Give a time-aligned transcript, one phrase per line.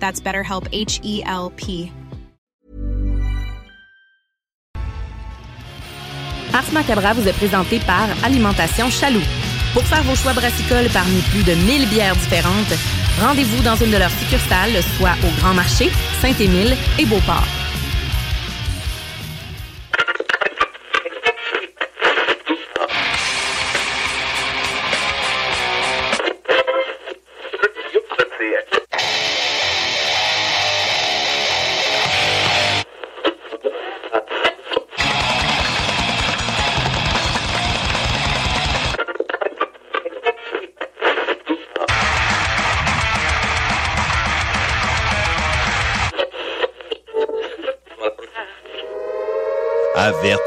[0.00, 1.92] That's BetterHelp H E L P.
[6.52, 9.20] Ars Macabra vous est présenté par Alimentation Chaloux.
[9.74, 12.72] Pour faire vos choix brassicoles parmi plus de 1000 bières différentes,
[13.20, 15.90] rendez-vous dans une de leurs succursales, soit au Grand Marché,
[16.22, 17.65] Saint-Émile et Beauport.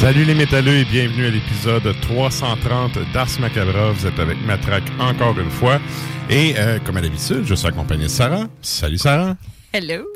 [0.00, 3.90] Salut les métalleux et bienvenue à l'épisode 330 d'Ars Macabra.
[3.90, 5.80] Vous êtes avec Matraque encore une fois.
[6.30, 8.46] Et euh, comme à l'habitude, je suis accompagné de Sarah.
[8.62, 9.36] Salut Sarah.
[9.72, 10.06] Hello.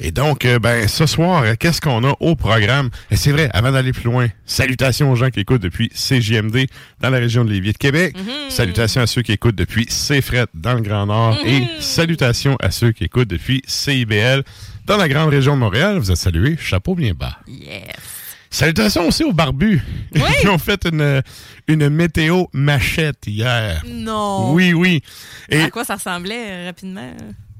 [0.00, 2.90] Et donc, euh, ben, ce soir, euh, qu'est-ce qu'on a au programme?
[3.12, 6.66] Et c'est vrai, avant d'aller plus loin, salutations aux gens qui écoutent depuis CJMD
[7.00, 8.16] dans la région de Lévis de Québec.
[8.48, 11.38] Salutations à ceux qui écoutent depuis CFRET dans le Grand Nord.
[11.46, 14.42] Et salutations à ceux qui écoutent depuis CIBL
[14.86, 15.98] dans la grande région de Montréal.
[15.98, 17.38] Vous êtes salués, chapeau bien bas.
[17.46, 18.19] Yes.
[18.50, 19.80] Salutations aussi aux barbus
[20.40, 21.22] qui ont fait une,
[21.68, 23.82] une météo machette hier.
[23.86, 24.52] Non.
[24.52, 25.02] Oui, oui.
[25.48, 27.12] Et À quoi ça ressemblait euh, rapidement?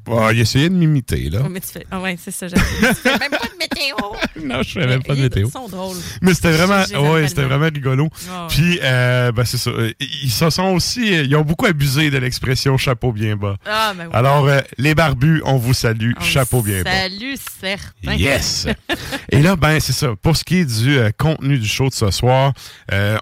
[0.08, 1.40] Oh, il essayait de m'imiter, là.
[1.44, 1.86] Oh, mais tu fais.
[1.90, 2.48] Ah ouais, c'est ça.
[2.48, 3.96] j'ai- Tu fais même pas de météo.
[4.44, 5.48] non, je fais même pas de météo.
[5.48, 5.96] Ils sont drôles.
[6.22, 8.08] Mais c'était vraiment, Je ouais, c'était vraiment rigolo.
[8.30, 8.46] Ah.
[8.50, 9.70] Puis, euh, ben, c'est ça.
[10.00, 13.56] Ils se sont aussi, ils ont beaucoup abusé de l'expression chapeau bien bas.
[13.66, 14.10] Ah, ben oui.
[14.14, 16.12] Alors, euh, les barbus, on vous salue.
[16.18, 16.90] On chapeau bien bas.
[16.90, 18.14] Salut, certain.
[18.16, 18.66] Yes!
[19.30, 20.08] Et là, ben, c'est ça.
[20.22, 22.52] Pour ce qui est du euh, contenu du show de ce soir,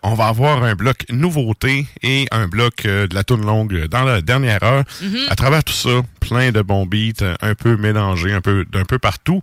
[0.03, 4.21] on va avoir un bloc nouveauté et un bloc de la tourne longue dans la
[4.21, 4.85] dernière heure.
[5.29, 5.91] À travers tout ça,
[6.21, 9.43] plein de bons beats, euh, un peu mélangés, un peu d'un peu partout.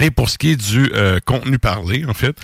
[0.00, 2.34] Et pour ce qui est du euh, contenu parlé, en fait,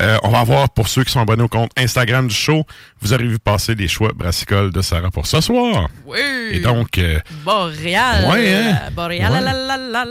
[0.00, 2.66] euh, on va avoir, pour ceux qui sont abonnés au compte Instagram du show,
[3.00, 5.88] vous aurez vu passer les choix brassicoles de Sarah pour ce soir.
[6.04, 6.18] Oui.
[6.52, 8.28] Et donc, euh, Boréal.
[8.30, 8.90] Ouais, hein?
[8.94, 9.32] Boréal.
[9.32, 9.40] Ouais.
[9.40, 10.06] la, la, la, la.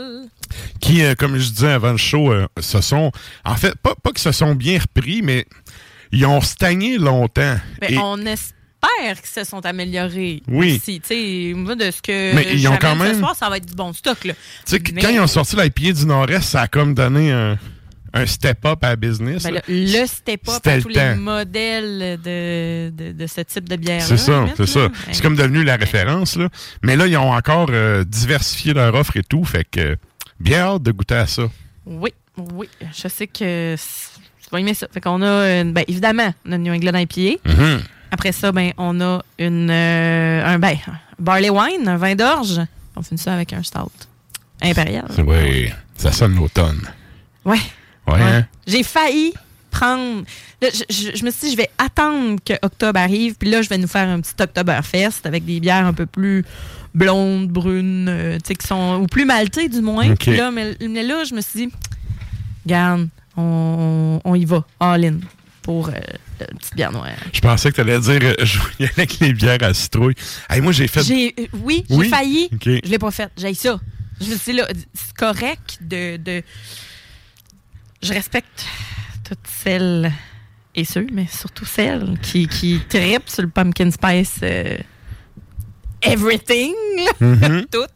[0.80, 3.12] qui, comme je disais avant le show, se sont,
[3.44, 5.46] en fait, pas, pas que se sont bien repris, mais
[6.10, 7.56] ils ont stagné longtemps.
[7.80, 8.56] Ben, Et- on espère
[9.20, 10.42] qu'ils se sont améliorés.
[10.48, 10.76] Oui.
[10.76, 11.00] Aussi.
[11.00, 12.34] Tu sais, moi, de ce que.
[12.34, 14.32] Mais ils ont quand même- Ce soir, ça va être du bon stock, là.
[14.92, 17.58] mais- quand ils ont sorti pied du Nord-Est, ça a comme donné un,
[18.12, 19.42] un step-up à la business.
[19.44, 19.60] Ben, là.
[19.68, 21.00] le, step-up à le tous temps.
[21.10, 24.02] les modèles de, de, de ce type de bière.
[24.02, 24.88] C'est ça, c'est ça.
[25.12, 26.48] C'est comme devenu la référence, là.
[26.82, 29.96] Mais là, ils ont encore euh, diversifié leur offre et tout, fait que
[30.40, 31.42] bien hâte de goûter à ça.
[31.86, 32.10] Oui,
[32.54, 32.68] oui.
[32.92, 34.86] Je sais que tu vas aimer ça.
[34.92, 37.38] Fait qu'on a, une- ben, évidemment, notre New England IPA.
[37.48, 37.80] Mhm.
[38.10, 40.76] Après ça, ben, on a une, euh, un ben,
[41.18, 42.60] barley wine, un vin d'orge.
[42.96, 43.90] On finit ça avec un stout
[44.62, 45.06] impérial.
[45.26, 46.80] Oui, ça sonne l'automne.
[47.44, 47.56] Ouais.
[48.06, 48.20] Ouais, Ouais.
[48.22, 48.46] hein?
[48.66, 49.32] J'ai failli
[49.70, 50.24] prendre.
[50.60, 53.62] là, je, je- je me suis dit, je vais attendre que octobre arrive, puis là,
[53.62, 56.44] je vais nous faire un petit Oktoberfest avec des bières un peu plus
[56.94, 58.98] blondes, brunes, euh, tu sais, qui sont.
[59.00, 60.10] ou plus maltées, du moins.
[60.10, 60.18] Ok.
[60.18, 61.72] Puis Là, mais, mais là, je me suis dit,
[62.66, 65.14] garde, on, on y va, all in,
[65.62, 65.92] pour euh,
[66.50, 67.08] une petite bière noire.
[67.32, 69.74] Je pensais que tu allais dire euh, je vais y aller avec les bières à
[69.74, 70.14] citrouille.
[70.48, 71.02] Hey, moi, j'ai fait.
[71.02, 72.08] J'ai, euh, oui, j'ai Oui?
[72.08, 72.48] failli.
[72.52, 72.64] OK.
[72.64, 73.30] Je l'ai pas fait.
[73.36, 73.78] J'ai ça.
[74.20, 76.42] Je me suis dit, là, c'est correct de, de.
[78.02, 78.64] Je respecte
[79.28, 80.10] toutes celles
[80.74, 84.76] et ceux, mais surtout celles qui, qui trippent sur le pumpkin spice euh,
[86.02, 87.66] everything, là, Mhm.
[87.70, 87.86] tout.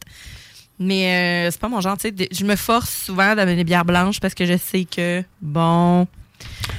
[0.78, 2.12] Mais euh, c'est pas mon genre, tu sais.
[2.12, 6.06] de- Je me force souvent d'amener des bières blanches parce que je sais que, bon,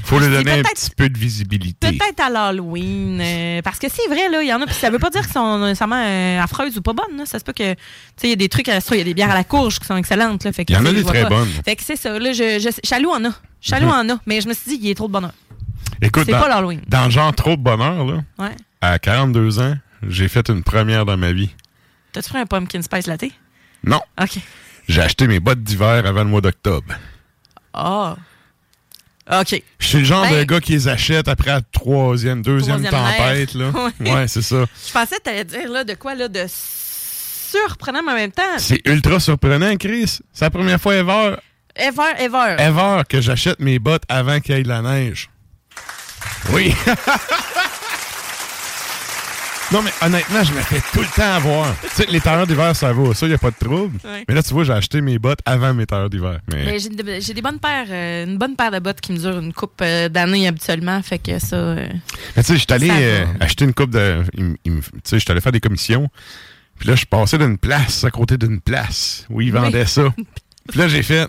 [0.04, 1.88] Faut lui donner un petit peu de visibilité.
[1.92, 3.20] peut-être à l'Halloween.
[3.22, 4.66] euh, parce que c'est vrai, là, il y en a.
[4.66, 7.18] Puis ça veut pas dire qu'ils sont nécessairement euh, affreuses ou pas bonnes.
[7.18, 7.26] Là.
[7.26, 7.74] Ça se peut que.
[7.74, 7.80] Tu
[8.18, 9.80] sais, il y a des trucs à il y a des bières à la courge
[9.80, 10.44] qui sont excellentes.
[10.44, 11.30] Là, fait que, Il y en a des très pas.
[11.30, 11.50] bonnes.
[11.66, 12.18] Fait que c'est ça.
[12.20, 13.30] Là, je, je, Chaloux en a.
[13.62, 14.20] Chaloux en a.
[14.26, 15.34] Mais je me suis dit, il est trop de bonheur.
[16.02, 16.82] Écoute, C'est dans, pas l'Halloween.
[16.88, 18.56] dans le genre trop de bonheur, là, Ouais.
[18.82, 19.76] à 42 ans,
[20.08, 21.50] j'ai fait une première dans ma vie.
[22.12, 23.26] T'as-tu pris un pumpkin spice latte?
[23.84, 24.38] Non, OK.
[24.90, 26.94] j'ai acheté mes bottes d'hiver avant le mois d'octobre.
[27.74, 28.16] Ah.
[29.32, 29.62] OK.
[29.80, 33.18] Je suis le genre Ben- de gars qui les achète après la troisième, deuxième Troisième
[33.18, 33.54] tempête.
[33.56, 33.72] Là.
[34.00, 34.12] Ouais.
[34.12, 34.66] Ouais, c'est ça.
[34.88, 38.44] Je pensais que t'allais dire là, de quoi là, de surprenant, mais en même temps,
[38.58, 40.20] C'est ultra surprenant, Chris.
[40.34, 41.36] C'est la première fois ever,
[41.76, 42.56] ever, ever.
[42.60, 45.30] ever que j'achète mes bottes avant qu'il y ait de la neige.
[46.52, 46.74] Oui.
[49.76, 51.76] non, mais honnêtement, je me fais tout le temps avoir.
[51.82, 53.14] tu sais, les tailleurs d'hiver, ça va.
[53.14, 54.00] Ça, il n'y a pas de trouble.
[54.06, 54.24] Ouais.
[54.28, 56.40] Mais là, tu vois, j'ai acheté mes bottes avant mes tailleurs d'hiver.
[56.52, 56.64] Mais...
[56.66, 59.40] Mais j'ai de- j'ai des bonnes paires, euh, une bonne paire de bottes qui mesurent
[59.40, 61.56] une coupe euh, d'années habituellement, fait que ça.
[61.58, 61.88] euh,
[62.38, 63.00] Mais tu sais, j'étais allé Ça va.
[63.02, 64.24] euh, acheter une coupe de.
[64.38, 66.08] me- Tu sais, j'étais allé faire des commissions.
[66.80, 69.60] Puis là, je passais d'une place à côté d'une place où ils Oui.
[69.60, 70.04] vendaient ça.
[70.70, 71.28] Puis là, j'ai fait.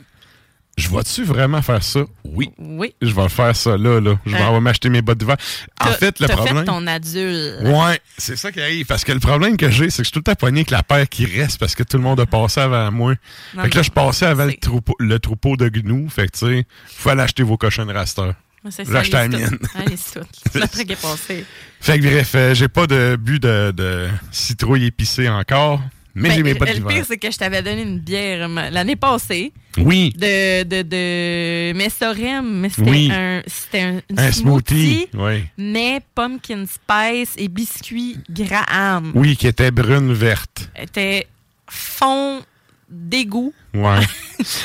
[0.77, 2.01] Je vais-tu vraiment faire ça?
[2.25, 2.51] Oui.
[2.59, 2.95] oui.
[3.01, 4.19] Je vais faire ça là, là.
[4.27, 4.61] Je vais Hein?
[4.61, 5.37] m'acheter mes bottes d'hiver.
[5.81, 6.59] En fait, le problème.
[6.59, 7.63] fait ton adulte.
[7.63, 8.85] Ouais, c'est ça qui arrive.
[8.85, 10.71] Parce que le problème que j'ai, c'est que je suis tout le temps pogné avec
[10.71, 13.15] la paire qui reste parce que tout le monde a passé avant moi.
[13.55, 16.11] Non, fait que là, je passais avant le troupeau, le troupeau de gnous.
[16.11, 18.31] Fait que, tu sais, faut aller acheter vos cochons de raster.
[18.69, 19.59] C'est acheté la mienne.
[19.77, 19.97] Allez,
[20.53, 21.47] c'est la truc est passé.
[21.81, 25.81] Fait que bref, euh, j'ai pas de but de, de citrouille épicée encore,
[26.19, 30.63] mais Ben, le pire, c'est que je t'avais donné une bière l'année passée Oui, de,
[30.63, 33.11] de, de Messorem, mais c'était Oui.
[33.13, 34.33] un, smoothie.
[34.33, 35.45] smoothie, Oui.
[35.59, 39.13] mais pumpkin spice et biscuits Graham.
[39.15, 40.71] oui, qui était brune verte.
[40.75, 41.27] Était
[41.69, 42.41] fond
[42.89, 43.53] d'égout.
[43.75, 43.99] Ouais.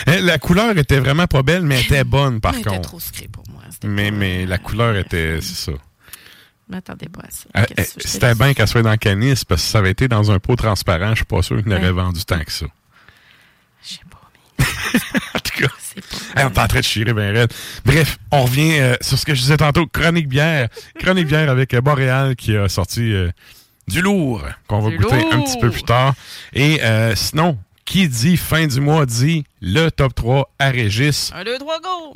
[0.07, 2.81] Hein, la couleur était vraiment pas belle, mais elle était bonne par contre.
[2.81, 3.62] trop sucré pour moi.
[3.83, 5.77] Mais, mais la couleur était, c'est ça.
[6.71, 7.45] Je m'attendais pas à ça.
[7.57, 10.07] Euh, euh, te C'était bien qu'elle soit dans le canis, parce que ça avait été
[10.07, 11.91] dans un pot transparent, je suis pas sûr qu'il n'aurait Ouais.
[11.91, 12.65] vendu tant que ça.
[13.83, 14.21] Je sais pas,
[14.57, 14.65] mais
[15.35, 15.73] En tout cas,
[16.38, 17.51] hey, on est en train de chier raide.
[17.83, 20.69] Bref, on revient euh, sur ce que je disais tantôt, Chronique Bière.
[21.00, 23.13] Chronique Bière avec euh, Boréal qui a sorti
[23.88, 26.13] du lourd, qu'on va goûter un petit peu plus tard.
[26.53, 26.79] Et
[27.15, 31.31] sinon, qui dit fin du mois dit le top 3 à Régis.
[31.35, 32.15] Un, deux, trois, go!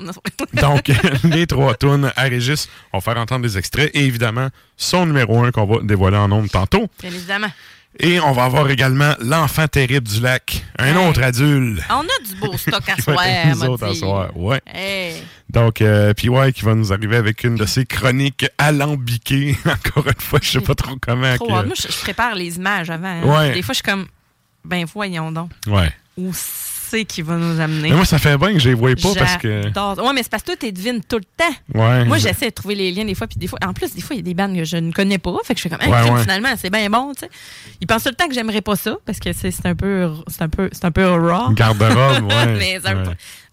[0.61, 0.91] Donc,
[1.23, 3.91] les trois tunes à Régis, on va faire entendre des extraits.
[3.93, 6.87] Et évidemment, son numéro 1 qu'on va dévoiler en nombre tantôt.
[7.01, 7.51] Bien évidemment.
[7.97, 11.07] Et on va avoir également l'enfant terrible du lac, un Hey.
[11.07, 11.81] autre adulte.
[11.89, 14.35] On a du beau stock à soir, nous autres à soir.
[14.35, 14.59] Ouais.
[14.67, 15.13] Hey.
[15.49, 19.55] Donc, euh, PY qui va nous arriver avec une de ses chroniques alambiquées.
[19.65, 21.35] Encore une fois, je sais pas trop comment.
[21.35, 21.51] Trop que-.
[21.51, 23.07] Moi, je, je prépare les images avant.
[23.07, 23.23] hein.
[23.23, 23.53] Ouais.
[23.53, 24.07] Des fois, je suis comme,
[24.65, 25.51] ben voyons donc.
[25.67, 25.91] Ouais.
[26.17, 27.89] Où c'est qui va nous amener?
[27.89, 29.65] Mais moi, ça fait bien que je les vois pas parce que.
[30.01, 31.53] Ouais, mais c'est parce que toi, tu devines tout le temps.
[31.81, 32.05] Ouais.
[32.05, 34.15] Moi, j'essaie de trouver les liens des fois, puis des fois, en plus, des fois,
[34.15, 35.35] il y a des bandes que je ne connais pas.
[35.43, 36.21] Fait que je fais comme, Hey, Ouais, crime, ouais.
[36.21, 37.29] finalement, c'est bien bon, tu sais.
[37.81, 40.11] Ils pensent tout le temps que j'aimerais pas ça, parce que c'est c'est un peu,
[40.27, 41.51] c'est un peu, c'est un peu raw.
[41.53, 42.45] Garde-robe, ouais.
[42.57, 42.79] mais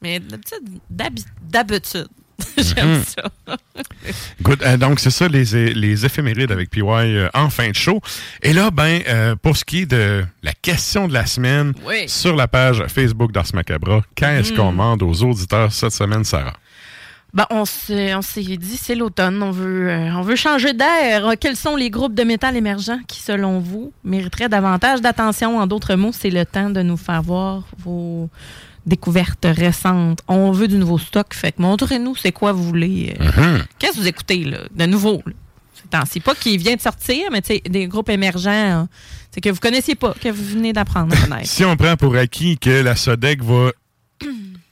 [0.03, 0.59] mais d'habitude,
[0.91, 2.09] d'habi- d'habitude,
[2.59, 3.03] j'aime Mhm.
[3.05, 3.57] ça.
[4.43, 4.63] Good.
[4.63, 8.01] Euh, donc, c'est ça, les, les éphémérides avec PY euh, en fin de show.
[8.43, 12.09] Et là, ben, euh, pour ce qui est de la question de la semaine, Oui.
[12.09, 14.57] sur la page Facebook d'Ars Macabra, qu'est-ce Mm.
[14.57, 16.55] qu'on demande aux auditeurs cette semaine, Sarah?
[17.35, 18.13] Ben, on s'est,
[18.59, 21.33] dit, c'est l'automne, on veut, on veut changer d'air.
[21.41, 25.59] Quels sont les groupes de métal émergents qui, selon vous, mériteraient davantage d'attention?
[25.59, 28.29] En d'autres mots, c'est le temps de nous faire voir vos
[28.87, 30.21] découvertes récentes.
[30.29, 33.15] On veut du nouveau stock, fait que montrez-nous c'est quoi vous voulez.
[33.21, 33.25] euh,
[33.57, 33.63] Mhm.
[33.79, 35.23] Qu'est-ce que vous écoutez, là, de nouveau?
[36.11, 38.89] C'est pas qui vient de sortir, mais des groupes émergents, hein,
[39.31, 41.47] c'est que vous connaissiez pas, que vous venez d'apprendre à connaître.
[41.51, 43.73] Si on prend pour acquis que la SODEC va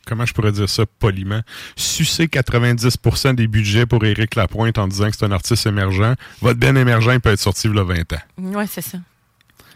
[0.06, 1.40] comment je pourrais dire ça poliment,
[1.76, 6.58] sucer 90% des budgets pour Éric Lapointe en disant que c'est un artiste émergent, votre
[6.58, 8.18] ben émergent il peut être sorti il y a 20 ans.
[8.38, 8.98] Ouais, c'est ça.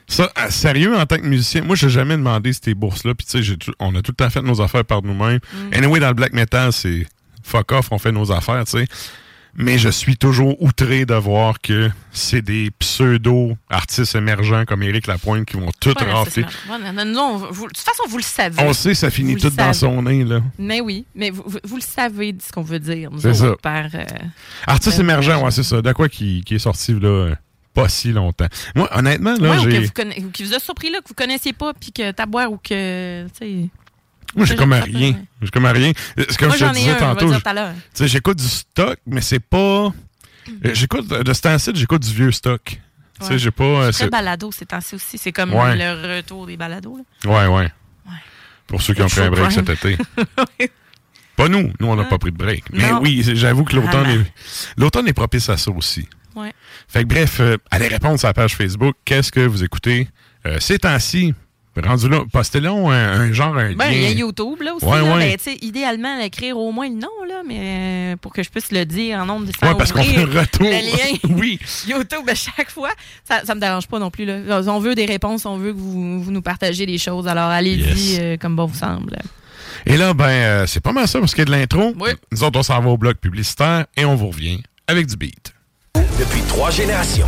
[0.07, 3.15] Ça, à- sérieux, en tant que musicien, moi, j'ai jamais demandé ces bourses-là.
[3.15, 5.41] Puis, tu sais, on a tout le temps fait nos affaires par nous-mêmes.
[5.73, 7.07] Anyway, dans le black metal, c'est
[7.43, 8.87] fuck off, on fait nos affaires, tu sais.
[9.57, 15.47] Mais je suis toujours outré de voir que c'est des pseudo-artistes émergents comme Éric Lapointe
[15.47, 16.45] qui vont tout rafler.
[16.69, 18.61] Ouais, non, non, vous- de toute façon, vous le savez.
[18.63, 20.41] On sait, ça finit Vous tout dans son nez, là.
[20.59, 23.57] Mais oui, mais vous, le savez ce qu'on veut dire, nous C'est autres, ça.
[23.63, 23.85] par...
[23.95, 24.05] euh,
[24.67, 25.81] Artiste Euh, émergent, ouais, c'est ça.
[25.81, 27.35] De quoi qui, qui est sorti, là, euh,
[27.75, 28.47] pas si longtemps.
[28.75, 29.81] Moi, honnêtement, là, ouais, ou que j'ai.
[29.81, 32.27] vous conna- ou qui vous a surpris là, que vous connaissiez pas, puis que t'as
[32.27, 33.27] boire ou que.
[34.37, 35.17] Moi, j'ai comme à rien.
[35.43, 35.93] J'ai comme à rien.
[36.17, 37.31] C'est comme Moi, je te j'en ai disais un, tantôt.
[37.95, 39.57] Tu j'écoute du stock, mais c'est pas.
[39.59, 39.91] euh,
[40.73, 42.63] J'écoute de ce temps-ci, j'écoute du vieux stock.
[42.65, 43.39] Tu sais, Ouais.
[43.39, 43.65] j'ai pas.
[43.65, 45.19] euh, Très c'est- balado ces temps-ci aussi.
[45.19, 45.77] C'est comme Ouais.
[45.77, 46.99] le retour des balados.
[47.25, 47.49] Là.
[47.49, 47.73] Ouais, ouais.
[48.67, 49.97] Pour ceux qui ont pris un break cet été.
[51.37, 51.73] Pas nous.
[51.81, 52.65] Nous, on n'a pas pris de break.
[52.73, 53.01] Mais Non.
[53.03, 54.33] oui, j'avoue que l'automne est,
[54.77, 56.09] l'automne est propice à ça aussi.
[56.37, 56.53] Ouais.
[56.89, 58.95] Fait que bref, euh, allez répondre sur la page Facebook.
[59.05, 60.09] Qu'est-ce que vous écoutez?
[60.47, 61.35] Euh, ces temps-ci?
[61.77, 64.11] Rendu là, postez-le un, un genre, un Ben, il y a.
[64.11, 64.85] YouTube là aussi.
[64.85, 65.17] Ouais, là.
[65.17, 65.37] ouais.
[65.45, 68.85] Ben, idéalement, écrire au moins le nom, là, mais euh, pour que je puisse le
[68.85, 70.69] dire en nombre de Ouais, parce qu'on fait un retour.
[70.69, 71.19] le lien.
[71.37, 71.59] oui.
[71.89, 72.91] YouTube à chaque fois,
[73.29, 74.25] ça, ça me dérange pas non plus.
[74.25, 74.61] Là.
[74.69, 77.27] On veut des réponses, on veut que vous, vous nous partagez des choses.
[77.27, 77.81] Alors allez-y
[78.13, 78.19] Yes.
[78.21, 79.17] euh, comme bon vous semble.
[79.87, 81.93] Et là, ben, euh, c'est pas mal ça pour ce qui est de l'intro.
[81.99, 82.11] Oui.
[82.31, 85.54] Nous autres, on s'en va au bloc publicitaire et on vous revient avec du beat.
[86.19, 87.27] Depuis trois générations.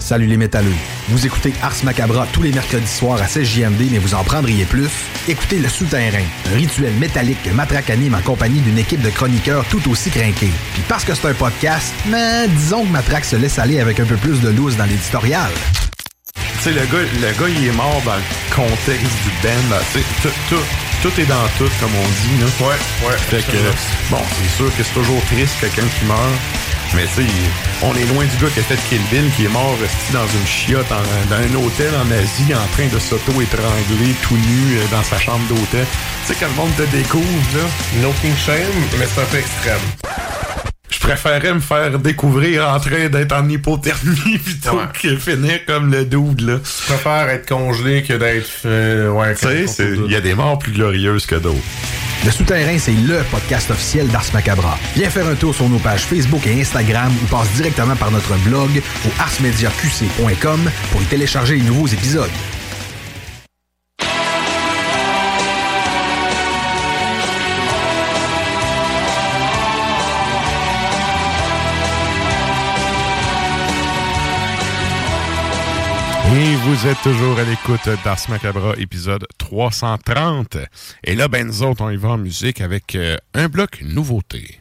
[0.00, 0.74] Salut les métalleux.
[1.08, 4.64] Vous écoutez Ars Macabra tous les mercredis soirs à 16 JMD, mais vous en prendriez
[4.64, 4.90] plus?
[5.28, 9.64] Écoutez Le Souterrain, un rituel métallique que Matraque anime en compagnie d'une équipe de chroniqueurs
[9.66, 10.50] tout aussi crinqués.
[10.72, 14.06] Puis parce que c'est un podcast, mais disons que Matraque se laisse aller avec un
[14.06, 15.50] peu plus de loose dans l'éditorial.
[16.34, 18.22] Tu sais, le gars, le gars, il est mort dans le
[18.54, 19.68] contexte du band.
[19.70, 19.80] là.
[19.92, 20.62] Tu sais, tout, tout,
[21.02, 22.40] tout est dans tout, comme on dit.
[22.40, 22.66] Là.
[22.66, 23.16] Ouais, ouais.
[23.18, 23.56] Fait que,
[24.10, 26.18] bon, c'est sûr que c'est toujours triste, quelqu'un qui meurt.
[26.94, 27.28] Mais tu sais,
[27.82, 30.26] on est loin du gars qui a fait Kill Bill, qui est mort resté dans
[30.26, 34.84] une chiotte, en- dans un hôtel en Asie, en train de s'auto-étrangler tout nu euh,
[34.90, 35.84] dans sa chambre d'hôtel.
[36.26, 37.26] Tu sais, quand le monde te découvre,
[37.56, 37.64] là.
[38.00, 39.80] No King Shame, mais c'est un peu extrême.
[40.94, 44.84] Je préférais me faire découvrir en train d'être en hypothermie plutôt Ouais.
[45.02, 46.58] que finir comme le dude, là.
[46.64, 48.48] Je préfère être congelé que d'être.
[48.64, 51.58] euh, ouais, Tu sais, c'est- il y a des morts plus glorieuses que d'autres.
[52.24, 54.78] Le Souterrain, c'est LE podcast officiel d'Ars Macabra.
[54.96, 58.34] Viens faire un tour sur nos pages Facebook et Instagram ou passe directement par notre
[58.48, 58.70] blog
[59.06, 62.30] au arsmediaqc.com pour y télécharger les nouveaux épisodes.
[76.36, 80.56] Et vous êtes toujours à l'écoute d'Ars Macabra, épisode 330.
[81.04, 84.60] Et là, ben nous autres, on y va en musique avec euh, un bloc nouveauté.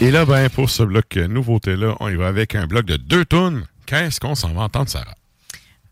[0.00, 3.24] Et là, ben, pour ce bloc nouveauté-là, on y va avec un bloc de deux
[3.24, 3.64] tonnes.
[3.86, 5.19] Qu'est-ce qu'on s'en va entendre, Sarah?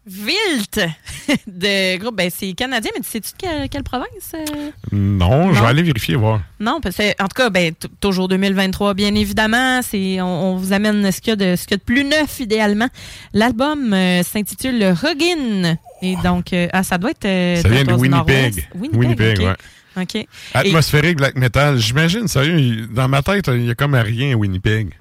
[0.08, 0.80] Vilt
[1.46, 4.32] de groupe, ben c'est canadien, mais tu sais-tu de quelle, quelle province?
[4.34, 4.70] euh?
[4.90, 6.40] Non, je vais aller vérifier voir.
[6.60, 9.80] Non, parce que, en tout cas, ben, toujours 2023, bien évidemment.
[9.82, 11.82] C'est, on, on vous amène ce qu'il y, a de, ce qu'il y a de
[11.82, 12.88] plus neuf, idéalement.
[13.34, 15.76] L'album euh, s'intitule Huggin.
[16.00, 17.62] Et donc, euh, ah, ça doit être.
[17.62, 18.68] Ça vient de Winnipeg.
[18.74, 19.54] Winnipeg, ouais.
[20.00, 20.26] OK.
[20.54, 21.76] Atmosphérique black metal.
[21.78, 24.94] J'imagine, sérieux, dans ma tête, il y a comme rien à Winnipeg.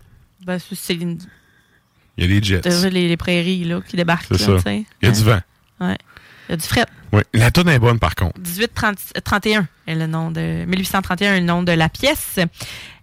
[0.46, 1.20] Ben, c'est- c'est une-
[2.18, 2.62] il y a les jets.
[2.90, 4.30] Les, les, prairies là, qui débarquent.
[4.32, 4.72] Là, ça.
[4.72, 5.40] Il y a du vent.
[5.80, 5.98] Ouais.
[6.50, 6.86] Il y a du fret.
[7.14, 7.22] Oui.
[7.34, 8.40] La tonne est bonne, par contre.
[8.40, 10.66] 1831 est le nom de.
[10.66, 12.40] 1831 est le nom de la pièce.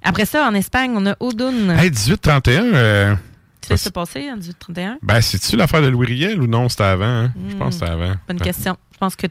[0.03, 1.71] Après ça, en Espagne, on a Odoun.
[1.71, 2.65] Hey, 1831.
[2.75, 3.15] Euh,
[3.61, 4.99] tu sais ce qui s'est passé 1831?
[5.03, 6.69] Ben, c'est-tu l'affaire de Louis Riel ou non?
[6.69, 7.05] C'était avant.
[7.05, 7.33] Hein?
[7.49, 8.03] Je pense que c'était hmm.
[8.03, 8.15] avant.
[8.29, 8.77] Bonne question.
[8.93, 9.27] Je pense que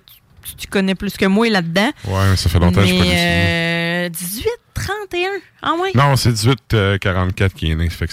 [0.57, 1.91] tu, connais plus que moi là-dedans.
[2.05, 3.82] Ouais, ça fait longtemps que je connais.
[4.13, 5.29] 18, 31,
[5.61, 5.91] ah ouais?
[5.95, 8.09] Non, c'est 18, euh, 44 qui est né, fait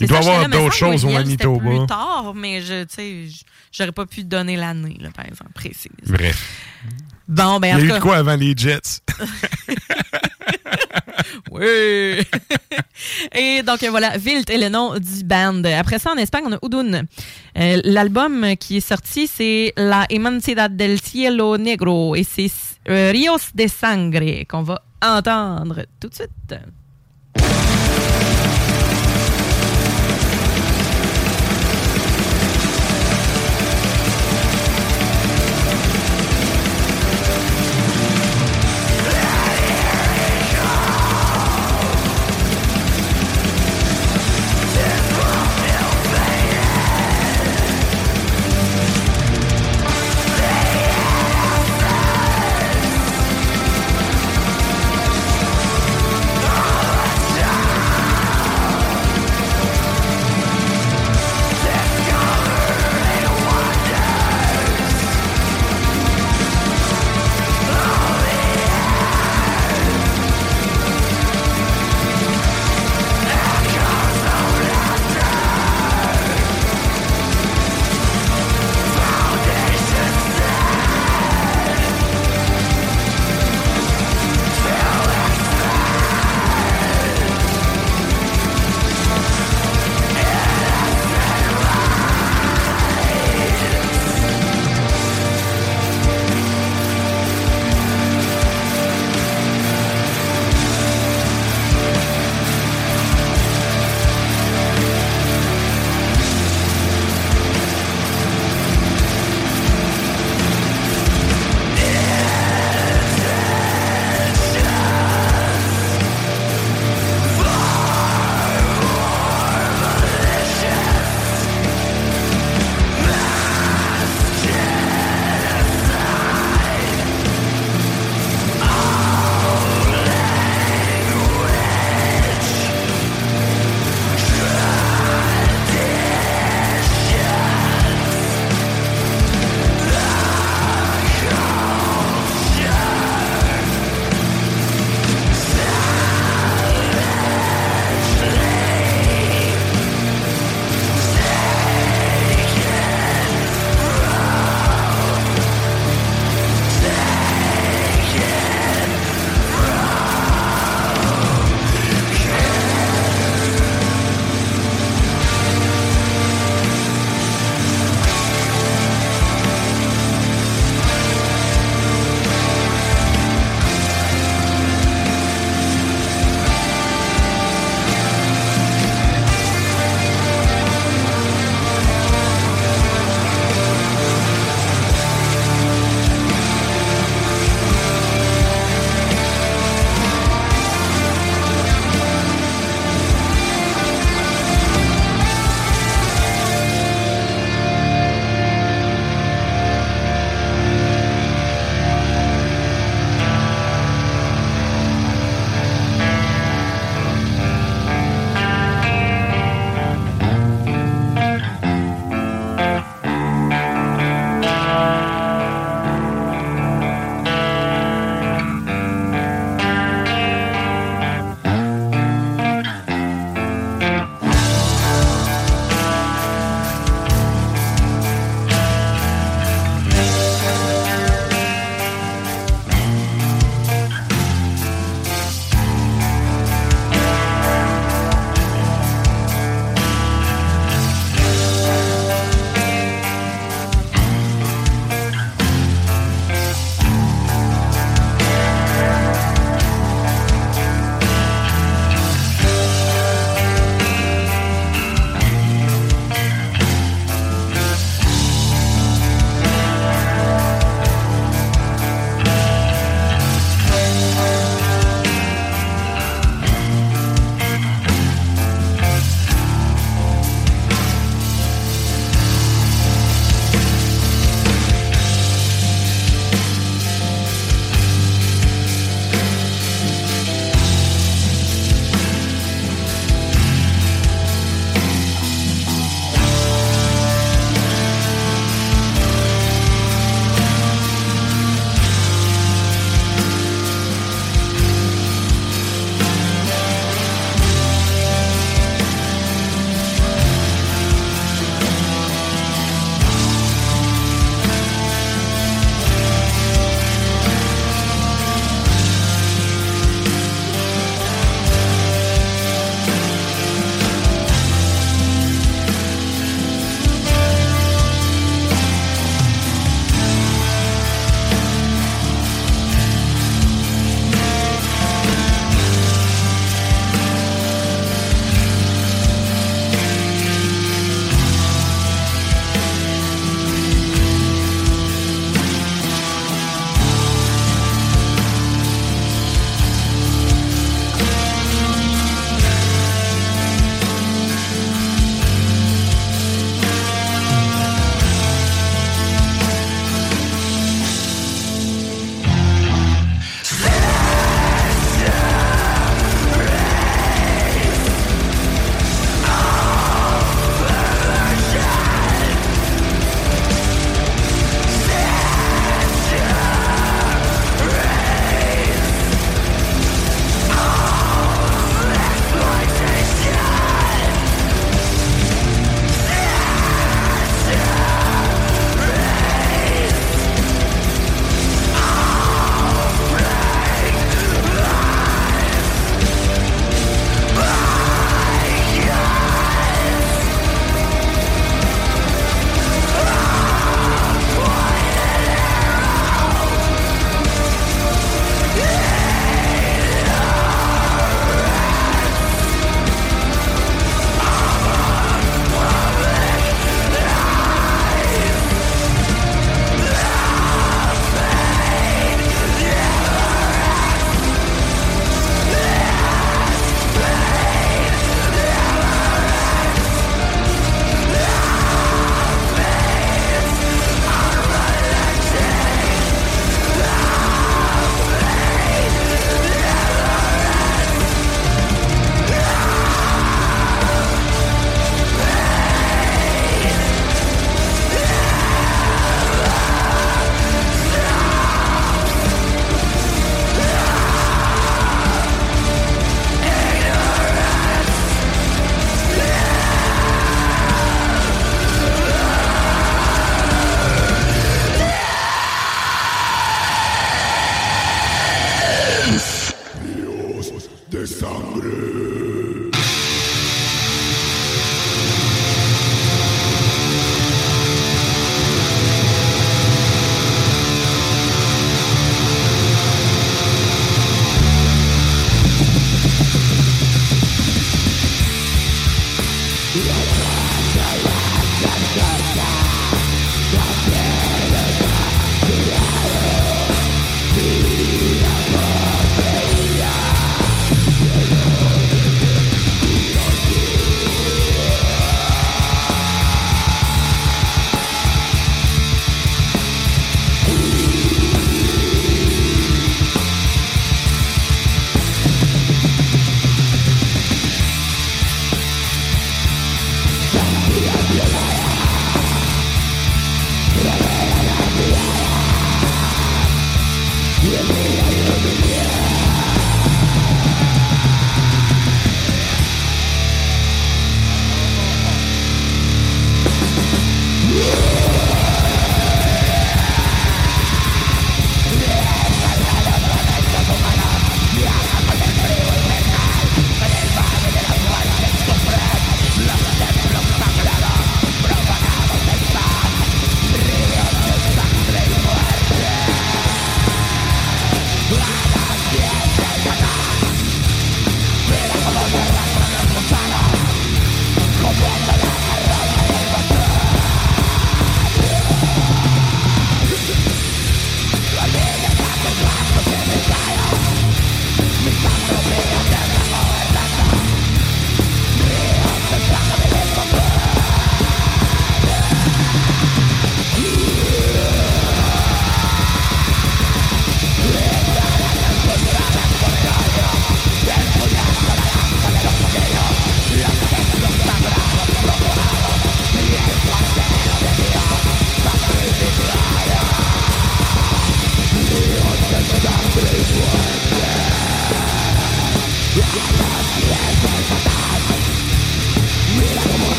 [0.00, 1.68] Il doit y avoir d'autres choses au Manitoba.
[1.68, 3.28] plus tard, mais je, tu
[3.70, 5.90] j'aurais pas pu donner l'année, par exemple, précise.
[6.06, 6.42] Bref.
[7.28, 9.00] Bon, ben, Il y a eu quoi avant les Jets?
[11.50, 12.22] oui!
[13.34, 15.62] Et donc, voilà, Vilt est le nom du band.
[15.64, 17.04] Après ça, en Espagne, on a Udun.
[17.58, 22.50] Euh, l'album qui est sorti, c'est La Imancidad del Cielo Negro et c'est
[22.88, 26.54] euh, Rios de Sangre qu'on va entendre tout de suite.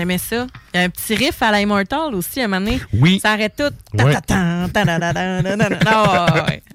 [0.00, 0.46] J'aimais ça.
[0.72, 2.80] Il y a un petit riff à la Immortal aussi, à un moment donné.
[2.94, 3.20] Oui.
[3.20, 3.70] Ça arrête tout.
[4.02, 4.14] Ouais.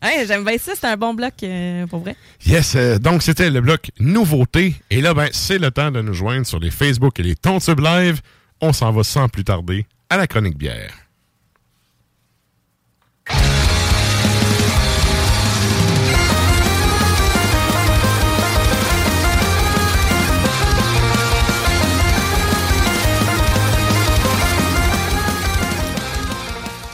[0.04, 0.74] Ouais, J'aime bien ça.
[0.76, 2.16] C'est un bon bloc, euh, pour vrai.
[2.46, 4.76] Yes, euh, donc c'était le bloc nouveauté.
[4.92, 7.80] Et là, ben, c'est le temps de nous joindre sur les Facebook et les Tontubes
[7.80, 8.22] Live.
[8.62, 10.92] On s'en va sans plus tarder à la chronique bière.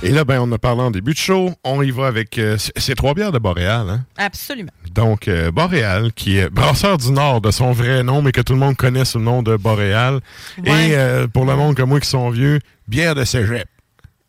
[0.04, 1.54] Et là, ben, on a parlé en début de show.
[1.64, 3.88] On y va avec euh, ces trois bières de Boréal.
[3.88, 4.06] Hein?
[4.18, 4.72] Absolument.
[4.96, 8.54] Donc, euh, Boréal, qui est brasseur du Nord de son vrai nom, mais que tout
[8.54, 10.20] le monde connaît sous le nom de Boréal.
[10.66, 10.90] Ouais.
[10.90, 13.68] Et euh, pour le monde comme moi qui sont vieux, bière de cégep.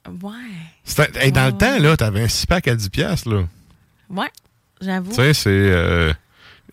[0.07, 1.05] Ouais.
[1.15, 3.45] Hey, dans le temps, là, t'avais un 6 pack à 10 piastres, là.
[4.11, 4.31] Ouais.
[4.83, 5.11] J'avoue.
[5.11, 6.13] Tu sais, c'est euh,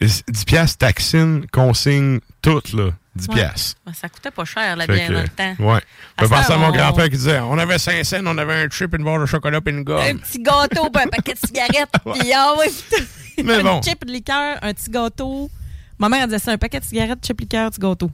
[0.02, 2.90] 10 piastres, taxine, consigne, tout, là.
[3.20, 3.36] 10 Ouais.
[3.36, 3.80] piastres.
[3.94, 5.56] Ça coûtait pas cher, la bière, que, dans le temps.
[5.60, 5.82] Ouais.
[6.22, 8.70] Je penser à mon on- grand-père qui disait on avait 5 cents, on avait un
[8.70, 10.20] chip, une barre de chocolat puis une Un gomme.
[10.20, 13.04] petit gâteau, puis un paquet de cigarettes, puis ah ouais, putain.
[13.46, 13.82] Mais un bon.
[13.82, 15.50] chip de liqueur, un petit gâteau.
[15.98, 18.12] Ma mère elle disait ça, un paquet de cigarettes, chip liqueur, petit gâteau.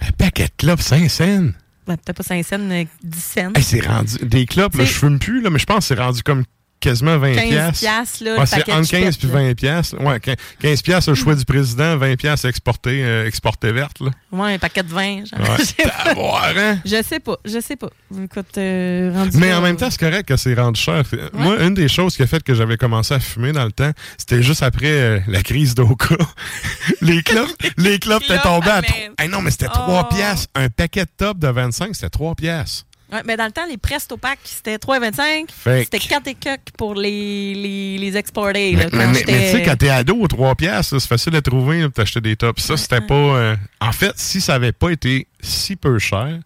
[0.00, 1.24] Un paquet de clopes, 5 cents?
[1.88, 3.52] Ouais, Peut-être pas 5 cents, mais 10 cents.
[3.54, 4.16] Hey, c'est rendu.
[4.22, 6.44] Des clopes, là, je fume plus, là, mais je pense que c'est rendu comme
[6.82, 8.24] quasiment 20 15 piastres.
[8.24, 9.34] là, Ouais, le c'est entre 15 chipettes, puis là.
[9.34, 10.00] 20 piastres.
[10.02, 14.10] Ouais, 15 15 piastres le choix du président, 20 piastres exporté, euh, exporté verte, là.
[14.32, 15.22] Ouais, un paquet de vin.
[15.24, 15.40] Genre.
[15.40, 15.56] Ouais.
[15.58, 16.04] Je sais pas.
[16.04, 16.78] Taboire, hein?
[16.84, 17.88] Je sais pas, je sais pas.
[18.22, 21.02] Écoute, euh, rendu Mais en même temps, c'est correct que c'est rendu cher.
[21.32, 23.92] Moi, une des choses qui a fait que j'avais commencé à fumer dans le temps,
[24.18, 26.16] c'était juste après euh, la crise d'Oka.
[27.00, 28.90] les clopes, les clopes étaient tombées à même.
[29.18, 29.74] Hey, non, mais c'était Oh.
[29.74, 30.48] 3 piastres.
[30.54, 32.84] Un paquet de top de 25, c'était 3 piastres.
[33.12, 35.50] Ouais, mais dans le temps, les Presto Pack, c'était 3,25.
[35.52, 38.74] Fait C'était que- 4 et quelques pour les, les, les exportés.
[38.74, 41.08] Mais, là, mais- quand mais- j'étais- mais tu sais, quand t'es ado, 3 piastres, c'est
[41.08, 42.62] facile à trouver pour t'acheter des tops.
[42.62, 43.14] Ça, c'était pas...
[43.14, 46.38] euh, En fait, si ça avait pas été si peu cher,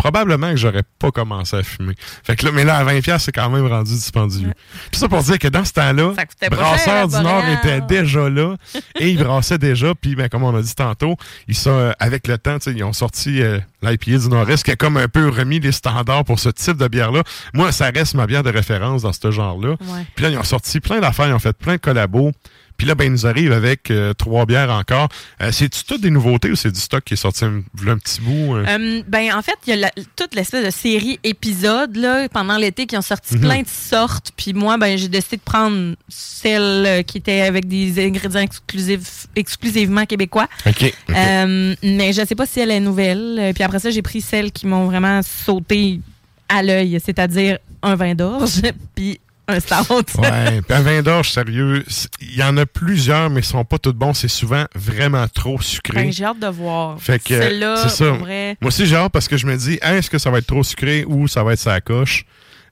[0.00, 1.92] probablement que j'aurais pas commencé à fumer.
[2.24, 4.52] Fait que là, mais là, à 20 piastres, c'est quand même rendu dispendieux.
[4.90, 6.14] Puis ça pour dire que dans ce temps-là,
[6.50, 8.56] Brasseur du Nord était déjà là
[8.98, 9.94] et ils brassaient déjà.
[9.94, 11.16] Puis, ben, comme on a dit tantôt,
[11.48, 14.76] ils sont, euh, avec le temps, ils ont sorti euh, l'IPA du Nord-Est qui a
[14.76, 17.22] comme un peu remis les standards pour ce type de bière-là.
[17.52, 19.70] Moi, ça reste ma bière de référence dans ce genre-là.
[19.80, 20.06] Ouais.
[20.14, 22.32] Puis là, ils ont sorti plein d'affaires, ils ont fait plein de collabos.
[22.80, 25.10] Puis là, ben, ils nous arrivent avec euh, trois bières encore.
[25.42, 28.22] Euh, C'est-tu toutes des nouveautés ou c'est du stock qui est sorti un, un petit
[28.22, 28.56] bout?
[28.56, 29.02] euh?
[29.06, 32.86] Ben, en fait, il y a la- toute l'espèce de série épisodes là, pendant l'été
[32.86, 33.40] qui ont sorti Mhm.
[33.42, 34.32] plein de sortes.
[34.34, 40.06] Puis moi, ben, j'ai décidé de prendre celle qui était avec des ingrédients exclusifs, exclusivement
[40.06, 40.48] québécois.
[40.66, 40.94] OK.
[41.10, 43.52] mais je sais pas si elle est nouvelle.
[43.54, 46.00] Puis après ça, j'ai pris celles qui m'ont vraiment sauté
[46.48, 48.62] à l'œil, c'est-à-dire un vin d'orge
[48.94, 50.18] puis un stout.
[50.20, 53.64] Ouais, puis un vin d'orge, sérieux, c'est- il y en a plusieurs, mais ils sont
[53.64, 54.14] pas tous bons.
[54.14, 55.94] C'est souvent vraiment trop sucré.
[56.04, 57.00] Ben, j'ai hâte de voir.
[57.00, 58.10] Fait que, Celle-là, c'est ça.
[58.12, 60.38] vrai, Moi aussi, j'ai hâte parce que je me dis, hein, est-ce que ça va
[60.38, 62.24] être trop sucré ou ça va être sa coche?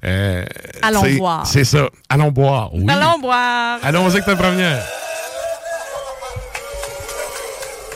[0.04, 0.44] Euh,
[0.82, 1.46] Allons c'est- boire.
[1.46, 1.88] C'est ça.
[2.08, 2.70] Allons boire.
[2.74, 2.86] Oui.
[2.88, 3.78] Allons boire.
[3.82, 4.82] Allons-y avec ta première.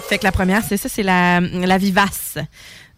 [0.09, 2.37] Fait que la première, c'est ça, c'est la, la vivace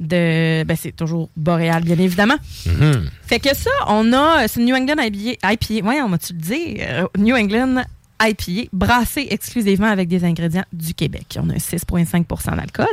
[0.01, 0.65] de.
[0.65, 2.37] Ben, c'est toujours boréal, bien évidemment.
[2.67, 3.09] Mhm.
[3.23, 4.47] Fait que ça, on a.
[4.49, 5.53] C'est New England IPA.
[5.53, 6.77] IPA ouais, on m'a-tu le dit?
[6.81, 7.83] Euh, New England
[8.29, 11.39] IPA, brassé exclusivement avec des ingrédients du Québec.
[11.43, 12.87] On a 6,5% d'alcool,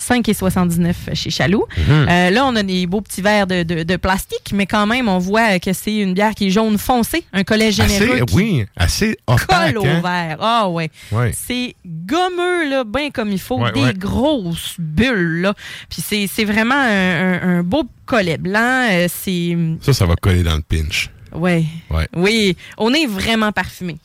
[0.00, 1.64] 5,79 chez Chaloux.
[1.88, 5.08] Euh, là, on a des beaux petits verres de, de- de plastique, mais quand même,
[5.08, 8.34] on voit que c'est une bière qui est jaune foncé, un collet généreux Assez, qui
[8.34, 9.46] oui, assez opaque.
[9.74, 10.00] colle au hein?
[10.00, 10.36] verre.
[10.40, 10.90] Ah ouais.
[11.12, 11.32] Ouais.
[11.34, 13.58] C'est gommeux, là, bien comme il faut.
[13.60, 13.94] Ouais, des ouais.
[13.94, 15.54] grosses bulles, là.
[15.88, 18.88] Puis c'est c'est vraiment un, un- un beau collet blanc.
[18.90, 19.56] Euh, c'est.
[19.82, 21.10] Ça, ça va coller dans le pinch.
[21.34, 21.64] Ouais.
[21.90, 22.08] Ouais.
[22.16, 22.56] Oui.
[22.78, 23.96] On est vraiment parfumé.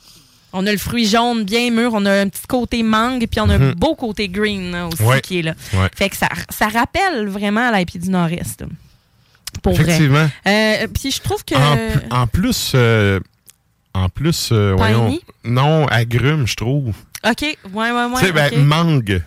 [0.54, 3.50] On a le fruit jaune bien mûr, on a un petit côté mangue, puis on
[3.50, 3.74] a un Mhm.
[3.76, 5.22] beau côté green là, aussi Ouais.
[5.22, 5.54] qui est là.
[5.74, 5.88] Ouais.
[5.96, 8.64] Fait que ça, ça rappelle vraiment l'IP du Nord-Est.
[9.64, 9.74] Pour.
[9.80, 10.30] Effectivement.
[10.48, 11.56] Euh, puis je trouve que.
[11.56, 13.20] En, pl- en plus, euh,
[13.94, 16.94] en plus, euh, voyons, non, agrumes, je trouve.
[17.30, 17.42] OK.
[17.42, 18.20] Ouais, ouais, ouais.
[18.20, 19.22] tu sais, ben, mangue.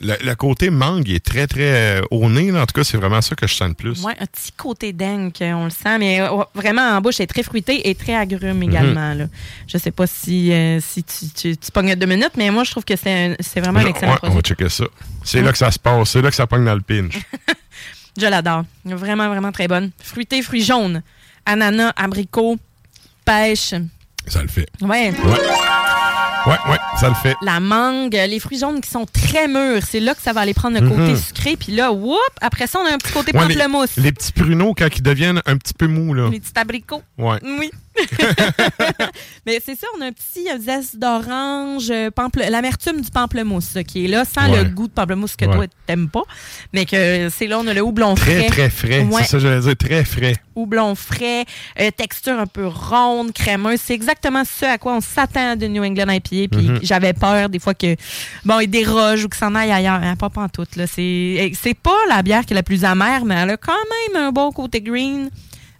[0.00, 2.50] Le, le côté mangue est très, très euh, au nez.
[2.50, 2.62] là.
[2.62, 4.02] En tout cas, c'est vraiment ça que je sens le plus.
[4.04, 7.26] Ouais, un petit côté dingue, on le sent, mais euh, vraiment en bouche, elle est
[7.28, 9.12] très fruité et très agrume également.
[9.12, 9.18] Mhm.
[9.20, 9.24] là.
[9.66, 12.72] Je sais pas si, euh, si tu, tu, tu pognes deux minutes, mais moi, je
[12.72, 14.36] trouve que c'est vraiment un Ouais, excellent on produit.
[14.36, 14.84] va checker ça.
[15.24, 16.10] C'est là que ça se passe.
[16.10, 17.14] C'est là que ça pogne dans le pinch.
[18.20, 18.64] Je l'adore.
[18.84, 19.90] Vraiment, vraiment très bonne.
[20.02, 21.02] Fruité, fruits jaunes,
[21.46, 22.56] ananas, abricot,
[23.24, 23.74] pêche.
[24.26, 24.68] ça le fait.
[24.82, 25.10] Ouais.
[25.10, 25.38] Ouais.
[26.46, 27.34] Ouais, ouais, ça le fait.
[27.42, 30.54] La mangue, les fruits jaunes qui sont très mûrs, c'est là que ça va aller
[30.54, 31.16] prendre le côté Mhm.
[31.16, 31.56] sucré.
[31.56, 33.96] Puis là, whoop, après ça, on a un petit côté Ouais, les, pamplemousse.
[33.96, 36.28] les petits pruneaux, quand ils deviennent un petit peu mous, là.
[36.30, 37.02] Les petits abricots.
[37.18, 37.38] Ouais.
[37.42, 37.70] Oui.
[39.46, 42.10] Mais c'est ça, on a un petit euh, zeste d'orange, euh,
[42.50, 44.62] l'amertume du pamplemousse ça, qui est là, sans Ouais.
[44.64, 45.54] le goût de pamplemousse que Ouais.
[45.54, 46.22] toi, t'aimes pas.
[46.72, 48.46] Mais que c'est là, on a le houblon Très, frais.
[48.48, 49.00] très frais.
[49.02, 49.22] Ouais.
[49.22, 50.34] C'est ça, j'allais dire, très frais.
[50.54, 51.44] houblon frais,
[51.80, 53.78] euh, texture un peu ronde, crémeuse.
[53.82, 56.48] C'est exactement ce à quoi on s'attend de New England IPA.
[56.56, 56.78] Puis Mhm.
[56.82, 57.94] j'avais peur des fois que
[58.44, 60.00] bon, il déroge ou que s'en aille ailleurs.
[60.02, 60.64] Hein, pas en tout.
[60.76, 60.86] Là.
[60.86, 63.72] C'est pas la bière qui est la plus amère, mais elle a quand
[64.14, 65.28] même un bon côté green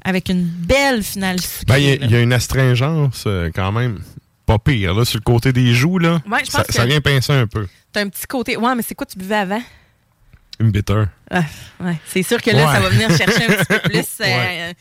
[0.06, 1.64] avec une belle finale sucrée.
[1.66, 2.06] Ben, il y a- là.
[2.06, 3.98] il y, a une astringence euh, quand même
[4.46, 6.22] pas pire, là, sur le côté des joues, là.
[6.30, 7.66] Ouais, je ça, que- ça vient pincer un peu.
[7.92, 8.56] T'as un petit côté.
[8.56, 9.62] Ouais, mais c'est quoi tu buvais avant?
[10.60, 11.04] Une bitter.
[11.30, 11.42] Ah,
[11.80, 11.96] ouais.
[12.06, 12.74] C'est sûr que là, Ouais.
[12.74, 13.98] ça va venir chercher un petit peu plus.
[14.20, 14.58] euh, Ouais.
[14.70, 14.72] euh,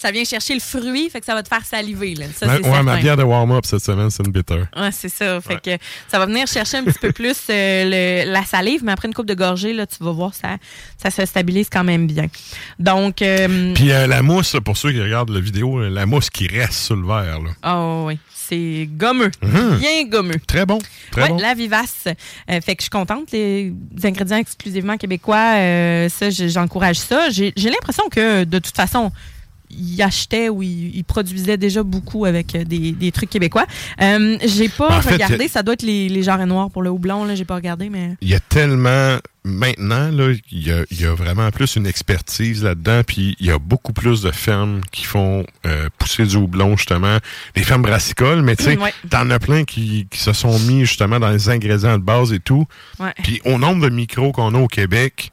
[0.00, 2.14] ça vient chercher le fruit, fait que ça va te faire saliver.
[2.14, 2.26] Là.
[2.32, 4.62] Ça, Ma- ouais, ma bière de warm-up cette semaine, c'est une bitter.
[4.76, 5.40] Ouais, c'est ça.
[5.40, 5.76] Fait que
[6.06, 9.14] ça va venir chercher un petit peu plus euh, le- la salive, mais après une
[9.14, 10.56] coupe de gorgée, là, tu vas voir, ça,
[11.02, 12.26] ça se stabilise quand même bien.
[12.78, 16.74] Donc, euh, Puis la mousse, pour ceux qui regardent la vidéo, la mousse qui reste
[16.74, 17.50] sur le verre, là.
[17.64, 19.30] oh oui, c'est gommeux.
[19.42, 19.76] Mhm.
[19.78, 20.40] Bien gommeux.
[20.46, 20.78] Très bon.
[21.10, 21.36] Très Ouais, bon.
[21.38, 22.04] la vivace.
[22.06, 23.30] Euh, fait que je suis contente.
[23.32, 23.72] Les
[24.04, 27.28] ingrédients exclusivement québécois, euh, ça, j'encourage ça.
[27.30, 29.10] J'ai l'impression que, de toute façon,
[29.70, 33.66] ils achetaient ou ils, ils produisaient déjà beaucoup avec euh, des, des trucs québécois.
[34.00, 35.44] Euh, j'ai pas En regardé.
[35.46, 37.24] a- Ça doit être les, les jarrets noirs pour le houblon.
[37.24, 38.16] Là, j'ai pas regardé, mais...
[38.20, 41.86] Il y a tellement maintenant là, il y a, il y a vraiment plus une
[41.86, 46.36] expertise là-dedans, puis il y a beaucoup plus de fermes qui font euh, pousser du
[46.36, 47.16] houblon justement,
[47.54, 48.92] des fermes brassicoles, mais tu sais, Ouais.
[49.08, 52.40] t'en as plein qui, qui se sont mis justement dans les ingrédients de base et
[52.40, 52.66] tout.
[53.22, 55.32] Puis au nombre de micros qu'on a au Québec,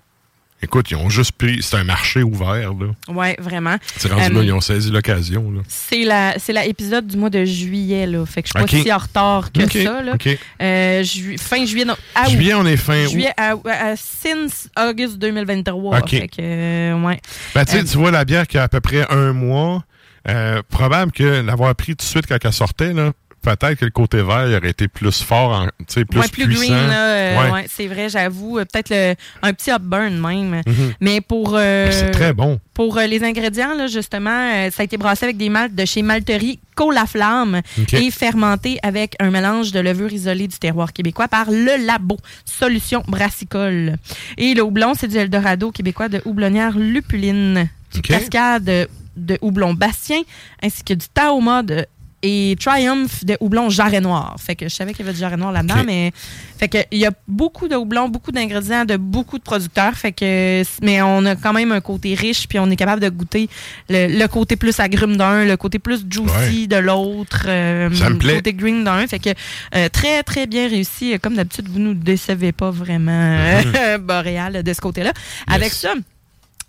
[0.66, 2.88] écoute, ils ont juste pris, c'est un marché ouvert là.
[3.08, 3.78] Ouais, vraiment.
[3.98, 5.62] C'est rendu Euh, là, ils ont saisi l'occasion là.
[5.68, 8.78] C'est la c'est la épisode du mois de juillet là, fait que je suis pas
[8.78, 8.84] Ok.
[8.84, 10.14] si en retard que ça là.
[10.62, 13.12] Euh, ju- fin juillet non, ah, Juillet, on est fin août.
[13.12, 16.00] juillet à, à- since August 2023.
[16.00, 16.10] Ok.
[16.10, 17.20] Fait que euh, ouais.
[17.54, 19.84] Ben, tu Euh, vois la bière qui a à peu près un mois,
[20.28, 23.12] euh, probable que l'avoir pris tout de suite quand elle sortait, là,
[23.46, 26.46] peut-être que le côté vert il aurait été plus fort, tu sais, plus, ouais, plus
[26.46, 26.62] puissant.
[26.74, 27.52] green là, euh, Ouais.
[27.52, 30.62] ouais, c'est vrai, j'avoue, euh, peut-être un petit upburn même.
[30.66, 30.94] Mhm.
[31.02, 32.60] Mais pour euh, C'est très bon.
[32.74, 36.60] Pour les ingrédients, là, justement, ça a été brassé avec des maltes de chez Malterie
[36.76, 37.94] Colaflamme OK.
[37.94, 43.02] et fermenté avec un mélange de levure isolée du terroir québécois par le Labo Solution
[43.08, 43.96] Brassicole.
[44.38, 50.22] Et le houblon, c'est du Eldorado québécois de houblonnière Lupuline, du cascade de houblon Bastien,
[50.62, 51.86] ainsi que du Taoma de
[52.24, 54.36] et Triumph de houblon jarret noir.
[54.40, 56.12] Fait que je savais qu'il y avait du jarret noir là-dedans, mais
[56.58, 59.94] fait que il y a beaucoup de houblon, beaucoup d'ingrédients de beaucoup de producteurs.
[59.94, 63.10] Fait que mais on a quand même un côté riche, puis on est capable de
[63.10, 63.50] goûter
[63.90, 68.36] le, le côté plus agrume d'un, le côté plus juicy de l'autre, euh, le plaît.
[68.36, 69.06] côté green d'un.
[69.08, 69.30] Fait que
[69.76, 71.18] euh, très très bien réussi.
[71.20, 75.14] Comme d'habitude, vous nous décevez pas vraiment euh, Boréal de ce côté-là.
[75.48, 75.94] Avec ça,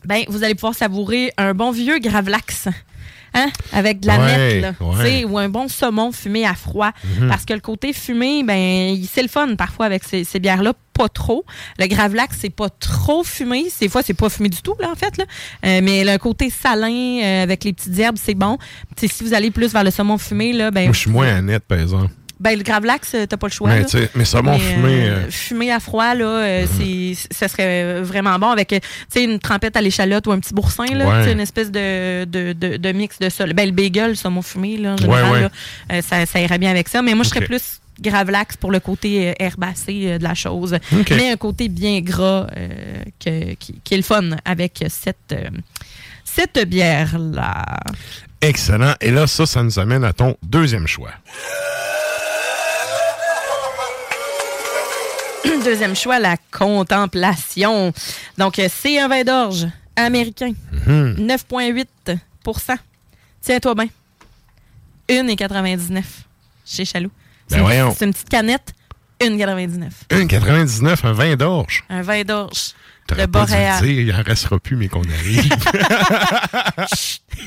[0.04, 2.68] ben vous allez pouvoir savourer un bon vieux gravlax.
[3.36, 3.50] Hein?
[3.72, 4.72] Avec de la Ouais, nette, là.
[4.80, 5.24] ouais.
[5.24, 6.90] Ou un bon saumon fumé à froid.
[7.20, 7.28] Mhm.
[7.28, 8.56] Parce que le côté fumé, ben,
[8.94, 11.44] il- c'est le fun parfois avec ces, ces bières-là, pas trop.
[11.78, 13.66] Le Gravlax, c'est pas trop fumé.
[13.80, 15.16] Des fois, c'est pas fumé du tout, là, en fait.
[15.18, 15.24] Là.
[15.66, 18.56] Euh, mais le côté salin euh, avec les petites herbes, c'est bon.
[18.96, 21.42] Si vous allez plus vers le saumon fumé, là, ben, Moi, je suis moins à
[21.42, 22.10] net, par exemple.
[22.38, 23.70] Ben, le Gravlax, t'as pas le choix.
[23.70, 23.84] mais,
[24.14, 28.72] mais saumon fumé, euh, fumé à froid, là, euh, c'est, ça serait vraiment bon avec
[28.74, 31.32] euh, tu sais, une trempette à l'échalote ou un petit boursin, là, Ouais.
[31.32, 33.46] une espèce de, de, de, de mix de ça.
[33.46, 35.40] Ben, le bagel, le saumon fumé, là, en général, Ouais, ouais.
[35.42, 35.50] là,
[35.92, 37.00] euh, ça, ça irait bien avec ça.
[37.02, 40.76] Mais moi, je serais plus gravlax pour le côté herbacé de la chose.
[41.10, 42.68] Mais un côté bien gras euh,
[43.24, 45.48] que- qui, qui est le fun avec cette, euh,
[46.22, 47.64] cette bière-là.
[48.42, 48.92] excellent.
[49.00, 51.12] Et là, ça, ça nous amène à ton deuxième choix.
[55.64, 57.92] Deuxième choix, la contemplation.
[58.38, 59.66] Donc, euh, c'est un vin d'orge
[59.96, 60.52] américain.
[60.86, 61.26] Mhm.
[61.26, 62.76] 9,8%
[63.40, 63.86] Tiens-toi bien.
[65.08, 66.02] 1,99
[66.64, 67.10] chez Chaloux.
[67.50, 67.94] Ben C'est-.
[67.98, 68.74] C'est une petite canette,
[69.20, 71.84] 1,99 1,99, un vin d'orge.
[71.88, 72.74] Un vin d'orge.
[73.16, 73.80] Le boréal.
[73.82, 75.48] dire, il en restera plus, mais qu'on arrive.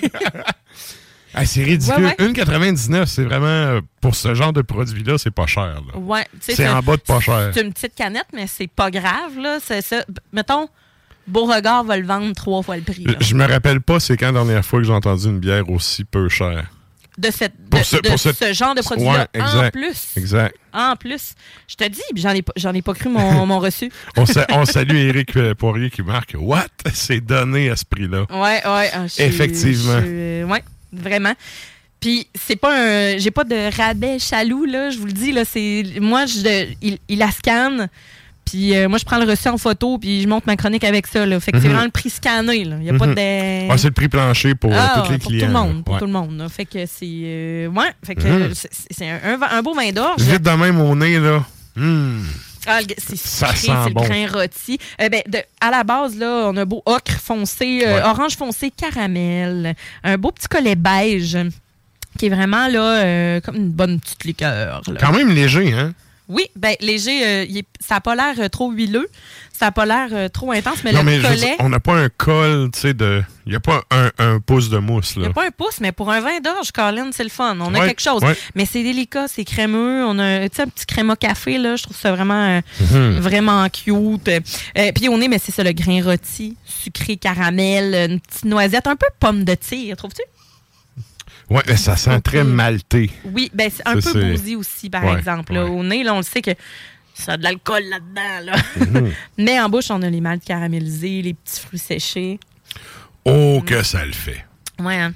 [1.34, 2.04] Ah, c'est ridicule.
[2.06, 2.28] Ouais, ouais.
[2.32, 5.82] 1,99, c'est vraiment, euh, pour ce genre de produit-là, c'est pas cher.
[5.94, 6.00] là.
[6.00, 7.52] Ouais, C'est en bas de pas cher.
[7.54, 9.60] C'est une petite canette, mais c'est pas grave, là.
[9.64, 10.04] C'est ça.
[10.34, 10.68] Mettons,
[11.28, 13.04] Beauregard va le vendre trois fois le prix.
[13.04, 13.14] là.
[13.20, 16.04] Je me rappelle pas c'est quand la dernière fois que j'ai entendu une bière aussi
[16.04, 16.66] peu chère.
[17.18, 19.28] De, cette, Pour ce- de pour ce, ce- genre de produit-là.
[19.36, 20.14] Ouais, en plus.
[20.16, 20.56] Exact.
[20.74, 21.34] En plus.
[21.68, 23.92] Je te dis, j'en ai, pas- j'en ai pas cru mon, mon reçu.
[24.16, 26.68] On, sa- on salue Éric euh, Poirier qui marque What?
[26.94, 28.22] C'est donné à ce prix-là.
[28.32, 28.90] Ouais, ouais.
[28.94, 30.00] ah, Effectivement.
[30.02, 30.64] euh, ouais,
[30.94, 31.34] vraiment.
[32.00, 33.18] Puis c'est pas un.
[33.18, 35.44] J'ai pas de rabais chaloux, là, je vous le dis, là.
[35.46, 35.84] C'est.
[36.00, 37.90] Moi, je, il, il la scanne.
[38.46, 41.06] Puis euh, moi, je prends le reçu en photo, puis je monte ma chronique avec
[41.06, 41.24] ça.
[41.26, 41.40] Là.
[41.40, 41.72] Fait que c'est Mhm.
[41.74, 42.56] vraiment le prix scanné.
[42.56, 43.14] Il n'y a pas Mhm.
[43.16, 43.72] de.
[43.72, 45.48] Ah, c'est le prix plancher pour euh, Ah, tous les pour clients.
[45.48, 45.84] tout le monde.
[45.84, 46.00] Pour Ouais.
[46.00, 46.38] tout le monde.
[46.38, 46.50] là.
[46.50, 47.06] Fait que c'est.
[47.06, 47.92] euh, ouais.
[48.04, 48.54] Fait que Mhm.
[48.56, 49.20] c'est- c'est un,
[49.52, 50.22] un- beau vin d'orge.
[50.22, 51.46] Vite de même au nez, là.
[52.68, 54.02] Ah, c'est sucré, c'est bon.
[54.04, 54.78] le grain rôti.
[55.02, 58.02] Euh, ben, de- à la base, là, on a un beau ocre foncé, euh, Ouais.
[58.04, 61.38] orange foncé, caramel, un beau petit collet beige
[62.18, 64.82] qui est vraiment là euh, comme une bonne petite liqueur.
[64.88, 65.00] là.
[65.00, 65.94] Quand même léger, hein?
[66.28, 69.08] Oui, ben léger, euh, est- ça n'a pas l'air euh, trop huileux,
[69.60, 71.82] ça n'a pas l'air euh, trop intense, mais non, le mais collet, dire, on n'a
[71.82, 73.22] pas un col, tu sais, de.
[73.46, 75.32] Il n'y a pas un, un pouce de mousse, il n'y là.
[75.32, 77.58] a pas un pouce, mais pour un vin d'orge, Colin, c'est le fun.
[77.60, 78.22] On a Ouais, quelque chose.
[78.24, 78.38] ouais.
[78.56, 80.06] Mais c'est délicat, c'est crémeux.
[80.06, 81.76] On a tu sais, un petit créma café, là.
[81.76, 83.20] Je trouve ça vraiment, euh, Mhm.
[83.20, 84.28] vraiment cute.
[84.30, 88.88] Euh, puis on est, mais c'est ça, le grain rôti, sucré, caramel, une petite noisette,
[88.88, 90.22] un peu pomme de tir, trouves-tu?
[91.50, 93.10] Ouais, mais ça sent très malté.
[93.26, 95.54] Oui, ben c'est un Ça, peu bousy aussi, par Ouais, exemple.
[95.54, 95.66] là.
[95.66, 96.52] Au nez, là, on le sait que
[97.20, 98.52] ça a de l'alcool là-dedans.
[98.52, 98.56] Là.
[99.02, 99.12] Mhm.
[99.38, 102.40] Mais en bouche, on a les maltes caramélisés, les petits fruits séchés.
[103.26, 104.46] Oh, que ça le fait.
[104.80, 105.14] Ouais, hein?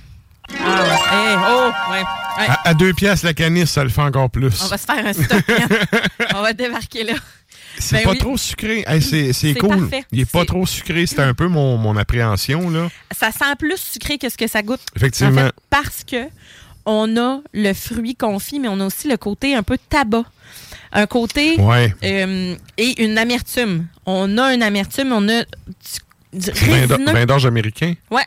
[0.60, 0.90] Ah ouais.
[1.18, 2.00] Hey, oh, ouais.
[2.00, 2.48] Ouais.
[2.50, 4.62] À, à deux piastres la canisse, ça le fait encore plus.
[4.64, 5.42] On va se faire un stop.
[5.48, 6.00] hein.
[6.36, 7.14] on va débarquer là.
[7.80, 8.18] C'est Ben pas oui.
[8.20, 8.84] trop sucré.
[8.86, 9.70] Hey, c'est cool.
[9.80, 10.06] parfait.
[10.12, 11.08] Il est pas trop sucré.
[11.08, 12.90] C'était un peu mon, mon appréhension, là.
[13.18, 14.82] Ça sent plus sucré que ce que ça goûte.
[14.96, 15.42] Effectivement.
[15.42, 16.28] En fait, parce que
[16.86, 20.26] on a le fruit confit, mais on a aussi le côté un peu tabac.
[20.94, 21.94] Un côté Ouais.
[22.04, 23.88] euh, et une amertume.
[24.06, 26.52] On a une amertume, on a du, du
[27.12, 27.94] Vin d'orge américain?
[28.12, 28.22] Ouais.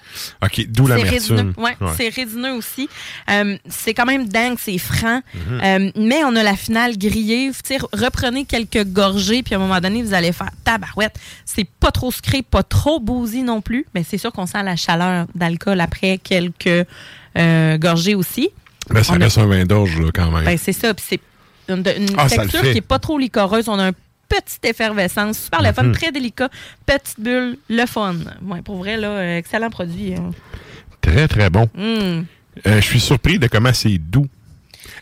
[0.44, 1.12] OK, d'où C'est l'amertume.
[1.14, 1.52] résineux.
[1.56, 1.92] Ouais, Ouais.
[1.96, 2.88] c'est résineux aussi.
[3.30, 5.20] Euh, c'est quand même dingue, c'est franc.
[5.34, 5.60] Mhm.
[5.62, 7.50] Euh, mais on a la finale grillée.
[7.92, 11.16] Reprenez quelques gorgées, puis à un moment donné, vous allez faire tabarouette.
[11.44, 13.86] C'est pas trop sucré, pas trop bousy non plus.
[13.94, 16.84] Mais c'est sûr qu'on sent la chaleur d'alcool après quelques
[17.78, 18.50] gorgées aussi.
[18.90, 20.44] Ben, ça On a- reste un vin d'orge, quand même.
[20.44, 20.94] Ben, c'est ça.
[20.94, 21.20] Puis c'est
[21.68, 23.68] une, une Ah, texture qui est pas trop licoreuse.
[23.68, 23.94] On a une
[24.28, 25.92] petite effervescence, super le fun, Mhm.
[25.92, 26.48] très délicat,
[26.84, 28.16] petite bulle, le fun.
[28.42, 30.14] Ouais, pour vrai, là, euh, excellent produit.
[30.14, 30.30] hein.
[31.00, 31.68] Très, très bon.
[31.74, 31.80] Mm.
[32.66, 34.26] Euh, je suis surpris de comment c'est doux.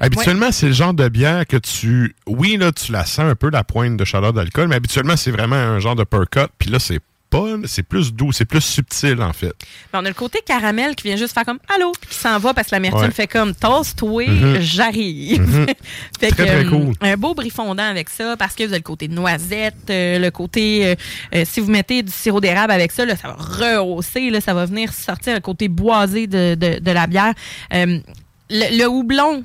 [0.00, 2.14] Habituellement, c'est le genre de bière que tu.
[2.26, 5.30] Oui, là, tu la sens un peu, la pointe de chaleur d'alcool, mais habituellement, c'est
[5.30, 6.48] vraiment un genre de percut.
[6.58, 6.98] Puis là, c'est
[7.38, 7.66] pas.
[7.66, 9.52] C'est plus doux, c'est plus subtil, en fait.
[9.92, 12.38] Ben, on a le côté caramel qui vient juste faire comme allô, puis qui s'en
[12.38, 13.10] va parce que l'amertume Ouais.
[13.10, 14.60] fait comme tosse-toi, Mhm.
[14.60, 15.40] j'arrive.
[15.40, 15.66] Mhm.
[16.20, 16.92] fait Très, très euh, cool.
[17.00, 20.30] Un beau brie fondant avec ça parce que vous avez le côté noisette, euh, le
[20.30, 20.94] côté.
[21.34, 24.54] euh, si vous mettez du sirop d'érable avec ça, là, ça va rehausser, là, ça
[24.54, 27.34] va venir sortir le côté boisé de, de, de la bière.
[27.72, 27.98] Euh,
[28.50, 29.42] le, le houblon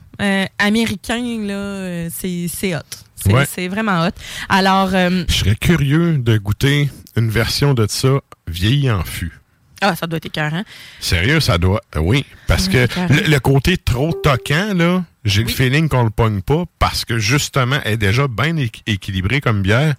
[0.58, 2.80] américain, là, c'est hot.
[3.16, 3.68] C'est Ouais.
[3.68, 4.12] vraiment hot.
[4.48, 9.40] Alors, euh, Je serais curieux de goûter une version de ça vieillie en fût.
[9.82, 10.64] ah, ça doit être écœurant.
[11.00, 11.82] Sérieux, ça doit.
[11.96, 16.42] Oui, parce que le, le côté trop toquant, là, j'ai le feeling qu'on le pogne
[16.42, 19.96] pas parce que justement, elle est déjà bien équ- équilibrée comme bière.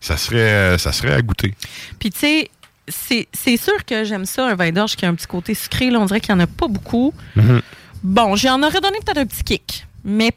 [0.00, 1.54] Ça serait, ça serait à goûter.
[1.98, 5.26] Puis, tu sais, c'est sûr que j'aime ça, un vin d'orge qui a un petit
[5.26, 5.90] côté sucré.
[5.90, 7.12] Là, on dirait qu'il n'y en a pas beaucoup.
[7.36, 7.60] Mhm.
[8.04, 10.30] Bon, j'en aurais donné peut-être un petit kick, mais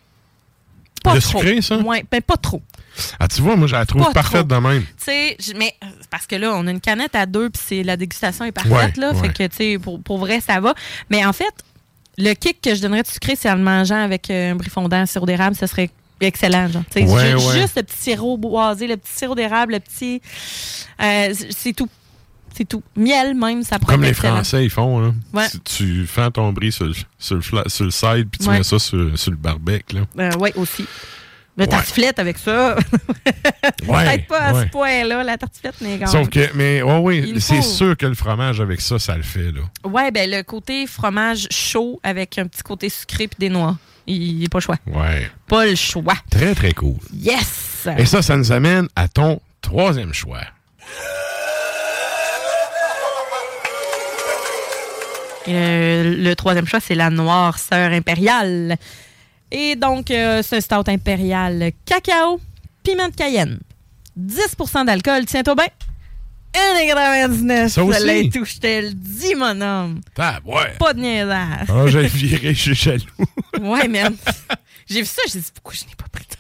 [1.04, 1.40] pas trop.
[1.40, 1.78] sucré, ça?
[1.78, 2.62] Ouais, ben pas trop.
[3.20, 4.84] Ah, tu vois, moi, je la trouve Pas parfaite de même.
[4.84, 5.74] Tu sais, mais
[6.10, 9.02] parce que là, on a une canette à deux, puis la dégustation est parfaite, Ouais,
[9.02, 9.12] là.
[9.14, 9.20] ouais.
[9.22, 10.74] Fait que, tu sais, pour, pour vrai, ça va.
[11.10, 11.54] Mais en fait,
[12.18, 14.70] le kick que je donnerais de sucré, c'est en le mangeant avec euh, un brie
[14.70, 15.90] fondant, sirop d'érable, ce serait
[16.20, 16.84] excellent, genre.
[16.94, 17.62] Tu sais, Ouais, ju- ouais.
[17.62, 20.22] Juste le petit sirop boisé, le petit sirop d'érable, le petit.
[21.02, 21.90] euh, c'est tout.
[22.54, 22.84] C'est tout.
[22.98, 24.14] Miel, même, ça pourrait Comme les.
[24.14, 25.00] Français, ils font.
[25.00, 25.14] Là.
[25.34, 25.48] Ouais.
[25.50, 28.58] Tu, tu fends ton brie sur, le- sur, le, sur le side, puis tu Ouais.
[28.58, 29.96] mets ça sur, sur le barbecue.
[29.96, 30.02] Là.
[30.20, 30.86] Euh, oui, aussi.
[31.58, 31.68] Le Ouais.
[31.70, 32.76] tartiflette avec ça.
[33.88, 34.64] Ouais, Peut-être pas à ouais.
[34.64, 38.14] ce point-là, la tartiflette, mais quand Sauf que, mais ouais, oui, c'est sûr que le
[38.16, 39.52] fromage avec ça, ça le fait.
[39.52, 39.62] Là.
[39.90, 43.78] Ouais, ben le côté fromage chaud avec un petit côté sucré puis des noix.
[44.08, 44.78] Il n'est pas le choix.
[44.88, 45.30] Ouais.
[45.48, 46.16] Pas le choix.
[46.30, 46.96] Très, très cool.
[47.14, 47.88] Yes!
[47.98, 50.42] Et ça, ça nous amène à ton troisième choix.
[55.48, 58.78] Euh, le troisième choix, c'est la noire sœur impériale.
[59.52, 62.40] Et donc, euh, c'est un stout impérial cacao,
[62.84, 63.60] piment de cayenne.
[64.20, 65.68] 10% d'alcool, tiens-toi bien.
[66.54, 68.30] 1,99 Ça aussi?
[68.30, 70.02] tout, je te le dis, mon homme.
[70.18, 70.74] Ah, ouais.
[70.78, 71.68] Pas de niaisage.
[71.70, 73.04] Ah, j'ai viré, je suis jaloux.
[73.62, 74.16] Ouais, man.
[74.90, 76.38] J'ai vu ça, j'ai dit, pourquoi je n'ai pas pris tant?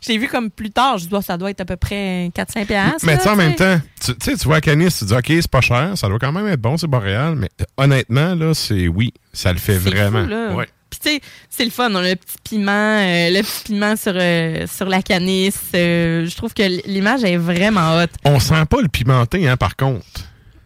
[0.00, 3.04] J'ai vu comme plus tard, je dois, ça doit être à peu près 4-5 piastres.
[3.04, 5.26] Mais tu sais, en même temps, tu sais, tu vois à Canis, tu dis, OK,
[5.28, 8.54] c'est pas cher, ça doit quand même être bon, c'est boréal, mais euh, honnêtement, là,
[8.54, 10.22] c'est oui, ça le fait vraiment.
[10.24, 10.54] fou, là.
[10.54, 10.68] Ouais.
[10.90, 11.88] Puis tu sais, c'est le fun.
[11.92, 15.60] On a le petit piment, euh, le petit piment sur, euh, sur la canisse.
[15.74, 18.06] Euh, je trouve que l'image est vraiment hot.
[18.24, 20.04] On sent pas le pimenté, hein, par contre.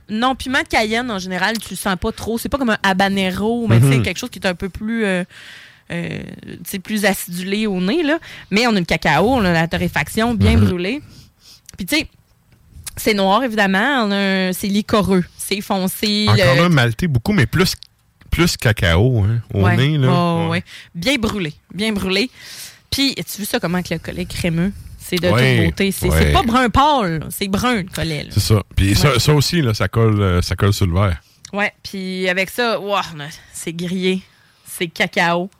[0.09, 2.39] Non, piment de Cayenne, en général, tu le sens pas trop.
[2.39, 4.03] C'est pas comme un habanero, mais tu sais, Mhm.
[4.03, 5.05] quelque chose qui est un peu plus...
[6.65, 8.19] Sais, plus acidulé au nez, là.
[8.51, 10.65] Mais on a le cacao, on a la torréfaction bien Mhm.
[10.65, 11.03] brûlée.
[11.77, 12.09] Puis tu sais,
[12.97, 14.05] c'est noir, évidemment.
[14.07, 14.17] On a
[14.49, 15.25] un- C'est licoreux.
[15.37, 16.27] C'est foncé.
[16.29, 17.75] Encore le- là, malté beaucoup, mais plus,
[18.35, 19.77] plus cacao hein, au Ouais.
[19.77, 19.99] nez.
[19.99, 20.09] Là.
[20.11, 20.65] Oh, ouais.
[20.95, 21.53] Bien brûlé.
[21.73, 22.31] Bien brûlé.
[22.91, 24.73] Puis, tu vu ça comment que le collet crémeux?
[24.99, 25.93] C'est de toute beauté?
[25.93, 28.27] C'est pas brun pâle, c'est brun le collet.
[28.31, 28.63] C'est ça.
[28.75, 31.19] Puis ça, aussi, là, ça, colle, euh, ça colle sur le verre.
[31.53, 32.97] Ouais, puis avec ça, wow,
[33.53, 34.23] c'est grillé.
[34.67, 35.51] C'est cacao.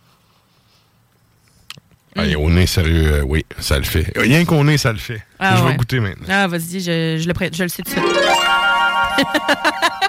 [2.17, 4.13] Allez, au nez, sérieux, euh, oui, ça le fait.
[4.17, 5.21] Rien qu'au nez, ça le fait.
[5.39, 6.27] Ah, je vais goûter maintenant.
[6.29, 8.05] Ah, vas-y, je, je le prête, je le sais tout de suite.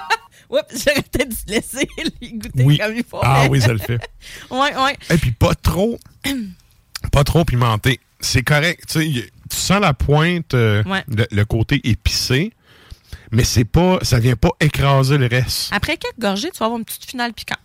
[0.50, 1.88] Oups, j'aurais peut-être dû te laisser
[2.32, 2.78] goûter Oui.
[2.78, 3.18] comme il faut.
[3.22, 3.98] Ah oui, ça le fait.
[4.50, 4.96] ouais, ouais.
[5.10, 5.98] Et puis pas trop,
[7.12, 8.00] pas trop pimenté.
[8.20, 8.84] C'est correct.
[8.88, 11.04] Tu sens la pointe, euh, Ouais.
[11.08, 12.52] le, le côté épicé,
[13.30, 15.68] mais c'est pas, ça vient pas écraser le reste.
[15.72, 17.58] Après quelques gorgées, tu vas avoir une petite finale piquante.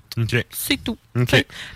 [0.51, 0.97] C'est tout.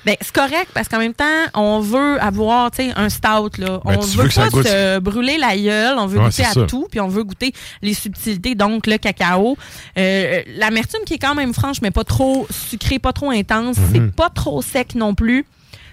[0.06, 1.24] Ben, c'est correct parce qu'en même temps,
[1.54, 3.58] on veut avoir un stout.
[3.60, 3.80] Là.
[3.86, 4.68] Ben, on veut pas goûte.
[4.68, 6.66] se brûler la gueule, on veut Ouais, goûter à ça.
[6.66, 9.58] tout, puis on veut goûter les subtilités, donc le cacao.
[9.98, 13.78] Euh, L'amertume qui est quand même franche, mais pas trop sucrée, pas trop intense.
[13.78, 13.90] Mhm.
[13.94, 15.46] C'est pas trop sec non plus.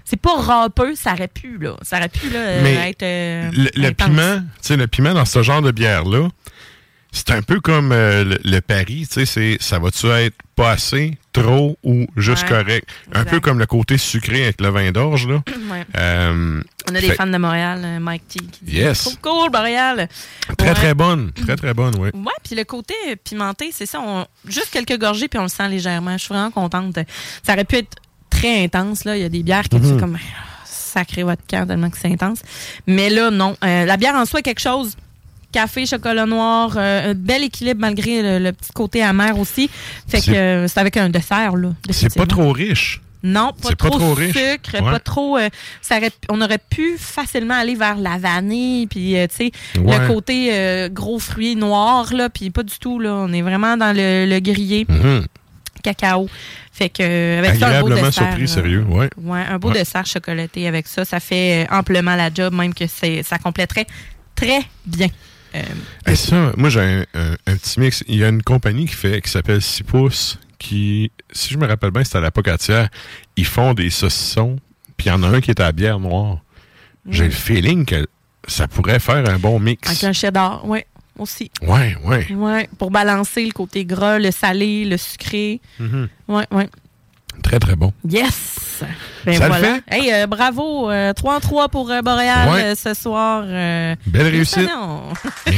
[0.04, 1.76] C'est pas râpeux, ça aurait pu, là.
[1.82, 3.04] Ça aurait pu, là, Mais être.
[3.04, 6.28] euh, Le, le piment, tu sais, le piment dans ce genre de bière-là,
[7.12, 10.70] c'est un peu comme euh, le, le pari, tu sais, c'est ça va-tu être pas
[10.72, 12.88] assez, trop ou juste Ouais, correct?
[13.12, 15.42] Un peu comme le côté sucré avec le vin d'orge, là.
[15.70, 15.84] Ouais.
[15.96, 16.60] Euh,
[16.90, 19.04] On a des fans de Montréal, euh, Mike T, qui dit Yes.
[19.04, 19.12] Trop
[19.44, 20.08] cool, Montréal.
[20.58, 20.74] Très, Ouais.
[20.74, 21.32] très bonne.
[21.32, 22.10] Très, très bonne, oui.
[22.14, 22.94] Ouais, puis le côté
[23.24, 24.00] pimenté, c'est ça.
[24.00, 26.12] on- juste quelques gorgées, puis on le sent légèrement.
[26.18, 26.98] Je suis vraiment contente.
[27.46, 27.94] Ça aurait pu être
[28.28, 29.04] très intense.
[29.04, 29.16] Là.
[29.16, 29.84] Il y a des bières qui Mhm.
[29.88, 32.40] sont comme ah, sacré votre camp tellement que c'est intense.
[32.86, 33.56] Mais là, non.
[33.64, 34.96] Euh, la bière en soi est quelque chose.
[35.52, 39.68] Café, chocolat noir, euh, un bel équilibre malgré le, le petit côté amer aussi.
[40.08, 41.68] Fait que C'est- euh, c'est avec un dessert, là.
[41.90, 43.00] C'est pas trop riche.
[43.24, 44.36] Non, pas trop, pas trop riche.
[44.36, 44.90] sucre, Ouais.
[44.90, 45.38] pas trop.
[45.38, 45.48] euh,
[45.80, 49.96] ça aurait- on aurait pu facilement aller vers la vanille, puis euh, tu sais, Ouais.
[49.98, 53.12] le côté euh, gros fruits noirs là, puis pas du tout là.
[53.14, 55.26] On est vraiment dans le, le grillé Mhm.
[55.84, 56.28] cacao.
[56.72, 58.12] Fait que avec ça un beau dessert.
[58.12, 59.08] surpris, sérieux, ouais.
[59.22, 63.38] Ouais, un beau dessert chocolaté avec ça, ça fait amplement la job, même que ça
[63.38, 63.86] compléterait
[64.34, 65.08] très bien.
[65.54, 65.62] Euh,
[66.06, 68.02] Et ça, moi, j'ai un, un- un petit mix.
[68.08, 71.66] Il y a une compagnie qui fait qui s'appelle 6 pouces, qui, si je me
[71.66, 72.88] rappelle bien, c'est à la Pocatière.
[73.36, 74.56] Ils font des saucissons,
[74.96, 76.38] puis il y en a un qui est à la bière noire.
[77.08, 78.06] J'ai le feeling que
[78.46, 79.88] ça pourrait faire un bon mix.
[79.88, 80.86] avec un cheddar, ouais,
[81.18, 81.50] aussi.
[81.62, 82.32] Ouais, ouais.
[82.32, 85.60] Ouais, pour balancer le côté gras, le salé, le sucré.
[85.80, 86.08] Mhm.
[86.28, 86.68] Ouais, ouais.
[87.42, 87.92] Très, très bon.
[88.08, 88.82] Yes!
[89.24, 89.78] Ben Ça le voilà.
[89.88, 90.90] Hey, euh, bravo.
[90.90, 92.74] euh, 3 en 3 pour euh, Boréal Ouais.
[92.74, 93.42] ce soir.
[93.44, 93.96] Belle
[94.28, 94.68] réussite.
[94.68, 95.02] non.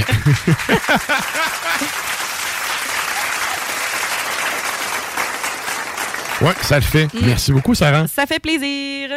[6.40, 7.06] Ouais, ça le fait.
[7.14, 7.18] Mm.
[7.26, 8.06] Merci beaucoup, Sarah.
[8.08, 9.10] Ça fait plaisir.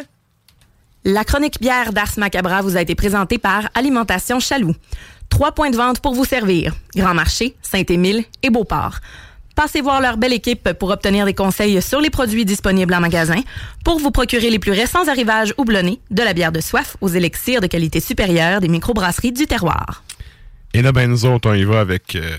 [1.04, 4.76] La chronique bière d'Ars Macabra vous a été présentée par Alimentation Chaloux.
[5.30, 6.74] Trois points de vente pour vous servir.
[6.96, 9.00] Grand Marché, Saint-Émile et Beauport.
[9.58, 13.42] Passez voir leur belle équipe pour obtenir des conseils sur les produits disponibles en magasin,
[13.84, 17.60] pour vous procurer les plus récents arrivages houblonnés, de la bière de soif aux élixirs
[17.60, 20.04] de qualité supérieure des microbrasseries du terroir.
[20.76, 22.38] Et là, ben, nous autres, on y va avec euh,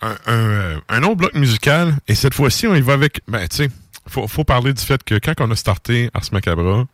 [0.00, 1.96] un, un, euh, un autre bloc musical.
[2.08, 3.20] Et cette fois-ci, on y va avec.
[3.28, 3.68] Ben, tu sais,
[4.08, 6.86] faut, faut parler du fait que quand on a starté Ars Macabra,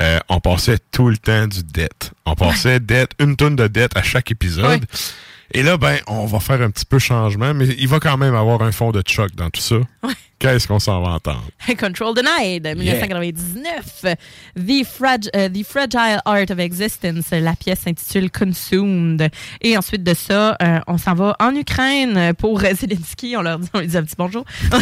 [0.00, 2.10] euh, on passait tout le temps du dette.
[2.26, 4.80] On passait dette, une tonne de dette à chaque épisode.
[4.80, 4.98] Ouais.
[5.52, 8.34] Et là, ben, on va faire un petit peu changement, mais il va quand même
[8.34, 9.76] avoir un fond de choc dans tout ça.
[10.40, 11.44] Qu'est-ce qu'on s'en va entendre?
[11.78, 14.16] Control Denied, 1999.
[14.56, 17.30] The, Frag- euh, The Fragile Art of Existence.
[17.30, 19.30] La pièce s'intitule Consumed.
[19.62, 23.36] Et ensuite de ça, euh, on s'en va en Ukraine pour Zelensky.
[23.38, 24.44] On leur dit, on lui dit un petit bonjour.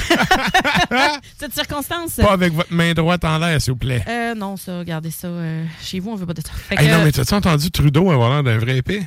[1.38, 2.16] Cette circonstance.
[2.16, 4.02] Pas avec votre main droite en l'air, s'il vous plaît.
[4.08, 5.28] Euh, non, ça, regardez ça.
[5.28, 6.52] euh, chez vous, on veut pas de ça.
[6.82, 9.02] Hey, non, mais t'as-tu entendu Trudeau avoir l'air d'un vrai épée?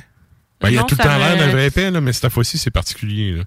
[0.60, 2.56] Ben, il a Non, tout le temps l'air d'un vrai épée, là, mais cette fois-ci,
[2.58, 3.32] c'est particulier.
[3.32, 3.42] Là.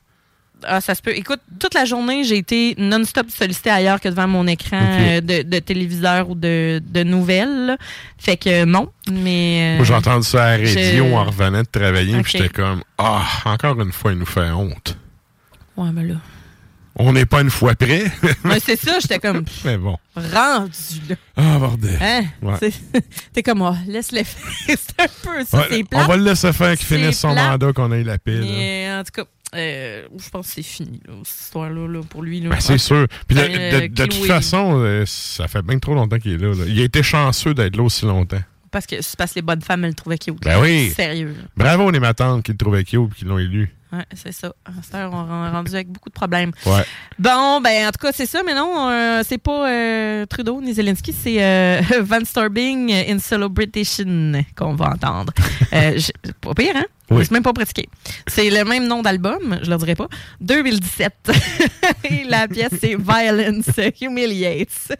[0.63, 1.15] Ah, ça se peut.
[1.15, 5.41] Écoute, toute la journée, j'ai été non-stop sollicité ailleurs que devant mon écran euh, de,
[5.43, 7.65] de téléviseur ou de, de nouvelles.
[7.67, 7.77] là.
[8.17, 9.73] Fait que non, mais...
[9.73, 12.23] euh, Moi, j'ai entendu ça à la radio je- en revenant de travailler, Ok.
[12.23, 14.97] puis j'étais comme, ah, encore une fois, il nous fait honte.
[15.77, 16.15] Ouais, mais là...
[17.01, 18.03] On n'est pas une fois près,
[18.45, 19.97] Ouais, c'est ça, j'étais comme mais bon.
[20.15, 21.15] rendu là.
[21.37, 21.97] Ah, bordel.
[22.01, 22.23] Hein?
[22.41, 22.57] Ouais.
[23.33, 24.51] T'es comme, oh, laisse-les faire.
[24.77, 27.51] c'est un peu ça, Ouais, c'est on va le laisser faire qu'il finisse son plate.
[27.51, 28.39] mandat, qu'on ait la paix.
[28.41, 32.21] Mais en tout cas, euh, je pense que c'est fini, là, cette histoire-là, là, pour
[32.21, 32.41] lui.
[32.41, 32.49] Là.
[32.49, 33.07] Ben, c'est sûr.
[33.27, 36.37] Puis de, Euh, de- de toute façon, euh, ça fait bien trop longtemps qu'il est
[36.37, 36.65] là, là.
[36.67, 38.41] Il a été chanceux d'être là aussi longtemps.
[38.71, 40.43] Parce que c'est parce que les bonnes femmes, elles le trouvaient cute.
[40.43, 40.91] Ben oui.
[40.95, 41.33] Sérieux.
[41.57, 43.73] Bravo les matantes qui le trouvaient cute et qui l'ont élu.
[43.91, 44.53] Ouais, c'est ça.
[44.93, 46.51] On est rendu avec beaucoup de problèmes.
[46.65, 46.83] Ouais.
[47.17, 50.73] Bon, ben, en tout cas, c'est ça, mais non, euh, c'est pas euh, Trudeau ni
[50.73, 55.33] Zelensky, c'est euh, Van Storbing in Celebration qu'on va entendre.
[55.71, 55.99] Euh,
[56.41, 56.85] pas pire, hein?
[57.11, 57.23] Oui.
[57.23, 57.87] C'est même pas pratiqué.
[58.25, 60.07] C'est le même nom d'album, je leur dirai pas.
[60.41, 61.31] 2017.
[62.09, 63.69] Et la pièce, c'est Violence
[64.01, 64.91] Humiliates.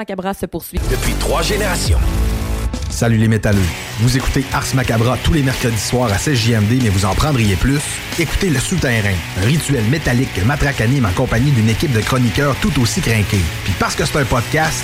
[0.00, 0.80] Macabra se poursuit.
[0.90, 1.98] Depuis trois générations.
[2.88, 3.58] Salut les métalleux.
[3.98, 7.80] Vous écoutez Ars Macabra tous les mercredis soirs à 16JMD, mais vous en prendriez plus?
[8.18, 12.80] Écoutez Le Souterrain, rituel métallique que Matraque anime en compagnie d'une équipe de chroniqueurs tout
[12.80, 13.44] aussi crinqués.
[13.64, 14.82] Puis parce que c'est un podcast,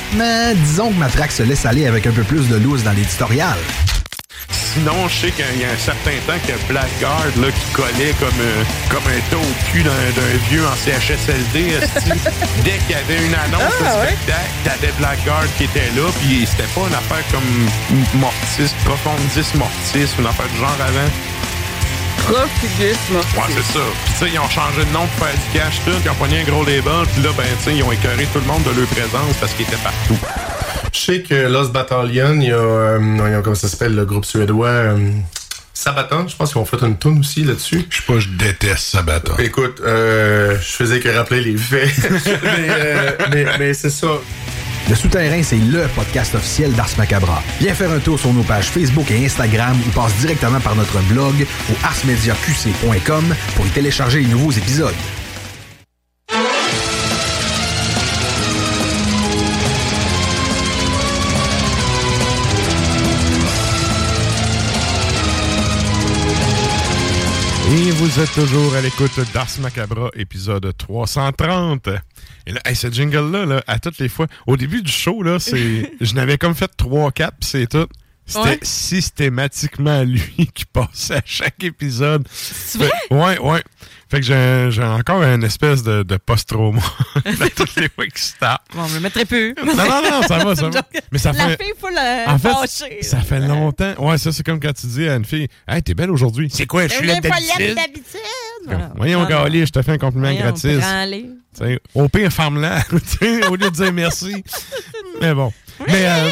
[0.57, 3.57] disons que Matraque se laisse aller avec un peu plus de loose dans l'éditorial.
[4.77, 8.29] Sinon, je sais qu'il y a un certain temps que Blackguard là, qui collait comme,
[8.43, 9.93] euh, comme un taux au cul d'un
[10.51, 11.81] vieux en CHSLD.
[12.63, 16.69] Dès qu'il y avait une annonce de spectacle, t'avais Blackguard qui était là, puis c'était
[16.75, 21.11] pas une affaire comme Mortis, Profondis Mortis, une affaire du genre avant.
[23.15, 23.85] Ouais, c'est ça.
[24.05, 26.15] Puis tu sais, ils ont changé de nom pour faire du cash tout, ils ont
[26.17, 28.63] pogné un gros label, puis là, ben, tu sais, ils ont écœuré tout le monde
[28.65, 30.19] de leur présence parce qu'ils étaient partout.
[30.97, 33.95] Je sais que Lost Battalion, il y a, euh, il y a- comment ça s'appelle,
[33.95, 35.11] le groupe suédois euh,
[35.75, 37.85] Sabaton, je pense qu'ils ont fait une tune aussi là-dessus.
[37.91, 39.35] Je sais pas, je déteste Sabaton.
[39.39, 41.91] Écoute, euh, je faisais que rappeler les faits.
[42.43, 44.07] mais euh, mais, mais c'est ça.
[44.89, 47.43] Le Souterrain, c'est LE podcast officiel d'Ars Macabra.
[47.61, 50.99] Viens faire un tour sur nos pages Facebook et Instagram ou passe directement par notre
[51.13, 51.35] blog
[51.71, 54.95] au arsmediaqc.com pour y télécharger les nouveaux épisodes.
[68.17, 71.89] Vous êtes toujours à l'écoute d'Ars Macabra, épisode 330.
[72.47, 75.39] Et là, hey, ce jingle-là, là, à toutes les fois, au début du show, là,
[75.39, 77.87] c'est, je n'avais comme fait 3-4, puis c'est tout.
[78.27, 78.59] C'était Ouais.
[78.63, 82.27] systématiquement lui qui passait à chaque épisode.
[82.31, 82.91] C'est vrai?
[83.09, 83.63] Fait- ouais, ouais.
[84.09, 86.81] Fait que j'ai, encore une espèce de, de post-trauma
[87.25, 88.63] à toutes les fois qu'il se tape.
[88.73, 89.53] Bon, je le mettrai plus.
[89.65, 90.83] Non, non, non, ça va, ça va.
[91.13, 93.03] Mais ça La fait- fille full euh, En fait, fâchée.
[93.03, 93.95] ça fait longtemps.
[93.99, 96.49] Ouais, ça, c'est comme quand tu dis à une fille Hey, t'es belle aujourd'hui.
[96.53, 97.75] C'est quoi, je suis là d'habitude?
[97.75, 98.21] d'habitude.
[98.69, 101.81] Comme, Voyons, Gali, je te fais un compliment Voyons, gratis.
[101.95, 102.83] Au pire, ferme-la,
[103.51, 104.45] au lieu de dire merci.
[105.21, 105.53] mais bon.
[105.89, 106.29] Mais, euh,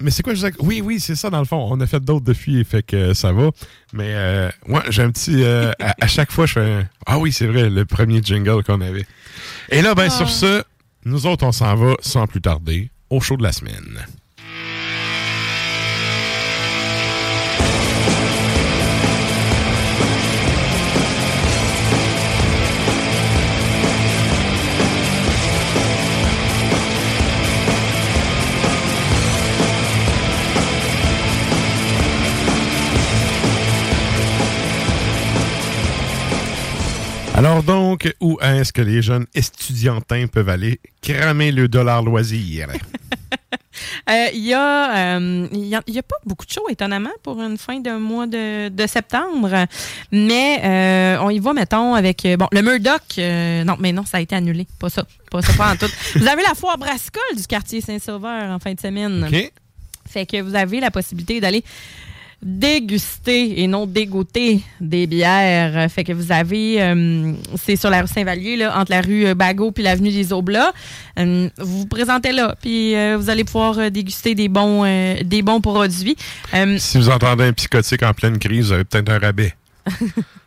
[0.00, 0.52] mais c'est quoi, je disais?
[0.60, 1.66] Oui, oui, c'est ça, dans le fond.
[1.70, 3.50] On a fait d'autres défis, fait que ça va.
[3.92, 5.42] Mais, euh, ouais, j'ai un petit.
[5.42, 6.60] euh, à, à chaque fois, je fais.
[6.60, 9.06] un- Ah oui, c'est vrai, le premier jingle qu'on avait.
[9.70, 10.62] Et là, ben, sur ce,
[11.04, 14.04] nous autres, on s'en va sans plus tarder au show de la semaine.
[37.38, 42.66] Alors donc, où est-ce que les jeunes estudiantins peuvent aller cramer le dollar loisir?
[44.10, 47.12] Euh, Il y, a, euh, y a il y a pas beaucoup de shows, étonnamment,
[47.22, 49.66] pour une fin de mois de, de septembre.
[50.10, 53.02] Mais euh, on y va, mettons, avec euh, bon le Murdoch.
[53.18, 54.66] euh, non, mais non, ça a été annulé.
[54.80, 55.06] Pas ça.
[55.30, 55.86] Pas ça, pas en tout.
[56.16, 59.24] Vous avez la foire brassicole du quartier Saint-Sauveur en fin de semaine.
[59.30, 59.52] OK?
[60.08, 61.62] Fait que vous avez la possibilité d'aller
[62.40, 65.90] déguster et non dégoûter des bières.
[65.90, 69.72] Fait que vous avez, euh, c'est sur la rue Saint-Vallier, entre la rue euh, Bagot
[69.72, 70.72] puis l'avenue des Oblats.
[71.18, 74.84] Euh, vous vous présentez là, puis euh, vous allez pouvoir déguster des bons,
[75.24, 76.16] des bons produits.
[76.78, 79.54] Si vous entendez un psychotique en pleine crise, vous avez peut-être un rabais.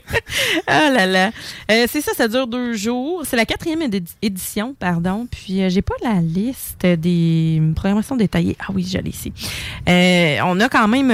[0.66, 1.30] Ah là là.
[1.70, 3.22] Euh, c'est ça, ça dure deux jours.
[3.24, 5.26] C'est la quatrième édi- édition, pardon.
[5.30, 8.56] Puis euh, j'ai pas la liste des programmations détaillées.
[8.60, 9.32] Ah oui, je l'ai ici.
[9.88, 11.10] Euh, on a quand même.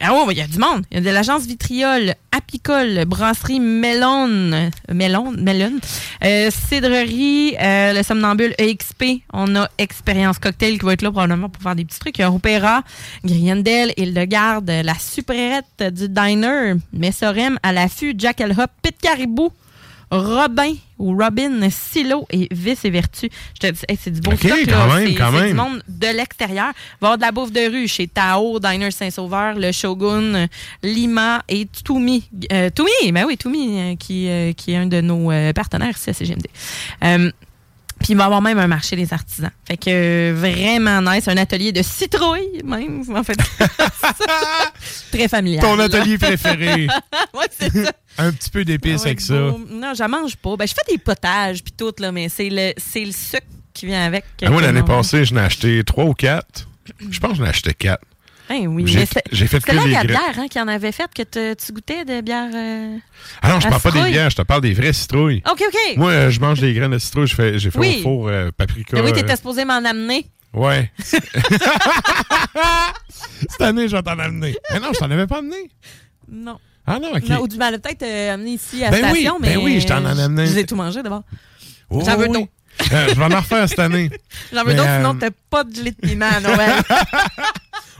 [0.00, 0.84] Ah oui, il y a du monde.
[0.90, 5.72] Il y a de l'agence Vitriol, Apicole, Brasserie Melon, Melon, Melon,
[6.50, 9.22] Cidrerie, le Somnambule EXP.
[9.32, 12.18] On a Expérience Cocktail qui va être là probablement pour faire des petits trucs.
[12.18, 12.82] Il y a Opéra,
[13.24, 19.52] Griendel, Île-de-Garde, la supérette du diner, Messorem, à l'affût, Jack El Hop, Pit Caribou,
[20.10, 23.30] Robin ou Robin, Silo et Vice et Vertu.
[23.54, 24.58] Je te dis, hey, c'est du beau Ok, stock.
[24.68, 24.98] quand là.
[24.98, 26.72] même, C'est- du monde de l'extérieur.
[27.00, 30.48] Va avoir de la bouffe de rue chez Tao, Diner Saint-Sauveur, Le Shogun,
[30.82, 32.28] Lima et Toumi.
[32.52, 35.96] Euh, Toumi, ben oui, Toumi, euh, qui, euh, qui est un de nos euh, partenaires
[35.96, 36.46] ici à CGMD.
[38.02, 39.50] Puis il va y avoir même un marché des artisans.
[39.66, 41.28] Fait que euh, vraiment nice.
[41.28, 43.36] Un atelier de citrouille, même, en fait.
[45.12, 45.62] Très familial.
[45.62, 45.84] Ton là.
[45.84, 46.86] atelier préféré.
[47.34, 47.92] ouais, c'est ça.
[48.18, 49.34] un petit peu d'épices Ouais, avec ça.
[49.34, 49.60] beau.
[49.70, 50.56] Non, j'en mange pas.
[50.56, 53.86] Ben, je fais des potages puis tout, là, mais c'est le, c'est le sucre qui
[53.86, 54.24] vient avec.
[54.42, 56.68] Ah, moi, l'année passée, je n'ai acheté trois ou quatre.
[57.10, 58.02] Je pense que j'en ai acheté quatre.
[58.50, 59.22] Hein, oui, J'ai- fait
[59.62, 62.50] que la bière hein, qui en avait fait, que te- tu goûtais de bière.
[62.54, 62.96] euh,
[63.40, 65.42] Ah non, je parle pas des bières, je te parle des vraies citrouilles.
[65.50, 65.96] OK, OK.
[65.96, 67.26] Moi, euh, je mange des graines de citrouille.
[67.28, 67.96] J'ai fait, j'ai fait Oui.
[68.00, 68.96] au four euh, paprika.
[68.96, 70.26] Ben oui, euh, t'étais supposé m'en amener.
[70.52, 70.90] Ouais.
[73.48, 74.54] Cette année, je vais t'en amener.
[74.72, 75.70] Mais non, je t'en avais pas amené.
[76.30, 76.58] Non.
[76.86, 77.28] Ah non, OK.
[77.28, 79.56] Non, ou du mal, peut-être euh, amener ici à Ben la oui, station, ben mais.
[79.56, 80.46] oui, je t'en en ai amené.
[80.46, 81.22] Je les ai tout mangé d'abord.
[81.90, 82.48] Oh, J'en veux oui.
[82.90, 84.10] Euh, je vais en refaire cette année.
[84.52, 86.72] J'en veux d'autres, euh, sinon t'as pas de gelée de piment à Noël.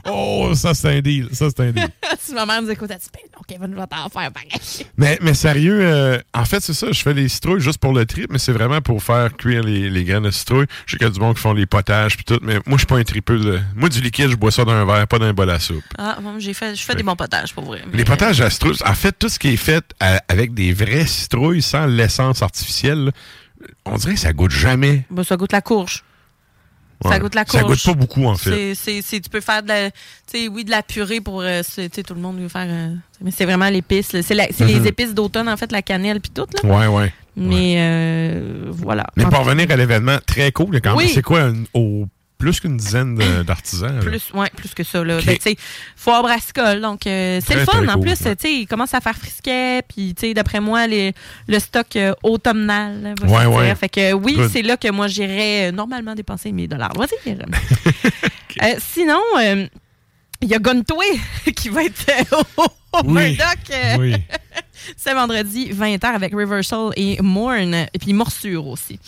[0.05, 1.29] Oh, ça, c'est un deal.
[1.31, 1.87] Ça, c'est un deal.
[2.19, 4.49] si ma mère nous écoute, elle dit, ben non, Kevin, je vais t'en faire pareil.
[4.97, 6.91] Mais, mais sérieux, euh, en fait, c'est ça.
[6.91, 9.89] Je fais les citrouilles juste pour le trip, mais c'est vraiment pour faire cuire les,
[9.89, 10.65] les graines de citrouille.
[10.85, 12.73] Je sais qu'il y a du monde qui font les potages puis tout, mais moi,
[12.73, 13.39] je suis pas un tripeux.
[13.39, 13.59] De...
[13.75, 15.83] Moi, du liquide, je bois ça dans un verre, pas dans un bol à soupe.
[15.97, 17.81] Ah, moi, j'ai fait, je fais des bons potages, pour vrai.
[17.93, 18.49] Les potages à
[18.85, 23.05] en fait, tout ce qui est fait à- avec des vraies citrouilles sans l'essence artificielle,
[23.05, 23.11] là,
[23.85, 25.05] on dirait que ça goûte jamais.
[25.09, 26.03] Ben, ça goûte la courge.
[27.11, 27.71] Ça goûte la Ça courge.
[27.71, 28.73] goûte pas beaucoup, en fait.
[28.75, 29.89] C'est- tu peux faire de la,
[30.49, 33.45] oui, de la purée pour, euh, tu tout le monde veut faire, euh, mais c'est
[33.45, 34.07] vraiment l'épice.
[34.09, 34.67] C'est c'est Mhm.
[34.67, 36.69] les épices d'automne, en fait, la cannelle puis tout, là.
[36.69, 37.13] Ouais, ouais.
[37.35, 39.05] Mais, euh, voilà.
[39.17, 40.79] Mais En pour revenir à l'événement, très cool.
[40.81, 41.11] quand même- Oui.
[41.13, 42.05] C'est quoi, un- au,
[42.43, 43.99] plus qu'une dizaine de- d'artisans?
[44.01, 45.03] Plus, ouais, plus que ça.
[45.03, 45.19] Là.
[45.25, 45.55] Ben, tu sais,
[45.95, 46.81] foire brassicole.
[46.81, 47.71] Donc, euh, c'est le fun.
[47.83, 49.81] très En cool, plus, tu sais, il commence à faire frisquet.
[49.87, 51.13] Puis, tu sais, d'après moi, les,
[51.47, 53.75] le stock euh, automnal là, Ouais, ouais.
[53.75, 56.93] Fait que oui, c'est là que moi, j'irais euh, normalement dépenser mes dollars.
[56.95, 57.37] Vas-y.
[58.61, 59.19] Euh, sinon,
[60.41, 61.05] il y a Guntoy
[61.55, 63.35] qui va être au, au Oui.
[63.35, 63.99] Murdoch.
[63.99, 64.13] Oui.
[64.97, 67.73] C'est vendredi 20h avec Reversal et Morn.
[67.93, 68.99] Et puis Morsure aussi.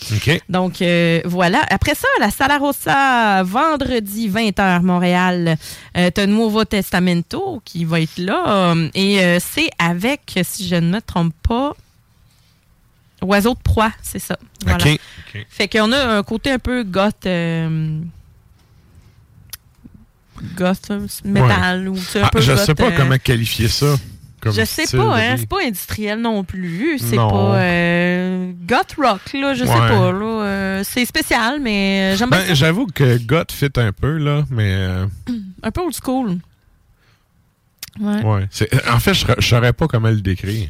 [0.48, 1.62] Donc euh, voilà.
[1.70, 5.56] Après ça, la Sala Rossa, vendredi 20h, Montréal.
[5.96, 8.74] Euh, T'as Nuovo Testamento qui va être là.
[8.94, 11.72] Et euh, c'est avec, si je ne me trompe pas,
[13.22, 14.36] Oiseau de proie, c'est ça.
[14.62, 14.76] Voilà.
[14.84, 15.00] OK.
[15.34, 15.46] OK.
[15.48, 17.24] Fait qu'on a un côté un peu goth.
[17.24, 17.98] euh,
[20.54, 21.88] goth, euh, metal.
[21.88, 23.96] Ou, un Ah, peu je goth, sais pas euh, comment qualifier ça.
[24.46, 26.98] Comme je sais pas, hein, c'est pas industriel non plus.
[26.98, 30.12] C'est pas euh, goth rock, là, je sais pas.
[30.12, 32.54] Là, euh, c'est spécial, mais euh, j'aime bien Ben, ça.
[32.54, 34.72] J'avoue que God fit un peu, là, mais.
[34.74, 35.06] euh,
[35.62, 36.38] Un peu old school.
[38.00, 38.22] Ouais.
[38.22, 38.48] ouais.
[38.90, 40.68] En fait, je saurais pas comment le décrire.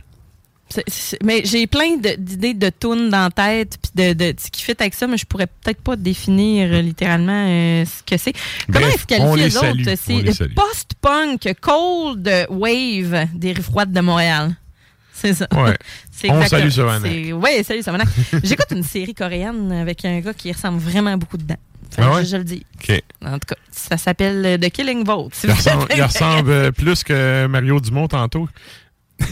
[1.22, 4.62] Mais j'ai plein de- d'idées de tunes dans la tête puis de, de ce qui
[4.62, 8.32] fit avec ça, mais je pourrais peut-être pas définir euh, littéralement euh, ce que c'est.
[8.72, 10.34] Comment se qualifient les les autres?
[10.36, 14.56] C'est post-punk, cold wave des rues froides de Montréal.
[15.12, 15.46] C'est ça.
[15.52, 15.76] Ouais.
[16.30, 17.08] On salue Savannah.
[17.08, 18.04] c'est- Oui, salut Savannah.
[18.42, 21.56] J'écoute une série coréenne avec un gars qui ressemble vraiment beaucoup dedans.
[21.90, 22.24] Fait Ah ouais?
[22.24, 22.66] je, je le dis.
[23.24, 25.32] En tout cas, ça s'appelle The Killing Vote.
[25.34, 28.48] Si Il ressemble, il ressemble, plus que Mario Dumont tantôt.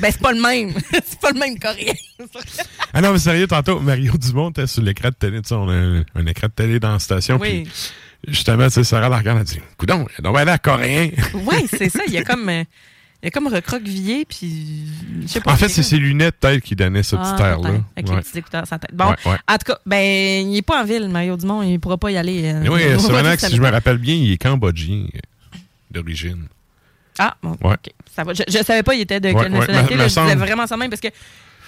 [0.00, 0.72] Ben, c'est pas le même.
[0.92, 1.92] c'est pas le même coréen.
[2.92, 5.42] Ah non, mais sérieux, tantôt, Mario Dumont était sur l'écran de télé.
[5.42, 7.38] Tu sais, on a un, un écran de télé dans la station.
[7.40, 7.64] Oui.
[7.64, 7.72] Puis
[8.28, 11.10] justement, tu sais, Sarah la regarde, elle dit Coudon, il doit aller coréen.
[11.34, 12.00] Oui, c'est ça.
[12.06, 12.64] Il y a comme, euh,
[13.22, 14.86] il y a comme recroquevillé, puis.
[15.22, 15.52] je sais pas.
[15.52, 17.70] En fait, c'est ses lunettes, peut-être, qui donnaient ce Ah, petit air-là.
[17.96, 18.20] Avec les Ouais.
[18.22, 18.94] petits écouteurs sans tête.
[18.94, 19.36] Bon, Ouais, ouais.
[19.48, 21.62] en tout cas, ben, il est pas en ville, Mario Dumont.
[21.62, 22.42] Il pourra pas y aller.
[22.54, 25.58] euh, oui, Murdoch, si je me me- rappelle bien, il est cambodgien euh,
[25.90, 26.46] d'origine.
[27.18, 27.74] Ah, bon, Ouais.
[27.74, 27.92] OK.
[28.14, 28.32] Ça va.
[28.34, 29.94] Je, je savais pas il était de Ouais, quelle nationalité.
[29.98, 31.08] je disais vraiment ça même parce que,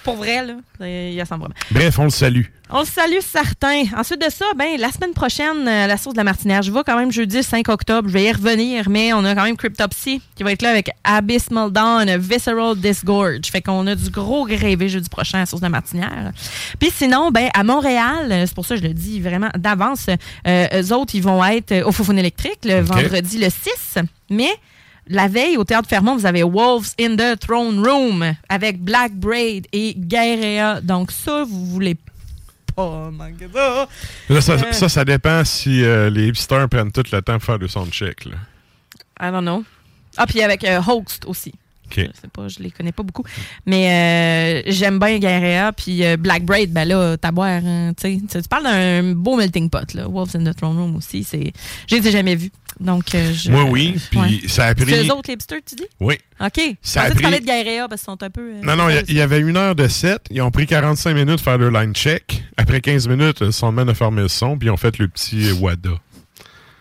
[0.03, 1.55] pour vrai, là, il ressemble vraiment.
[1.71, 2.43] Bref, on le salue.
[2.69, 3.83] On le salue certains.
[3.97, 6.61] Ensuite de ça, ben la semaine prochaine, euh, la sauce de la martinière.
[6.61, 8.07] Je vais quand même jeudi 5 octobre.
[8.07, 10.91] Je vais y revenir, mais on a quand même Cryptopsy qui va être là avec
[11.03, 13.47] Abysmal Dawn, Visceral Disgorge.
[13.51, 16.31] Fait qu'on a du gros grévé jeudi prochain à la sauce de la martinière.
[16.79, 20.07] Puis sinon, ben à Montréal, euh, c'est pour ça que je le dis vraiment d'avance,
[20.47, 23.97] euh, eux autres, ils vont être euh, au Foufoune électrique le vendredi le 6.
[24.29, 24.49] Mais
[25.09, 29.67] la veille, au Théâtre Fermont, vous avez Wolves in the Throne Room avec Black Braid
[29.71, 30.81] et Guerrea.
[30.81, 31.95] Donc ça, vous voulez
[32.75, 33.87] pas manquer ça.
[34.29, 34.71] Là, ça, Euh.
[34.71, 38.25] ça, ça dépend si euh, les hipsters prennent tout le temps pour faire le soundcheck.
[38.25, 38.35] Là.
[39.19, 39.63] I don't know.
[40.17, 41.53] Ah, puis avec euh, Host aussi.
[41.89, 41.95] OK.
[41.97, 43.23] Je sais pas, je les connais pas beaucoup.
[43.65, 45.71] Mais euh, j'aime bien Guerrea.
[45.73, 47.61] Puis euh, Black Braid, ben là, t'as boire.
[47.65, 48.41] hein, tu sais.
[48.41, 50.07] Tu parles d'un beau melting pot, là.
[50.07, 51.23] Wolves in the Throne Room aussi.
[51.23, 51.51] c'est
[51.89, 52.51] Je les ai jamais vus.
[52.79, 53.49] Donc, euh, je.
[53.49, 53.95] Moi, oui.
[54.11, 54.39] Puis ouais.
[54.47, 54.93] ça a C'est pris.
[54.93, 55.87] eux autres, les hipsters, tu dis?
[55.99, 56.15] Oui.
[56.39, 56.61] OK.
[56.81, 58.41] Ça a que tu parlais pris- de Guerrea parce qu'ils sont un peu.
[58.53, 60.21] euh, Non, non, il y avait une heure de set.
[60.29, 62.43] Ils ont pris 45 minutes pour faire le line check.
[62.55, 65.51] Après 15 minutes, le soundman a fermé le son, puis ils ont fait le petit
[65.53, 65.89] WADA.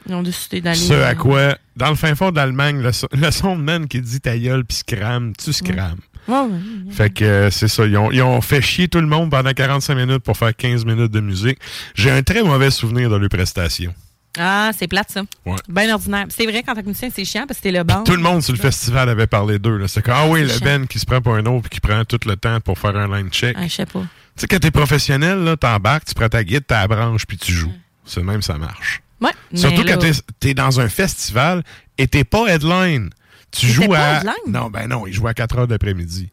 [0.09, 0.77] Ils ont décidé d'aller.
[0.79, 4.01] Ce à euh, quoi, dans le fin fond de l'Allemagne, le, so- le soundman qui
[4.01, 5.97] dit ta gueule puis scram, tu scram.
[6.29, 6.93] Ouais, ouais.
[6.93, 7.87] Fait que euh, c'est ça.
[7.87, 10.85] Ils ont, ils ont fait chier tout le monde pendant 45 minutes pour faire 15
[10.85, 11.59] minutes de musique.
[11.95, 13.95] J'ai un très mauvais souvenir de leur prestation.
[14.39, 15.23] Ah, c'est plate, ça.
[15.47, 15.57] Ouais.
[15.69, 16.27] Bien ordinaire.
[16.29, 18.05] C'est vrai, qu'en tant que musicien, c'est chiant parce que c'était le bon.
[18.05, 19.87] Tout le monde sur le festival avait parlé d'eux.
[19.87, 20.65] C'est comme, ah oui, C'est le chiant.
[20.65, 22.95] Ben qui se prend pour un autre puis qui prend tout le temps pour faire
[22.97, 23.57] un line check.
[23.59, 24.01] Ah, je sais pas.
[24.01, 24.07] Tu
[24.43, 27.73] sais, quand t'es professionnel, t'embarques, tu prends ta guide, ta branche, puis tu joues.
[28.05, 29.01] C'est le même, ça marche.
[29.21, 29.31] Ouais.
[29.55, 31.63] Surtout quand t'es t'es dans un festival
[31.99, 33.11] et t'es pas headline.
[33.53, 34.17] Tu joues pas à.
[34.19, 34.35] headline?
[34.49, 36.29] Non, ben non, il joue à 4 heures d'après-midi.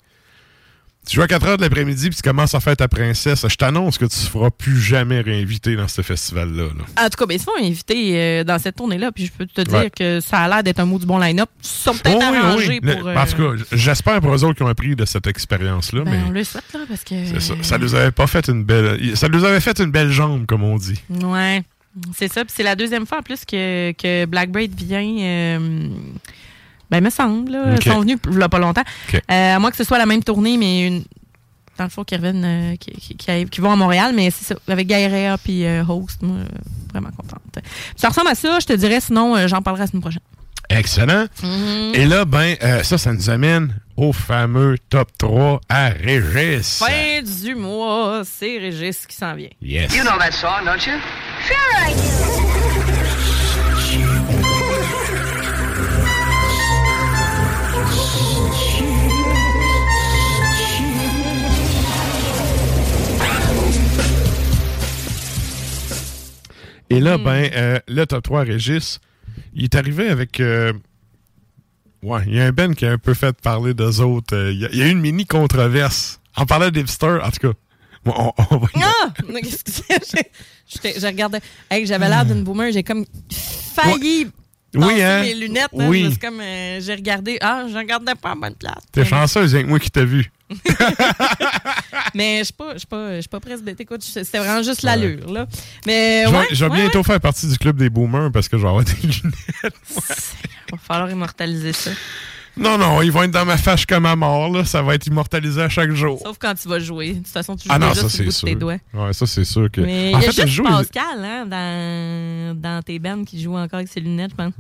[1.06, 3.46] Tu joues à 4 heures de l'après-midi puis tu commences à faire ta princesse.
[3.46, 6.64] Je t'annonce que tu ne seras plus jamais réinvité dans ce festival-là.
[6.64, 7.04] là.
[7.06, 9.46] En tout cas, ben, ils se font inviter euh, dans cette tournée-là, puis je peux
[9.46, 9.90] te dire Ouais.
[9.90, 11.50] que ça a l'air d'être un mot du bon line-up.
[11.62, 12.80] Ils sont peut-être oui, arrangés oui.
[12.82, 13.08] Le- pour.
[13.10, 16.04] euh, En tout cas, j'espère pour eux autres qui ont appris de cette expérience-là.
[16.06, 17.38] ben, mais on le souhaite, là, parce que.
[17.42, 17.54] ça.
[17.62, 19.18] Ça nous avait pas fait une belle.
[19.18, 21.02] Ça nous avait fait une belle jambe, comme on dit.
[21.10, 21.64] Ouais,
[22.16, 22.44] c'est ça.
[22.46, 25.02] Puis c'est la deuxième fois en plus que, que Black Braid vient.
[25.20, 25.90] euh,
[26.90, 27.52] ben, me semble.
[27.52, 27.76] Là.
[27.76, 28.84] Ils sont venus il y a pas longtemps.
[29.10, 29.16] Ok.
[29.32, 31.04] Euh, à moins que ce soit la même tournée, mais une,
[31.78, 34.14] dans le fond, qui reviennent, euh, qui, qui, qui arrivent- qui vont à Montréal.
[34.16, 36.22] Mais c'est ça, avec Gaïrea puis euh, Host.
[36.22, 36.46] Moi, euh,
[36.92, 37.42] vraiment contente.
[37.96, 39.00] Ça ressemble à ça, je te dirais.
[39.02, 40.22] Sinon, j'en parlerai la semaine prochaine.
[40.70, 41.26] Excellent.
[41.42, 41.92] Mhm.
[41.96, 46.80] Et là, ben, euh, ça, ça nous amène au fameux top 3 à Régis.
[46.80, 49.50] Fin du mois, c'est Régis qui s'en vient.
[49.62, 49.96] Yes.
[49.96, 50.94] You know that song, don't you?
[51.48, 53.34] Sure I do.
[66.90, 67.24] Et là, Hmm.
[67.24, 69.00] ben, euh, le top 3 Régis,
[69.54, 70.40] il est arrivé avec.
[70.40, 70.74] euh,
[72.04, 74.36] ouais, il y a un Ben qui a un peu fait parler d'eux autres.
[74.36, 76.20] Euh, Il y, y a eu une mini controverse.
[76.36, 77.54] En parlant d'Hipster, en tout cas.
[78.06, 79.14] on, on va y- Ah!
[81.00, 81.40] Je regardais.
[81.70, 82.72] Hey, J'avais l'air d'une boomer.
[82.72, 83.06] J'ai comme
[83.76, 84.28] failli.
[84.76, 85.22] Oui, passer hein?
[85.22, 85.70] mes lunettes.
[85.78, 85.88] hein.
[85.88, 86.18] Oui.
[86.20, 87.38] Comme, euh, j'ai regardé.
[87.42, 88.82] Ah, je regardais pas en bonne place.
[88.92, 90.32] T'es chanceuse, avec moi qui t'a vu.
[92.16, 93.50] Mais je suis pas, je suis pas, pas.
[93.80, 95.48] Écoute, c'était vraiment juste l'allure, là.
[95.86, 97.04] Mais je vais, ouais, je vais ouais, bientôt ouais.
[97.04, 99.74] faire partie du club des boomers parce que je vais avoir des lunettes.
[100.72, 101.92] Va falloir immortaliser ça.
[102.56, 104.64] Non, non, ils vont être dans ma fâche comme à mort, là.
[104.64, 106.20] Ça va être immortalisé à chaque jour.
[106.24, 107.14] Sauf quand tu vas jouer.
[107.14, 108.56] De toute façon, tu joues Ah non, déjà ça sur le de tes sûr.
[108.58, 108.78] doigts.
[108.94, 109.82] Ouais, ça c'est sûr que.
[109.82, 110.64] Mais il y a fait, juste joue.
[110.64, 114.54] Pascal hein, dans, dans tes bandes qui joue encore avec ses lunettes, je pense.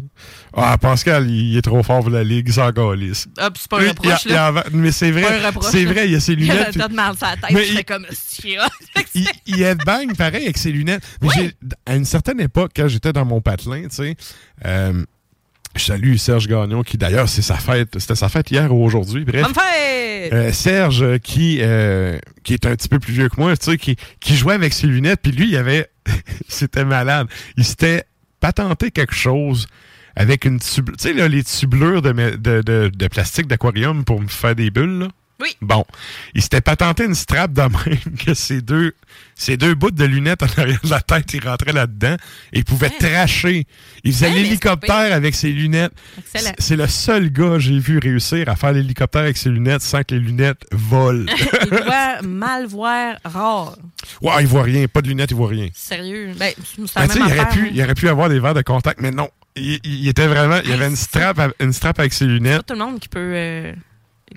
[0.55, 3.27] Ah, Pascal, il, il est trop fort pour la ligue, sans galisse.
[3.37, 4.63] Ah, puis c'est pas un reproche, il a- là.
[4.71, 6.59] il a- mais c'est vrai, c'est vrai, il y a ses Il a lunettes.
[6.59, 8.05] la puis- tête mal sur la tête, Mais il- comme,
[9.15, 11.03] il, il headbang pareil avec ses lunettes.
[11.21, 11.53] Mais j'ai-
[11.85, 14.15] à une certaine époque, quand j'étais dans mon patelin, tu sais,
[14.65, 15.05] euh,
[15.75, 19.25] je salue Serge Gagnon, qui d'ailleurs, c'est sa fête, c'était sa fête hier ou aujourd'hui,
[19.25, 19.43] bref.
[19.43, 20.33] Bonne fête!
[20.33, 23.71] Euh, Serge, euh, qui, euh, qui est un petit peu plus vieux que moi, tu
[23.71, 25.89] sais, qui, qui jouait avec ses lunettes, puis lui, il avait,
[26.47, 27.27] c'était malade.
[27.57, 28.03] Il s'était
[28.39, 29.67] patenté quelque chose
[30.15, 34.21] avec une tube, tu sais, là, les tubelures de, de, de, de plastique d'aquarium pour
[34.21, 35.07] me faire des bulles, là.
[35.43, 35.57] Oui.
[35.61, 35.83] Bon,
[36.33, 38.93] il s'était patenté une strap de même que ces deux,
[39.35, 42.15] ces deux bouts de lunettes en arrière de la tête, il rentrait là-dedans
[42.53, 43.67] et il pouvait tracher.
[44.05, 45.91] Il faisait l'hélicoptère avec ses lunettes.
[46.59, 50.03] C'est le seul gars que j'ai vu réussir à faire l'hélicoptère avec ses lunettes sans
[50.03, 51.25] que les lunettes volent.
[51.65, 53.75] Il doit mal voir rare.
[54.21, 55.67] ouais, il voit rien, pas de lunettes, il voit rien.
[55.73, 56.31] Sérieux.
[56.37, 56.53] Ben,
[56.95, 57.69] Ben, il, aurait pu, hein.
[57.73, 59.29] il aurait pu avoir des verres de contact, mais non.
[59.55, 62.65] Il, il était vraiment, il y avait une strap, une strap avec ses pas lunettes.
[62.65, 63.73] tout le monde qui peut, euh,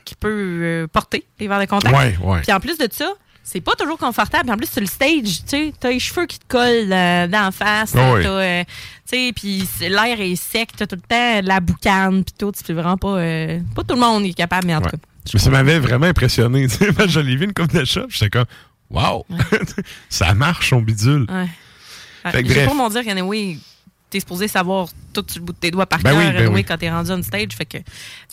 [0.05, 0.29] qui peut
[0.63, 1.97] euh, porter des verres de contact.
[1.97, 2.41] Ouais, ouais.
[2.43, 3.13] Puis en plus de ça,
[3.47, 4.45] c'est pas toujours confortable.
[4.45, 7.29] Puis en plus, sur le stage, tu sais, t'as les cheveux qui te collent euh,
[7.29, 7.93] d'en face.
[7.95, 8.23] Oui.
[8.23, 8.65] t'as, euh,
[9.09, 12.53] tu sais, puis l'air est sec, t'as tout le temps de la boucane, puis tout.
[12.55, 13.19] C'est vraiment pas...
[13.19, 14.97] euh, pas tout le monde est capable, mais en tout cas.
[15.33, 16.67] Mais ça m'avait vraiment impressionné.
[16.69, 16.91] tu sais.
[16.91, 18.47] Moi, je l'ai vu une coupe de shop, j'étais comme,
[18.91, 19.25] wow,
[20.09, 21.27] ça marche son bidule.
[21.29, 21.49] Ouais.
[22.33, 22.67] Fait que bref.
[22.67, 23.59] pas mon dire qu'anyway,
[24.11, 26.49] t'es supposé savoir tout sur le bout de tes doigts par Ben cœur oui, ben
[26.53, 26.65] oui.
[26.65, 27.49] quand t'es rendu on stage.
[27.57, 27.79] Fait que...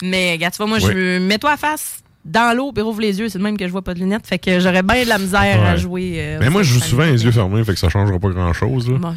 [0.01, 0.91] Mais regarde, tu vois, moi, Oui.
[0.93, 3.27] je mets-toi à face dans l'eau, puis rouvre les yeux.
[3.27, 4.25] C'est de même que je vois pas de lunettes.
[4.25, 6.13] Fait que j'aurais bien de la misère à jouer.
[6.17, 8.29] euh, Mais au moi, je joue souvent les yeux fermés, fait que ça changera pas
[8.29, 8.87] grand-chose.
[8.87, 9.13] Bon.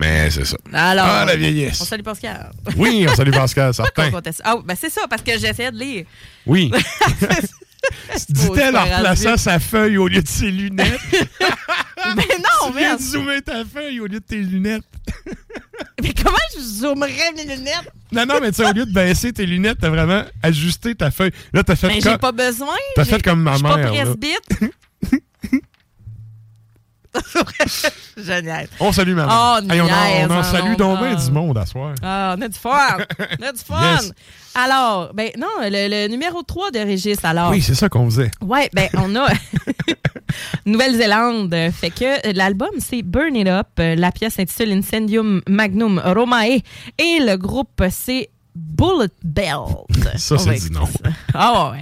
[0.00, 0.56] Mais c'est ça.
[0.72, 1.80] Alors, Ah, la vieillesse.
[1.80, 2.50] On salue Pascal.
[2.76, 4.10] Oui, on salue Pascal, certain.
[4.44, 6.04] Ah, ben c'est ça, parce que j'essayais de lire.
[6.46, 6.72] Oui.
[8.28, 11.00] Dit-elle en replaçant sa feuille au lieu de ses lunettes.
[12.16, 14.84] Mais non, tu viens de zoomer ta feuille au lieu de tes lunettes.
[16.02, 17.90] Mais comment je zoomerais mes lunettes?
[18.10, 21.10] Non, non, mais tu sais, au lieu de baisser tes lunettes, t'as vraiment ajusté ta
[21.10, 21.32] feuille.
[21.52, 22.00] Là, t'as fait comme...
[22.00, 22.74] j'ai pas besoin.
[22.94, 24.14] T'as fait comme ma Je suis pas mère,
[28.80, 29.60] On salue ma Oh.
[29.70, 31.94] Hey, on, en, on en niaise, salue donc on bien du monde à soir.
[32.02, 32.98] Ah, on a du fun!
[33.40, 33.96] On a du fun!
[33.96, 34.12] Yes.
[34.54, 37.50] Alors, ben non, le, le numéro 3 de Régis, alors.
[37.50, 38.30] Oui, c'est ça qu'on faisait.
[38.40, 39.28] Ouais, ben on a
[40.66, 41.54] Nouvelle-Zélande.
[41.72, 43.68] Fait que l'album, c'est Burn It Up.
[43.78, 46.60] La pièce s'intitule Incendium Magnum Romae.
[46.98, 49.86] Et le groupe, c'est Bullet Belt.
[50.16, 50.84] Ça, c'est du nom.
[51.34, 51.80] Ah ouais.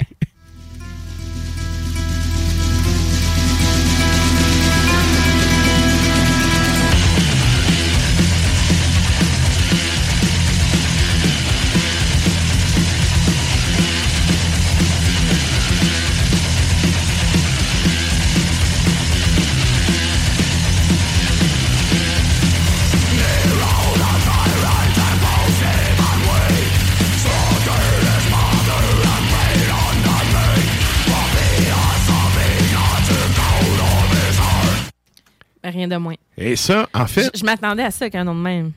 [35.63, 36.15] Rien de moins.
[36.39, 38.73] Et ça, en fait, Je, je m'attendais à ça qu'un nom de même.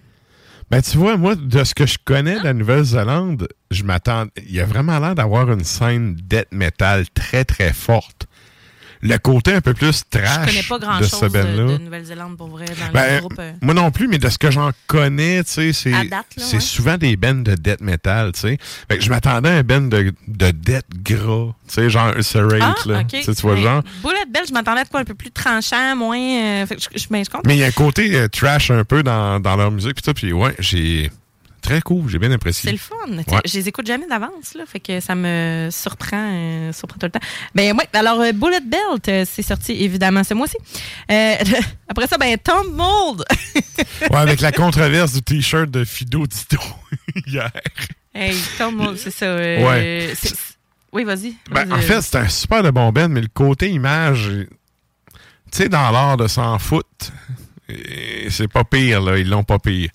[0.70, 4.26] ben tu vois, moi, de ce que je connais de la Nouvelle-Zélande, je m'attends.
[4.46, 8.28] Il y a vraiment l'air d'avoir une scène death metal très, très forte.
[9.06, 12.38] Le côté un peu plus Je trash connais pas de grand-chose ce de, de Nouvelle-Zélande
[12.38, 13.36] pour vrai dans Ben, le groupe.
[13.38, 13.52] euh.
[13.62, 16.60] moi non plus, mais de ce que j'en connais, tu sais, c'est ouais.
[16.62, 18.58] souvent des bands de death metal, tu sais.
[18.90, 22.62] Fait que je m'attendais à un band de, de death gras, tu sais, genre Ulcerate,
[22.62, 23.00] Ah, là.
[23.02, 23.22] ok.
[23.26, 23.84] Tu vois, genre.
[24.02, 26.18] Bullet Bell, je m'attendais à quoi un peu plus tranchant, moins.
[26.18, 27.42] euh, fait que je, je, je comprends.
[27.46, 30.02] Mais il y a un côté euh, trash un peu dans, dans leur musique, puis
[30.02, 31.12] tout, puis ouais, j'ai...
[31.64, 32.70] Très cool, j'ai bien apprécié.
[32.70, 33.34] C'est le fun.
[33.34, 33.42] Ouais.
[33.46, 37.12] Je les écoute jamais d'avance, là, fait que ça me surprend, euh, surprend tout le
[37.12, 37.26] temps.
[37.56, 40.58] Ben ouais, alors euh, Bullet Belt, euh, c'est sorti évidemment ce mois-ci.
[41.88, 43.24] Après ça, ben Tom Mold.
[44.12, 46.60] Ouais, avec la controverse du T-shirt de Fido Dito
[47.26, 47.50] hier.
[48.14, 49.36] hey, Tom Mold, c'est ça.
[49.36, 50.14] Ouais.
[50.92, 51.36] Oui, vas-y.
[51.50, 54.30] Ben, en fait, c'est un super de bon band, mais le côté image,
[55.10, 55.18] tu
[55.52, 57.12] sais, dans l'art de s'en foutre,
[58.30, 59.18] c'est pas pire, là.
[59.18, 59.90] Ils l'ont pas pire.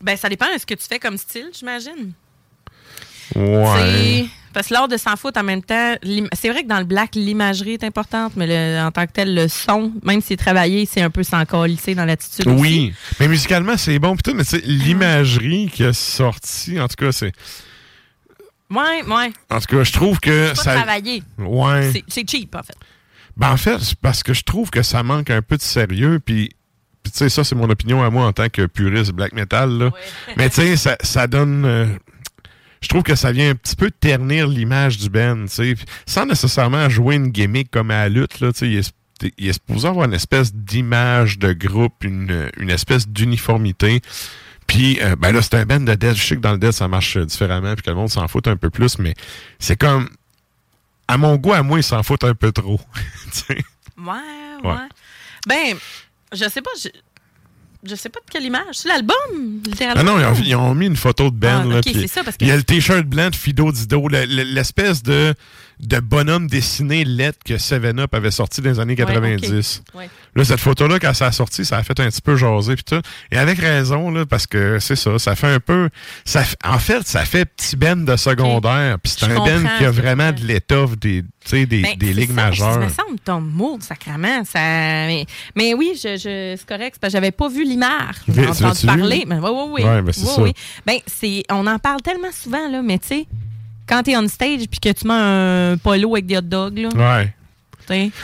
[0.00, 2.12] Ben, ça dépend de ce que tu fais comme style, j'imagine.
[3.34, 3.64] Ouais.
[3.76, 5.94] C'est- Parce que l'art de s'en foutre en même temps,
[6.32, 9.34] c'est vrai que dans le black, l'imagerie est importante, mais le- en tant que tel,
[9.34, 12.48] le son, même s'il est travaillé, c'est un peu sans colisser dans l'attitude.
[12.48, 12.60] aussi.
[12.60, 14.16] Oui, mais musicalement, c'est bon.
[14.16, 17.32] tout, mais tu sais, l'imagerie qui est sortie, en tout cas, c'est.
[18.70, 19.32] Ouais, ouais.
[19.50, 20.74] En tout cas, je trouve que C'est pas ça.
[20.76, 21.22] travaillé.
[21.38, 21.90] Ouais.
[21.92, 22.76] C'est- C'est cheap, en fait.
[23.36, 26.20] Ben, en fait, c'est parce que je trouve que ça manque un peu de sérieux,
[26.24, 26.50] puis.
[27.08, 29.70] Puis tu sais, ça, c'est mon opinion à moi en tant que puriste black metal,
[29.78, 29.90] là.
[30.36, 31.64] Mais tu sais, ça, ça donne.
[31.64, 31.86] euh,
[32.80, 35.74] je trouve que ça vient un petit peu ternir l'image du band, tu sais,
[36.06, 38.92] sans nécessairement jouer une gimmick comme à la lutte, là, tu sais, il est,
[39.36, 44.00] il est supposé avoir une espèce d'image de groupe, une, une espèce d'uniformité.
[44.68, 46.14] Puis, euh, ben là, c'est un band de death.
[46.14, 48.28] Je sais que dans le death, ça marche euh, différemment, puis que le monde s'en
[48.28, 49.14] fout un peu plus, mais
[49.58, 50.08] c'est comme...
[51.08, 52.78] À mon goût, à moi, ils s'en foutent un peu trop.
[53.48, 54.14] Ouais,
[54.62, 54.74] Ouais.
[55.48, 55.76] Ben,
[56.32, 56.88] je sais pas, je,
[57.84, 58.74] je sais pas de quelle image.
[58.74, 59.14] C'est l'album,
[59.64, 60.00] littéralement.
[60.00, 61.62] Ah non, ils ont, ils ont mis une photo de Ben.
[61.62, 63.36] Ah, là, ok, puis c'est ça, parce que- Il y a le t-shirt blanc de
[63.36, 65.34] Fido Dido, le- le- l'espèce de,
[65.80, 69.82] de bonhomme dessiné lettre que Seven Up avait sorti dans les années Ouais, 90.
[69.94, 70.00] ok.
[70.00, 70.10] Ouais.
[70.34, 72.84] Là, cette photo-là, quand ça a sorti, ça a fait un petit peu jaser puis
[72.84, 73.00] tout.
[73.30, 75.88] Et avec raison, là, parce que c'est ça, ça fait un peu...
[76.24, 78.98] Ça, en fait, ça fait petit ben de secondaire.
[79.02, 81.22] Puis c'est un ben qui a vraiment de l'étoffe des,
[81.52, 82.72] des, Ben, des ligues ça, majeures.
[82.74, 84.44] Ça me semble Tom Mould, sacrément.
[84.44, 84.58] Ça...
[84.58, 85.26] Mais,
[85.56, 86.96] mais oui, je, je- c'est correct.
[87.00, 88.16] parce que j'avais pas vu l'image.
[88.28, 89.24] J'ai entendu parler.
[89.26, 89.82] Mais oui, oui, oui.
[89.84, 90.42] Ouais, ben, c'est Oui, ça.
[90.42, 90.52] oui.
[90.86, 93.26] Ben, c'est, on en parle tellement souvent, là, mais tu sais,
[93.88, 96.88] quand t'es on stage puis que tu mets un polo avec des hot dogs, là,
[96.94, 97.34] Ouais.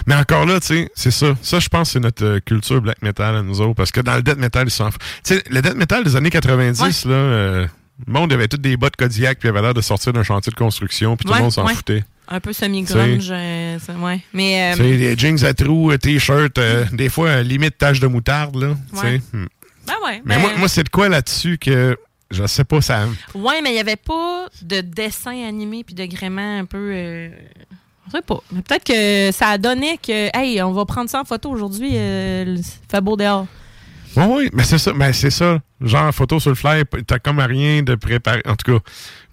[0.06, 1.34] Mais encore là, tu sais, c'est ça.
[1.40, 3.72] Ça, je pense que c'est notre euh, culture black metal à nous autres.
[3.74, 5.00] Parce que dans le death metal, ils s'en foutent.
[5.24, 7.66] Tu sais, le death metal des années 90, là, euh,
[8.06, 10.56] le monde avait toutes des bottes Kodiak puis avait l'air de sortir d'un chantier de
[10.56, 11.74] construction puis tout Ouais, le monde s'en ouais.
[11.74, 12.04] foutait.
[12.28, 13.28] un peu semi-grunge.
[13.30, 14.20] euh, ouais.
[14.34, 18.00] Mais, euh, Tu sais, des jeans à trous, euh, t-shirt, euh, des fois, limite tache
[18.00, 18.68] de moutarde, là.
[18.92, 19.00] Hmm.
[19.86, 20.20] ben ouais.
[20.26, 21.96] Mais ben- moi, moi c'est de quoi là-dessus que
[22.30, 23.06] je sais pas, ça.
[23.34, 26.90] Ouais, mais il n'y avait pas de dessin animé puis de gréement un peu.
[26.92, 27.28] euh,
[28.06, 28.40] Je sais pas.
[28.52, 31.90] Mais peut-être que ça a donné que, hey, on va prendre ça en photo aujourd'hui.
[31.94, 33.46] euh, il fait beau dehors.
[34.16, 34.92] Oui, oui, mais c'est ça.
[34.94, 35.58] Mais c'est ça.
[35.80, 38.42] Genre, photo sur le fly, t'as comme rien de préparé.
[38.46, 38.84] En tout cas,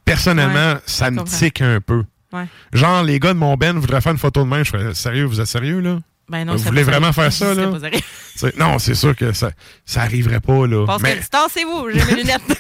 [0.06, 2.04] personnellement, Ouais, ça me tique un peu.
[2.34, 2.46] Ouais.
[2.74, 4.64] Genre, les gars de mon Ben voudraient faire une photo de main.
[4.64, 6.00] Je fais, sérieux, vous êtes sérieux, là?
[6.32, 7.70] Ben non, Vous voulez vraiment faire ça, là?
[8.58, 9.52] Non, c'est sûr que ça,
[9.86, 10.86] ça arriverait pas, là.
[10.86, 12.42] Parce Mais, que tassez-vous, j'ai mes lunettes.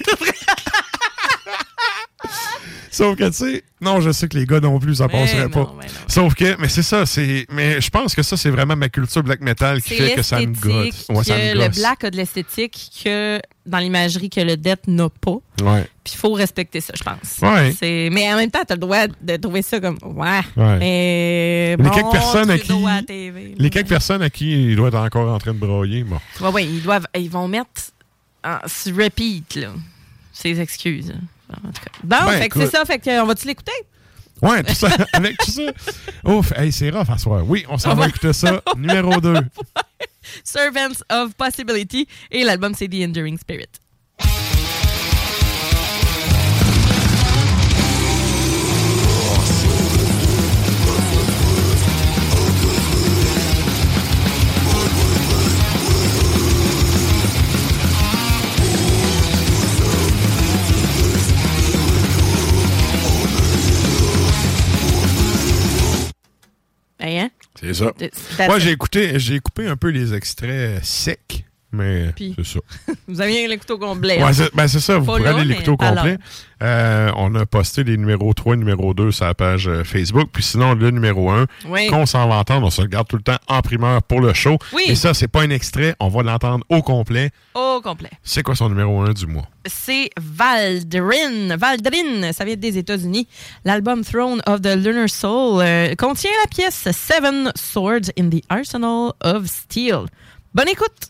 [2.92, 5.44] sauf que, tu sais, non, je sais que les gars non plus, ça Mais passerait
[5.44, 5.74] non, pas.
[5.80, 5.92] mais non.
[6.08, 7.46] Sauf que, mais c'est ça, c'est.
[7.52, 10.40] Mais je pense que ça, c'est vraiment ma culture black metal qui fait que ça
[10.40, 11.08] me gosse.
[11.10, 14.88] Ouais, ça que me le black a de l'esthétique que dans l'imagerie que le death
[14.88, 15.38] n'a pas.
[15.62, 15.88] Ouais.
[16.04, 17.40] Puis il faut respecter ça, je pense.
[17.42, 18.10] Ouais.
[18.10, 19.98] Mais en même temps, tu as le droit de trouver ça comme.
[20.04, 20.42] Ouais.
[20.58, 20.78] Ouais.
[20.80, 21.76] Mais.
[21.80, 22.72] Les quelques personnes à qui.
[22.88, 26.04] À TV, Les quelques personnes à qui il doit être encore en train de broyer,
[26.04, 26.20] bon.
[26.42, 27.68] Ouais, ouais, ils doivent, ils vont mettre
[28.44, 28.58] en
[28.98, 29.70] repeat, là,
[30.34, 31.14] ces excuses.
[31.64, 31.92] En tout cas.
[32.04, 33.72] Bon, Ben, fait que c'est ça, fait que, on va-tu l'écouter?
[34.42, 35.62] Ouais, tout ça, avec tout ça.
[36.24, 37.44] Ouf, hey, c'est rough à soir.
[37.48, 38.62] Oui, on s'en va- écouter ça.
[38.78, 39.36] Numéro 2.
[40.44, 43.68] Servants of Possibility, et l'album, c'est The Enduring Spirit.
[67.02, 67.32] Hey, hein?
[67.60, 67.92] C'est ça.
[68.48, 72.60] Moi, j'ai écouté, j'ai coupé un peu les extraits secs Mais c'est ça.
[73.08, 74.18] Vous avez l'écoute au complet.
[74.18, 74.34] Ouais, hein?
[74.34, 76.18] c'est ben, c'est ça, vous Pas pourrez là, aller mais l'écouter au pas complet.
[76.62, 80.30] Euh, on a posté les numéros 3 et numéro 2 sur la page euh, Facebook.
[80.34, 81.88] Puis sinon, le numéro 1, Oui.
[81.88, 84.34] qu'on s'en va entendre, on se le garde tout le temps en primeur pour le
[84.34, 84.58] show.
[84.74, 84.84] Oui.
[84.88, 87.32] Et ça, c'est pas un extrait, on va l'entendre au complet.
[87.56, 88.12] Au complet.
[88.22, 89.48] C'est quoi son numéro 1 du mois?
[89.68, 91.56] c'est Valdrin.
[91.58, 93.28] Valdrin, ça vient des États-Unis.
[93.64, 99.14] L'album Throne of the Lunar Soul euh, contient la pièce Seven Swords in the Arsenal
[99.24, 100.06] of Steel.
[100.54, 101.10] Bonne écoute!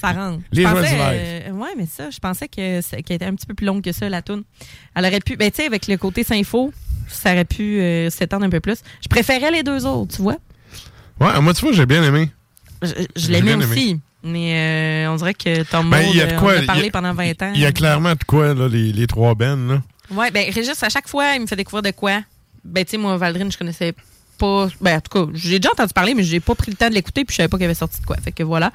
[0.00, 0.42] Ça rentre.
[0.52, 3.66] Les pensais, euh, ouais, mais ça, je pensais que qu'elle était un petit peu plus
[3.66, 4.42] longue que ça, la toune.
[4.94, 6.72] Elle aurait pu, ben tu sais, avec le côté Saint-Faux,
[7.08, 8.78] ça aurait pu euh, s'étendre un peu plus.
[9.02, 10.36] Je préférais les deux autres, tu vois.
[11.20, 12.30] Ouais, moi, tu vois, j'ai bien aimé.
[12.82, 13.64] Je, je l'aimais aimé.
[13.66, 14.00] aussi.
[14.22, 16.62] Mais euh, on dirait que Tom Ben, y a de euh, quoi, on il a
[16.62, 17.52] y parlé a- pendant 20 ans.
[17.54, 19.82] Il y a clairement de quoi, là, les, les trois bennes, là.
[20.10, 22.20] Ouais, ben Régis, à chaque fois, il me fait découvrir de quoi.
[22.64, 23.94] Ben, tu sais, moi, Valdrine, je connaissais
[24.38, 24.68] pas.
[24.80, 26.94] Ben, en tout cas, j'ai déjà entendu parler, mais j'ai pas pris le temps de
[26.94, 28.16] l'écouter, puis je savais pas qu'il avait sorti de quoi.
[28.16, 28.72] Fait que voilà.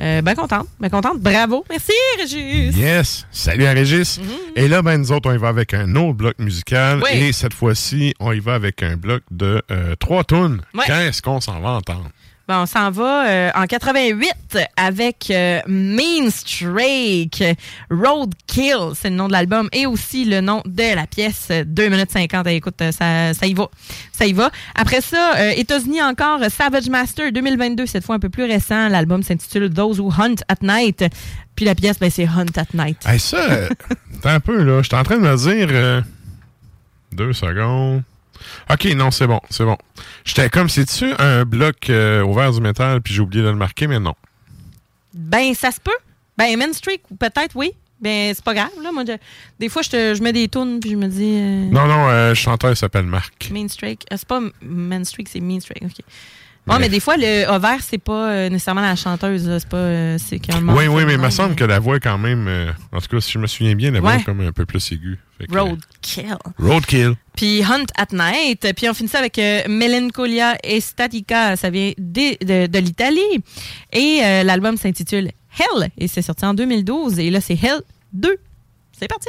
[0.00, 1.20] Euh, ben contente, ben contente.
[1.20, 1.64] Bravo.
[1.70, 2.76] Merci, Régis.
[2.76, 3.26] Yes!
[3.30, 4.20] Salut à Régis.
[4.54, 6.98] Et là, ben, nous autres, on y va avec un autre bloc musical.
[6.98, 7.04] Mhm.
[7.04, 7.18] Oui.
[7.18, 10.60] Et cette fois-ci, on y va avec un bloc de euh, trois tunes.
[10.74, 10.84] Ouais.
[10.86, 12.10] Qu'est-ce qu'on s'en va entendre?
[12.48, 14.30] Ben, on s'en va euh, en 88
[14.76, 17.42] avec euh, Mean Streak,
[17.90, 21.88] Roadkill, c'est le nom de l'album, et aussi le nom de la pièce, euh, 2
[21.88, 22.46] minutes 50.
[22.46, 23.68] Écoute, ça, ça y va.
[24.12, 24.50] Ça y va.
[24.76, 28.88] Après ça, euh, États-Unis encore, Savage Master 2022, cette fois un peu plus récent.
[28.88, 31.04] L'album s'intitule Those Who Hunt at Night.
[31.56, 32.98] Puis la pièce, ben, c'est Hunt at Night.
[33.06, 33.38] Hey, ça,
[34.22, 34.82] t'es un peu, là.
[34.82, 35.68] J'étais en train de me dire.
[35.72, 36.00] euh,
[37.10, 38.02] deux secondes.
[38.70, 39.76] Ok, non, c'est bon, c'est bon.
[40.26, 43.86] J'étais comme, c'est-tu un bloc euh, ouvert du métal, puis j'ai oublié de le marquer,
[43.86, 44.14] mais non.
[45.14, 45.96] Ben, ça se peut.
[46.36, 47.70] Ben, Mean Streak, peut-être, oui.
[48.00, 48.92] Ben, c'est pas grave, là.
[48.92, 49.16] Moi, je-
[49.58, 51.36] des fois, je, te- je mets des tunes, puis je me dis...
[51.38, 53.48] euh, Non, non, euh, le chanteur s'appelle Marc.
[53.50, 54.04] Mean Streak.
[54.12, 55.82] Euh, c'est pas Mean Streak, c'est Mean Streak.
[55.82, 56.04] OK.
[56.66, 59.46] Bon, mais des fois, le ovaire, c'est pas euh, nécessairement la chanteuse.
[59.48, 59.60] là.
[59.60, 59.76] C'est pas.
[59.76, 62.18] euh, c'est qu'un membre Oui, oui, mais il me semble que la voix est quand
[62.18, 62.48] même.
[62.48, 64.20] euh, en tout cas, si je me souviens bien, la voix Ouais.
[64.20, 65.18] est comme un peu plus aiguë.
[65.38, 66.36] Fait que, Roadkill.
[66.58, 67.14] Roadkill.
[67.36, 68.66] Puis Hunt at Night.
[68.74, 71.54] Puis on finit ça avec euh, Melancholia Estatica.
[71.56, 73.20] Ça vient de, de- de l'Italie.
[73.92, 75.88] Et euh, l'album s'intitule Hell.
[75.98, 77.18] Et c'est sorti en 2012.
[77.20, 77.80] Et là, c'est Hell
[78.12, 78.36] 2.
[78.98, 79.28] C'est parti.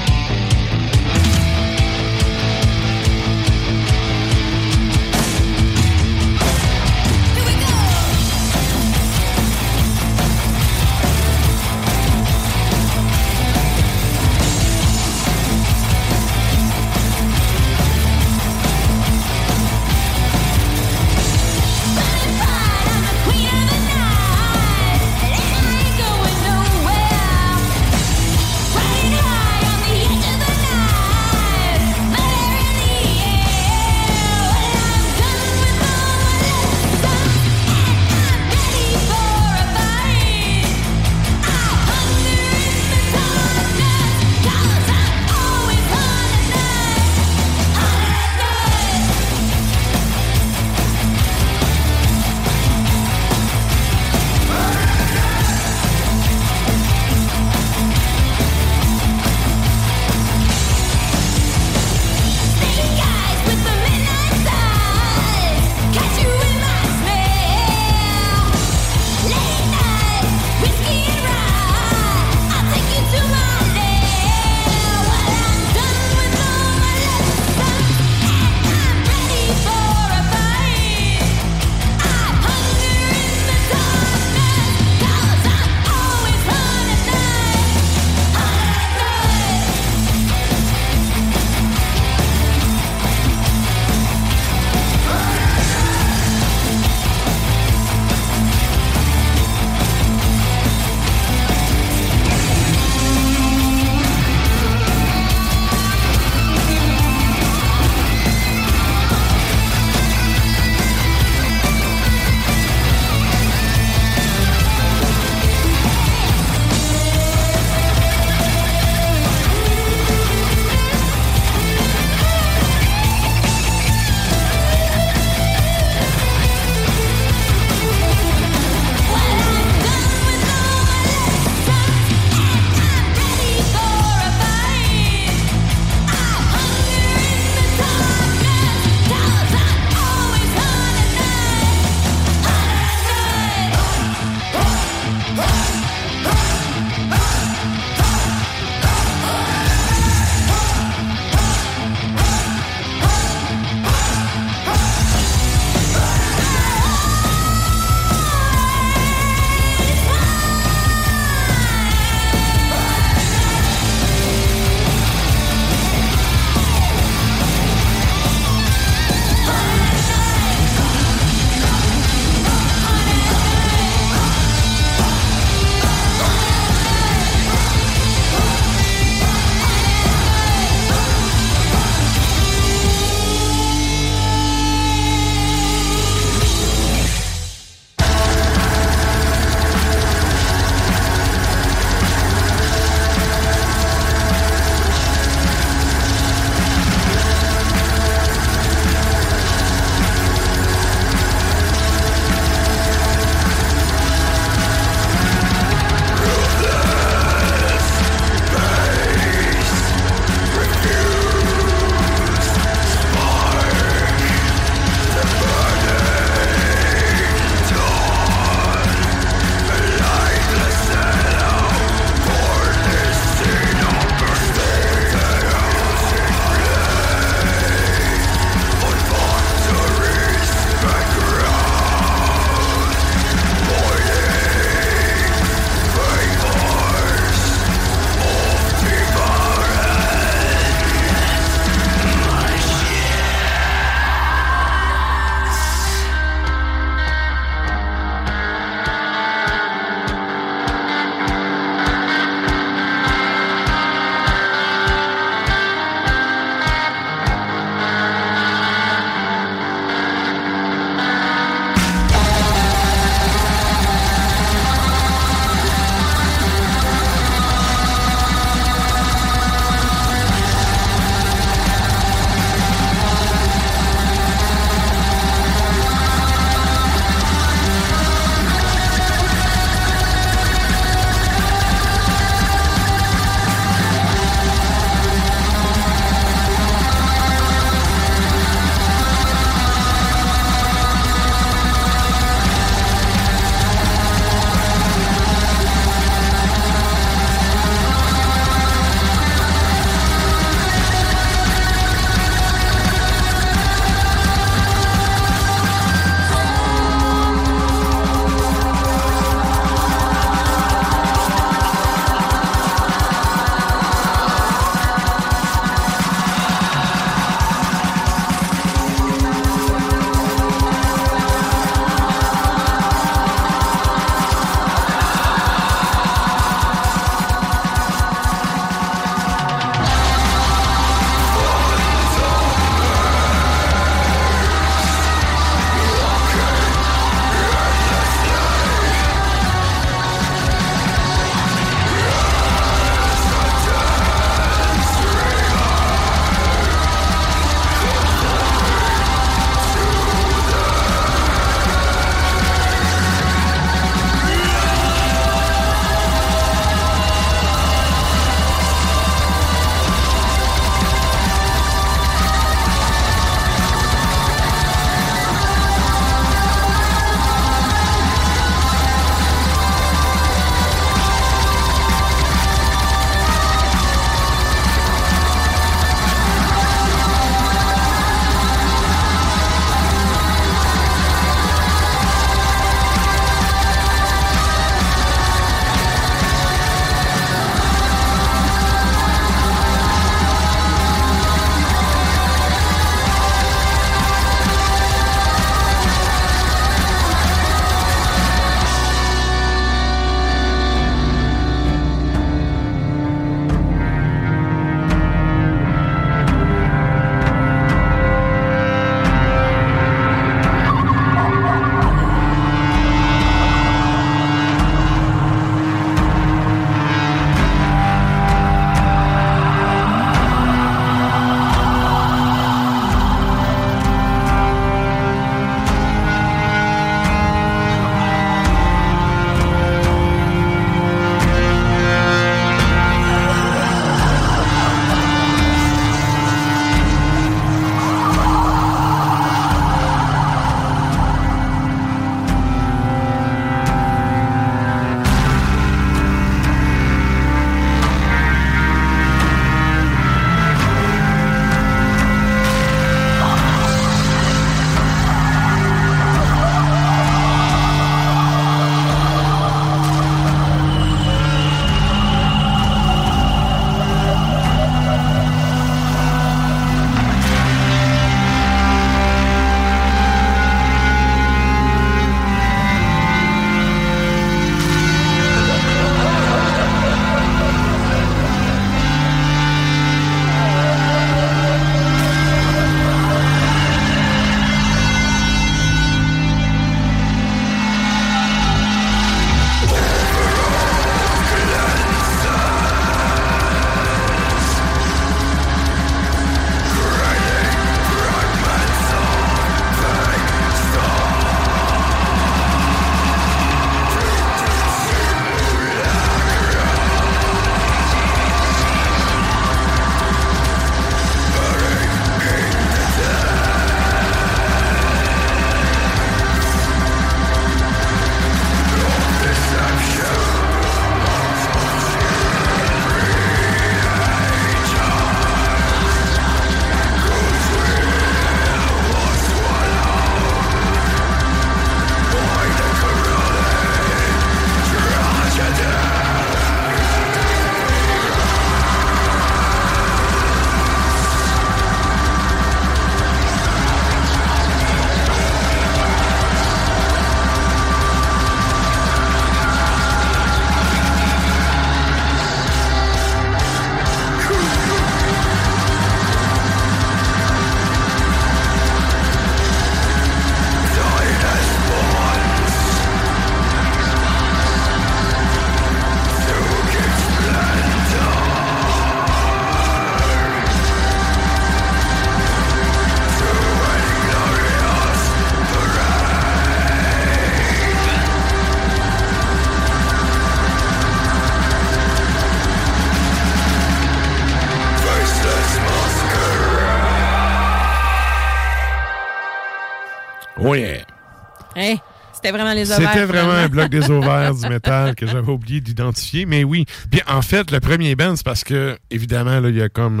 [592.22, 592.92] C'était vraiment les ovaires.
[592.92, 596.26] C'était vraiment un bloc des ovaires du métal que j'avais oublié d'identifier.
[596.26, 596.64] Mais oui.
[596.90, 600.00] Puis en fait, le premier band, c'est parce que, évidemment, là, il y a comme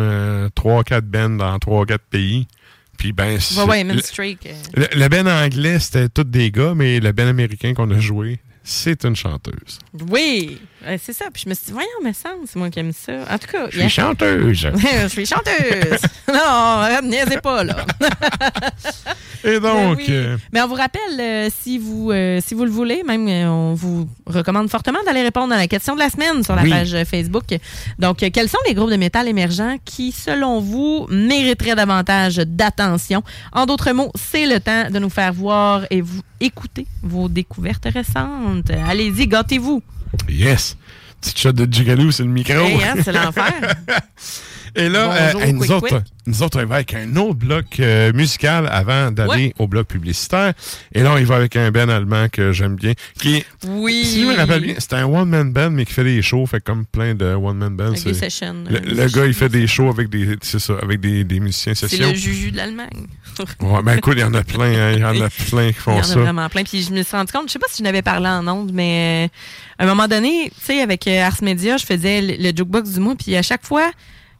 [0.56, 2.46] 3-4 bands dans 3-4 pays.
[2.98, 3.84] Puis ben, c'est- Ouais, ouais,
[4.76, 7.98] euh, le, le band anglais, c'était tous des gars, mais le band américain qu'on a
[7.98, 9.78] joué, c'est une chanteuse.
[10.10, 11.26] Oui, euh, c'est ça.
[11.32, 13.12] Puis je me suis dit, voyons, mais ça, c'est moi qui aime ça.
[13.30, 14.68] En tout cas, Je suis chanteuse.
[15.02, 16.00] je suis chanteuse.
[16.28, 17.76] non, arrête, niaisez pas, là.
[19.42, 20.06] Et donc, Ben oui.
[20.10, 23.48] euh, Mais on vous rappelle, euh, si, vous, euh, si vous le voulez, même, euh,
[23.48, 26.70] on vous recommande fortement d'aller répondre à la question de la semaine sur la Oui.
[26.70, 27.44] page euh, Facebook.
[27.98, 33.22] Donc, euh, quels sont les groupes de métal émergents qui, selon vous, mériteraient davantage d'attention?
[33.52, 37.86] En d'autres mots, c'est le temps de nous faire voir et vous écouter vos découvertes
[37.92, 38.70] récentes.
[38.88, 39.82] Allez-y, gâtez-vous.
[40.28, 40.76] Yes.
[41.20, 42.54] Petite shot de Jigaloo sur le micro.
[42.54, 43.52] Hey, hein, c'est l'enfer.
[44.76, 46.04] Et là, Bonjour, euh, nous, quick, autres, quick.
[46.26, 49.54] nous autres, on va avec un autre bloc euh, musical avant d'aller Ouais.
[49.58, 50.52] au bloc publicitaire.
[50.94, 52.92] Et là, on y va avec un band allemand que j'aime bien.
[53.18, 54.04] Qui, Oui.
[54.04, 56.60] si je me rappelle bien, c'est un one-man band, mais qui fait des shows, fait
[56.62, 57.86] comme plein de one-man bands.
[57.88, 60.58] Avec des C'est- sessions, Le, euh, le gars, il fait des shows avec des, c'est
[60.60, 62.08] ça, avec des, des musiciens C'est sessions.
[62.10, 63.06] le juju de l'Allemagne.
[63.60, 65.68] Ouais, ben écoute, il y en a plein, hein, il y en a plein qui
[65.68, 66.18] Il y font en a ça.
[66.18, 66.62] vraiment plein.
[66.62, 68.70] Puis je me suis rendu compte, je sais pas si je n'avais parlé en ondes,
[68.74, 69.30] mais
[69.78, 73.00] à un moment donné, tu sais, avec Ars Media, je faisais le, le jukebox du
[73.00, 73.90] mois, puis à chaque fois,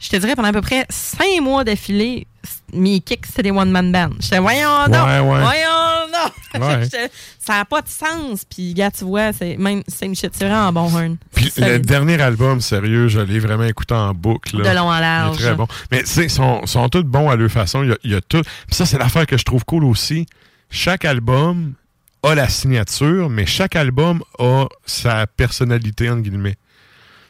[0.01, 2.27] je te dirais pendant à peu près cinq mois d'affilée,
[2.73, 4.11] mes kicks, c'était des one-man bands.
[4.21, 4.95] J'étais, voyons donc!
[5.07, 5.41] Ouais, ouais.
[5.41, 5.77] Voyons!
[6.59, 6.83] Ouais.
[6.83, 7.09] J'étais,
[7.39, 8.45] ça n'a pas de sens.
[8.45, 10.33] Puis, gars, tu vois, c'est même same shit.
[10.35, 11.17] C'est vraiment bon, Horn.
[11.33, 14.59] Puis le dernier album, sérieux, je l'ai vraiment écouté en boucle.
[14.61, 14.71] là.
[14.71, 15.37] De long en Il large.
[15.37, 15.69] est très bon.
[15.93, 17.85] Mais tu sais, ils sont, sont tous bons à leur façon.
[17.85, 18.43] Il y a, il y a tout.
[18.43, 20.27] Puis ça, c'est l'affaire que je trouve cool aussi.
[20.71, 21.75] Chaque album
[22.25, 26.57] a la signature, mais chaque album a sa personnalité, entre guillemets.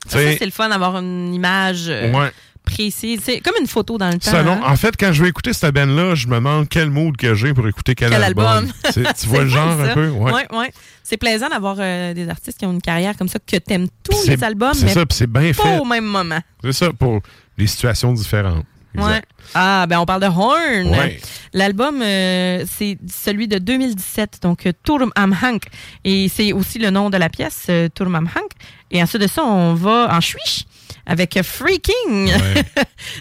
[0.08, 2.32] Ça, c'est le fun d'avoir une image euh, ouais.
[2.64, 3.20] Précise.
[3.24, 4.34] C'est comme une photo dans le temps.
[4.34, 4.60] Hein.
[4.64, 7.52] en fait, quand je vais écouter cette band-là, je me demande quel mood que j'ai
[7.54, 8.70] pour écouter quel, Quel album.
[8.92, 9.90] tu vois le genre ça.
[9.90, 10.08] un peu?
[10.08, 10.32] Ouais.
[10.32, 10.72] Ouais, ouais.
[11.02, 14.26] C'est plaisant d'avoir euh, des artistes qui ont une carrière comme ça, que t'aimes tous
[14.28, 15.78] les albums, c'est mais ça, puis c'est bien pas fait.
[15.78, 16.40] au même moment.
[16.62, 17.20] C'est ça, pour
[17.58, 18.64] des situations différentes.
[18.96, 19.22] Ouais.
[19.54, 20.88] Ah, ben on parle de Horn.
[20.88, 21.20] Ouais.
[21.52, 25.62] L'album, euh, c'est celui de 2017, donc euh, Turm am Hank.
[26.04, 28.50] Et c'est aussi le nom de la pièce, Turm am Hank.
[28.90, 30.64] Et ensuite de ça, on va en Suisse
[31.06, 32.30] avec Freaking.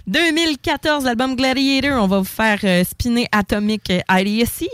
[0.07, 2.01] 2014, l'album Gladiator.
[2.03, 4.67] On va vous faire euh, spinner Atomic IDSC.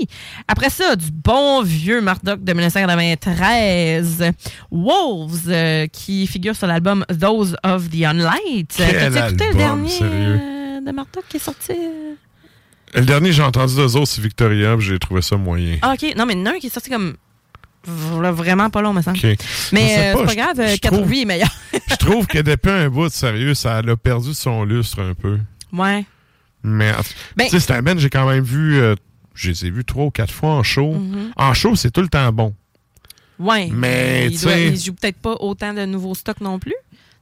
[0.48, 4.32] Après ça, du bon vieux Murdoch de 1993.
[4.72, 8.74] Wolves, euh, qui figure sur l'album Those of the Unlight.
[8.78, 11.72] T'as-tu écouté le dernier euh, de Murdoch qui est sorti?
[11.72, 12.14] euh?
[12.94, 15.78] Le dernier j'ai entendu d'eux autres, c'est Victoria, j'ai trouvé ça moyen.
[15.82, 16.16] Ah, OK.
[16.16, 17.16] Non, mais il y en a un qui est sorti comme
[17.88, 19.18] vraiment pas long, me semble.
[19.72, 21.50] Mais euh, c'est pas grave, je quatre- trouve- lui est meilleur.
[21.90, 25.38] Je trouve que depuis un bout, sérieux, ça a perdu son lustre un peu.
[25.74, 26.06] ouais.
[26.68, 26.94] Mais,
[27.36, 28.96] Ben- tu sais, c'est que j'ai quand même vu, euh,
[29.36, 30.94] je les ai vus trois ou quatre fois en show.
[30.94, 31.32] Mhm.
[31.36, 32.56] En show, c'est tout le temps bon.
[33.38, 33.70] Ouais.
[33.72, 36.74] Mais, tu sais- il joue peut-être pas autant de nouveaux stocks non plus.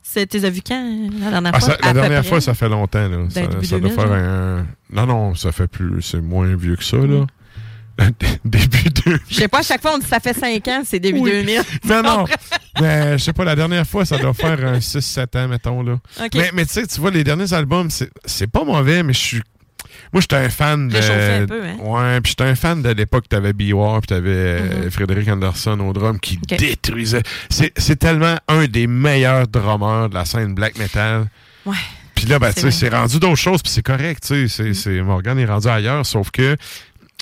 [0.01, 1.69] C'est tes as vu quand la dernière Ah, fois?
[1.73, 2.29] ça- la dernière près.
[2.29, 3.07] fois, ça fait longtemps.
[3.09, 3.17] Là.
[3.29, 4.65] Ça, doit 2000, faire un.
[4.91, 6.01] Non, non, ça fait plus.
[6.01, 7.25] C'est moins vieux que ça, là.
[8.45, 9.19] Début 2000.
[9.29, 11.31] Je sais pas, à chaque fois on dit ça fait 5 ans, c'est début Oui.
[11.31, 11.61] 2000.
[11.85, 12.25] Non, non.
[12.81, 15.83] Mais je sais pas, la dernière fois, ça doit faire un 6-7 ans, mettons.
[15.83, 15.99] Là.
[16.33, 17.89] Mais, mais tu sais, tu vois, les derniers albums,
[18.25, 19.41] c'est pas mauvais, mais je suis.
[20.11, 20.97] Moi, j'étais un fan de.
[20.97, 21.75] Un peu, hein?
[21.81, 24.91] Ouais, puis j'étais un fan de l'époque, t'avais B-War, puis t'avais euh, Mhm.
[24.91, 27.21] Frédéric Anderson au drum qui détruisait.
[27.49, 31.27] C'est tellement un des meilleurs drummers de la scène black metal.
[31.65, 31.75] Ouais.
[32.15, 34.73] Puis là, ben, tu sais, c'est rendu d'autres choses, puis c'est correct, tu sais.
[34.73, 36.55] c'est- Morgan est rendu ailleurs, sauf que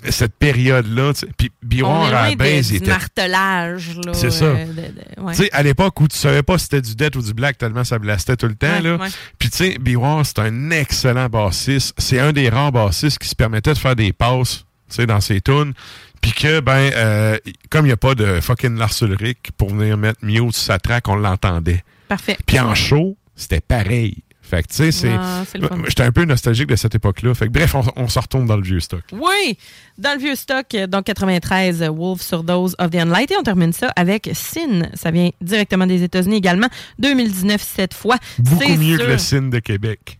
[0.09, 3.95] cette période-là, puis On B-War est à la loin base, de, il du était martelage.
[4.05, 4.45] là, C'est ça.
[4.45, 5.33] euh, de- de- ouais.
[5.35, 7.57] tu sais, à l'époque où tu savais pas si c'était du death ou du black
[7.57, 8.95] tellement ça blastait tout le temps, Ouais, là.
[8.95, 9.07] ouais.
[9.39, 11.93] Puis tu sais, B-War, c'est un excellent bassiste.
[11.97, 15.21] C'est un des rares bassistes qui se permettait de faire des passes, tu sais, dans
[15.21, 15.73] ses tunes.
[16.21, 17.37] Puis que, ben, euh,
[17.69, 20.77] comme il n'y a pas de fucking Lars Ulrich pour venir mettre mute sur sa
[20.79, 21.83] track, on l'entendait.
[22.07, 22.37] Parfait.
[22.45, 24.17] Puis en show, c'était pareil.
[24.51, 25.09] Fait que, tu sais, c'est...
[25.17, 25.43] Ah.
[25.87, 27.33] J'étais un peu nostalgique de cette époque-là.
[27.33, 29.01] Fait que, bref, on, on se retourne dans le vieux stock.
[29.13, 29.57] Oui,
[29.97, 33.31] dans le vieux stock, euh, donc 93, euh, Wolf sur Dose of the Unlight.
[33.31, 34.89] Et on termine ça avec Sin.
[34.93, 36.67] Ça vient directement des États-Unis également.
[36.99, 38.17] 2019 cette fois.
[38.39, 40.19] Beaucoup C'est mieux sûr- que le signe de Québec.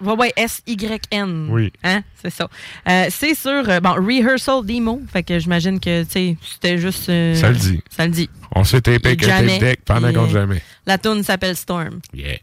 [0.00, 1.48] Ouais, ouais, S-Y-N.
[1.50, 1.72] Oui.
[1.82, 2.48] Hein, c'est ça.
[2.88, 5.00] Euh, c'est sur, euh, bon, Rehearsal Demo.
[5.12, 7.08] Fait que j'imagine que, tu sais, c'était juste.
[7.08, 7.80] euh, Ça le dit.
[7.90, 8.30] Ça le dit.
[8.54, 9.58] On s'est tapé Jamais.
[9.58, 10.62] tape deck pendant qu'on jamais.
[10.86, 12.00] La tune s'appelle Storm.
[12.14, 12.38] Yeah.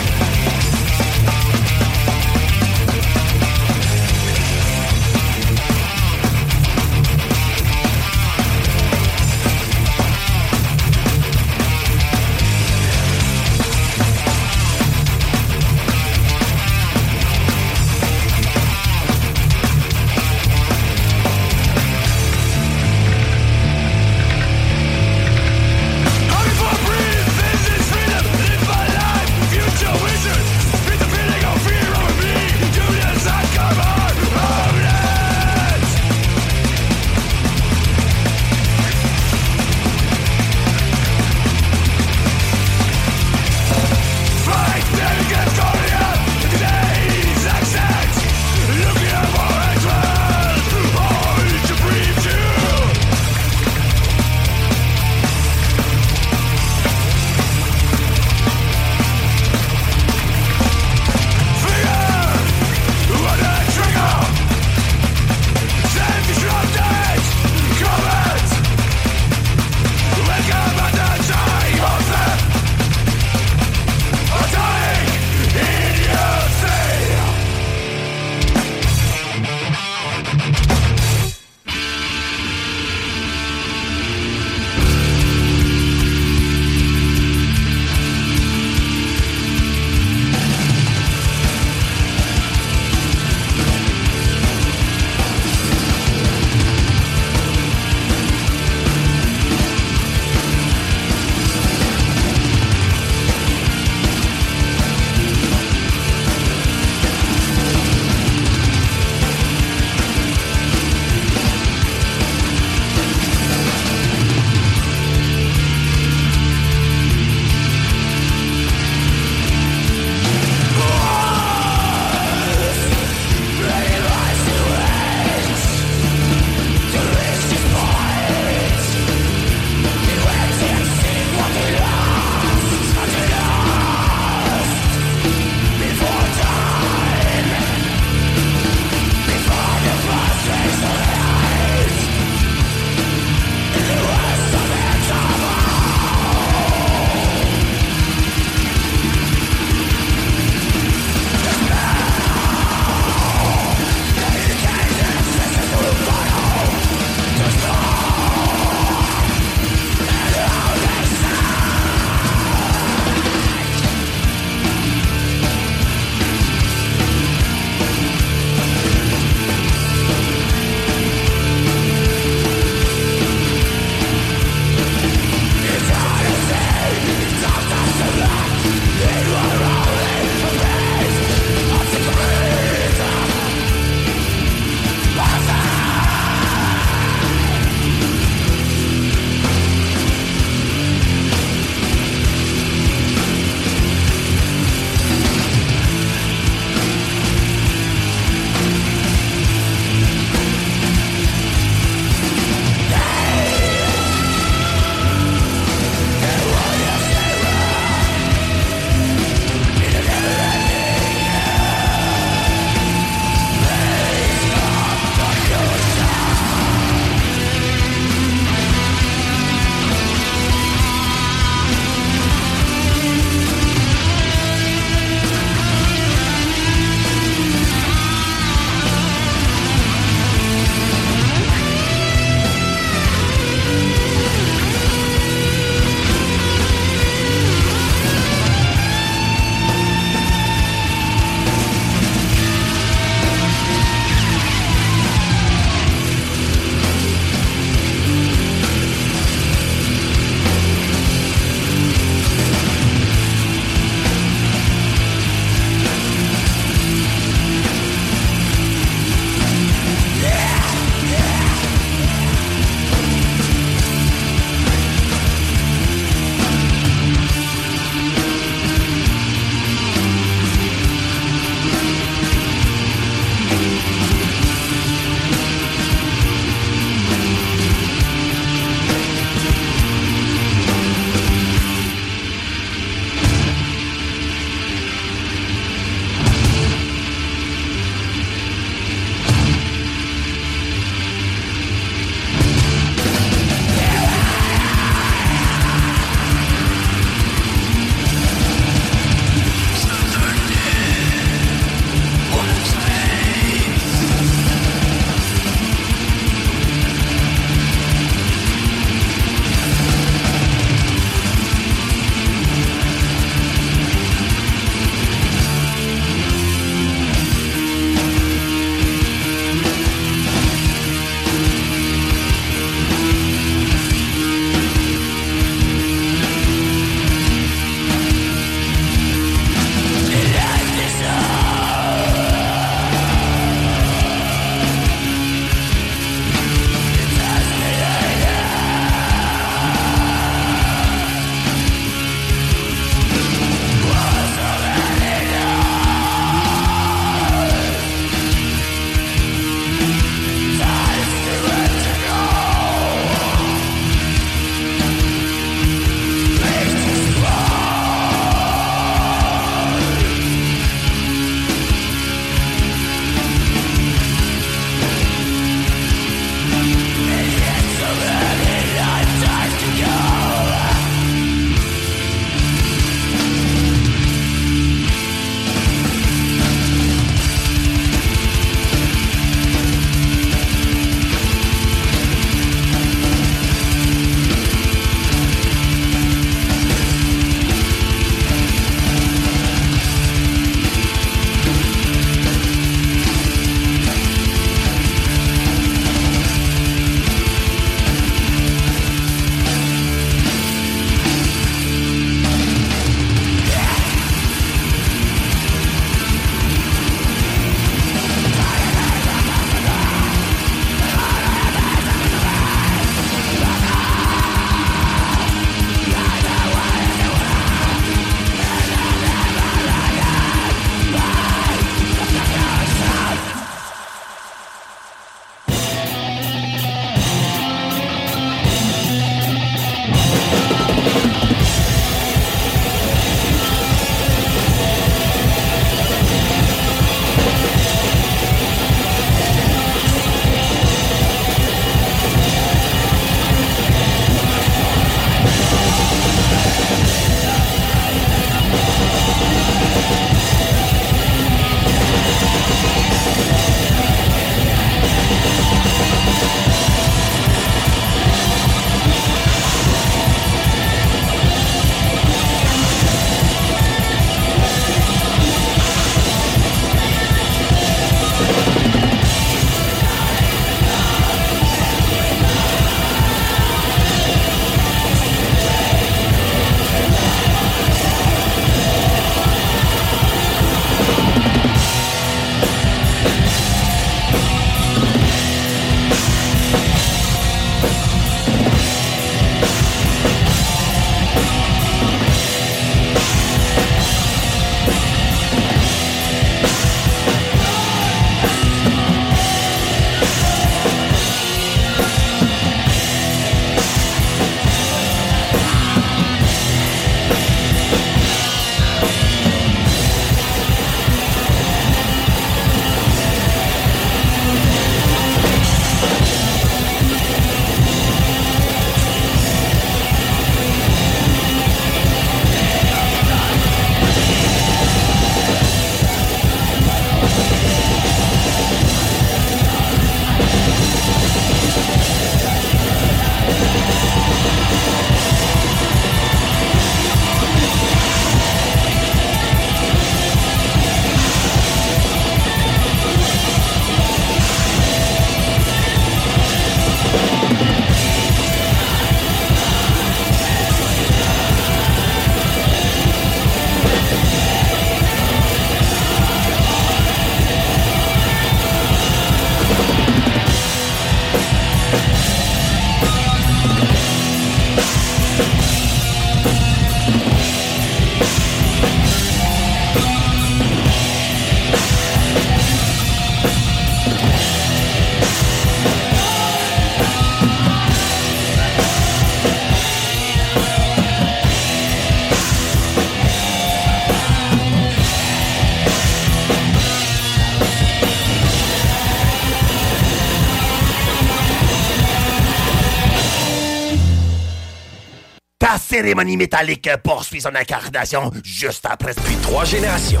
[595.78, 600.00] Cérémonie métallique poursuit son incarnation juste après depuis trois générations.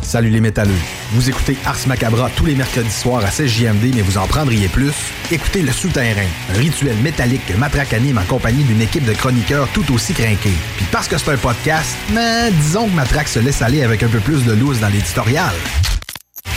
[0.00, 0.80] Salut les métalleux.
[1.12, 4.68] Vous écoutez Ars Macabra tous les mercredis soirs à 16 JMD, mais vous en prendriez
[4.68, 4.94] plus?
[5.30, 6.24] Écoutez Le Souterrain,
[6.54, 10.56] un rituel métallique que Matraque anime en compagnie d'une équipe de chroniqueurs tout aussi crinqués.
[10.78, 14.08] Puis parce que c'est un podcast, mais disons que Matraque se laisse aller avec un
[14.08, 15.52] peu plus de loose dans l'éditorial.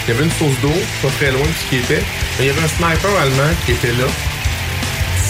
[0.08, 2.04] Il y avait une source d'eau, pas très loin de ce qui était.
[2.40, 4.08] Mais il y avait un sniper allemand qui était là.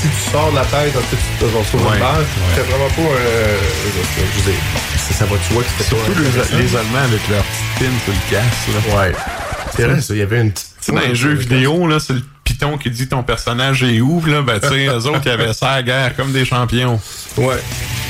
[0.02, 2.18] Si tu sors de la tête, en fait, tu te sur Ouais, une balle.
[2.22, 2.26] ouais.
[2.56, 3.02] C'était vraiment pas.
[3.02, 4.62] Euh, je veux dire,
[4.98, 5.84] ça, va, tu vois que.
[5.84, 6.58] Surtout les, intéressant.
[6.58, 8.90] les Allemands avec leur petite pin sur le casque.
[8.90, 8.98] Là.
[9.00, 9.12] Ouais.
[9.76, 10.68] C'est vrai, ça, il y avait une petite.
[10.80, 14.02] Tu sais, dans les jeux vidéo, là, c'est le piton qui dit ton personnage est
[14.02, 16.46] où, là, ben, tu sais, eux autres, ils avaient ça à la guerre comme des
[16.46, 17.00] champions.
[17.38, 17.62] Ouais.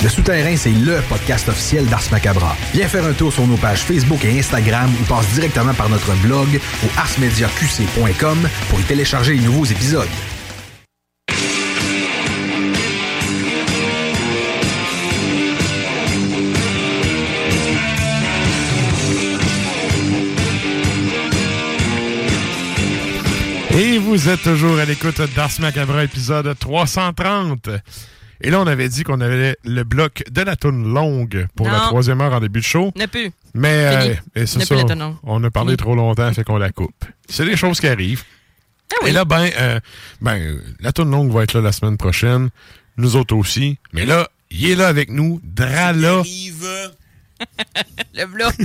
[0.02, 2.56] Le Souterrain, c'est LE podcast officiel d'Ars Macabra.
[2.74, 6.14] Viens faire un tour sur nos pages Facebook et Instagram ou passe directement par notre
[6.24, 6.48] blog
[6.86, 10.08] au arsmediaqc.com pour y télécharger les nouveaux épisodes.
[23.82, 27.68] Et vous êtes toujours à l'écoute d'Ars Macabra, épisode 330.
[28.42, 31.80] Et là, on avait dit qu'on avait le bloc de la toune longue pour la
[31.80, 32.92] troisième heure en début de show.
[32.96, 33.32] Ne plus.
[33.56, 34.76] Mais euh, c'est ça,
[35.24, 37.06] on a parlé trop longtemps, fait qu'on la coupe.
[37.28, 38.24] C'est des choses qui arrivent.
[39.02, 39.80] Ah Et là, ben, euh,
[40.22, 42.52] ben, la toune longue va être là la semaine prochaine.
[42.98, 43.80] Nous autres aussi.
[43.94, 46.22] Mais là, il est là avec nous, Drala.
[48.14, 48.54] Le bloc.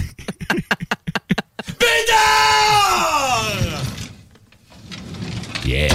[5.66, 5.88] Yeah.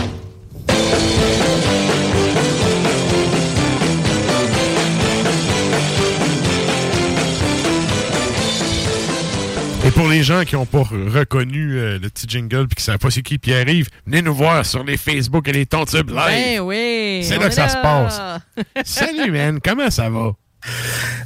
[9.86, 12.82] Et pour les gens qui n'ont pas reconnu euh, le petit jingle puis qui ne
[12.82, 16.18] savent pas c'est qui Pierre-Yves, venez nous voir sur les Facebook et les Tontubes live.
[16.18, 17.22] Ben oui.
[17.24, 18.18] C'est là que ça se passe.
[18.18, 18.66] passe.
[18.84, 19.60] Salut, man.
[19.64, 20.34] Comment ça va?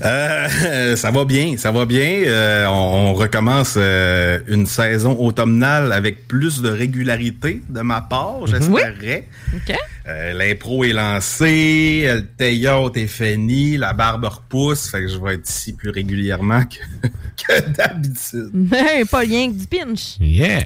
[0.02, 2.24] Euh, ça va bien, ça va bien.
[2.26, 8.46] Euh, on, on recommence euh, une saison automnale avec plus de régularité de ma part,
[8.48, 9.28] j'espérais.
[9.54, 9.76] OK.
[10.08, 15.34] Euh, L'impro est lancée, le théâtre est fini, la barbe repousse, fait que je vais
[15.36, 17.08] être ici plus régulièrement que,
[17.48, 18.52] que d'habitude.
[18.54, 20.18] Mais pas rien que du pinch.
[20.20, 20.66] Yeah.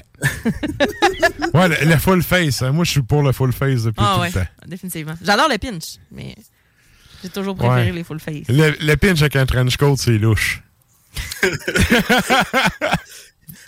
[1.54, 2.62] ouais, le, le full face.
[2.62, 2.72] hein.
[2.72, 4.48] Moi, je suis pour le full face depuis Ah tout ouais, le temps.
[4.68, 5.14] définitivement.
[5.24, 6.36] J'adore le pinch, mais
[7.24, 7.92] j'ai toujours préféré Ouais.
[7.92, 8.48] les full face.
[8.50, 10.62] Le, le pinch avec un trench coat, c'est louche.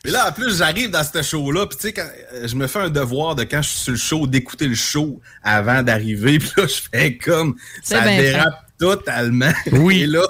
[0.03, 2.65] Mais là, en plus, j'arrive dans ce show-là, puis tu sais, quand euh, je me
[2.65, 6.39] fais un devoir de quand je suis sur le show, d'écouter le show avant d'arriver,
[6.39, 9.51] puis là, je fais comme, ça dérape totalement.
[9.73, 10.01] Oui.
[10.01, 10.23] Et là,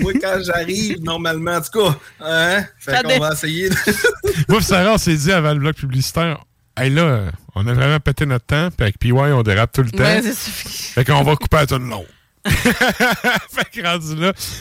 [0.00, 3.76] moi, quand j'arrive, normalement, en tout cas, hein, fait Ça qu'on dé- va essayer de...
[4.48, 6.44] Moi, Sarah, on s'est dit avant le bloc publicitaire,
[6.76, 9.92] hey là, on a vraiment pété notre temps, puis avec PY, on dérape tout le
[9.92, 10.02] temps.
[10.02, 10.22] Ouais.
[10.22, 12.04] Fait qu'on va couper à tout le long.
[13.50, 13.98] fait que là,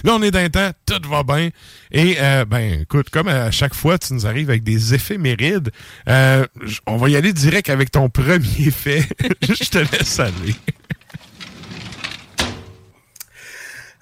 [0.03, 1.49] là, on est d'un temps, tout va bien.
[1.91, 5.69] Et, euh, ben, écoute, comme à chaque fois, tu nous arrives avec des éphémérides,
[6.07, 6.45] euh,
[6.88, 8.39] on va y aller direct avec ton premier
[8.72, 9.07] fait.
[9.41, 10.55] Je te laisse aller.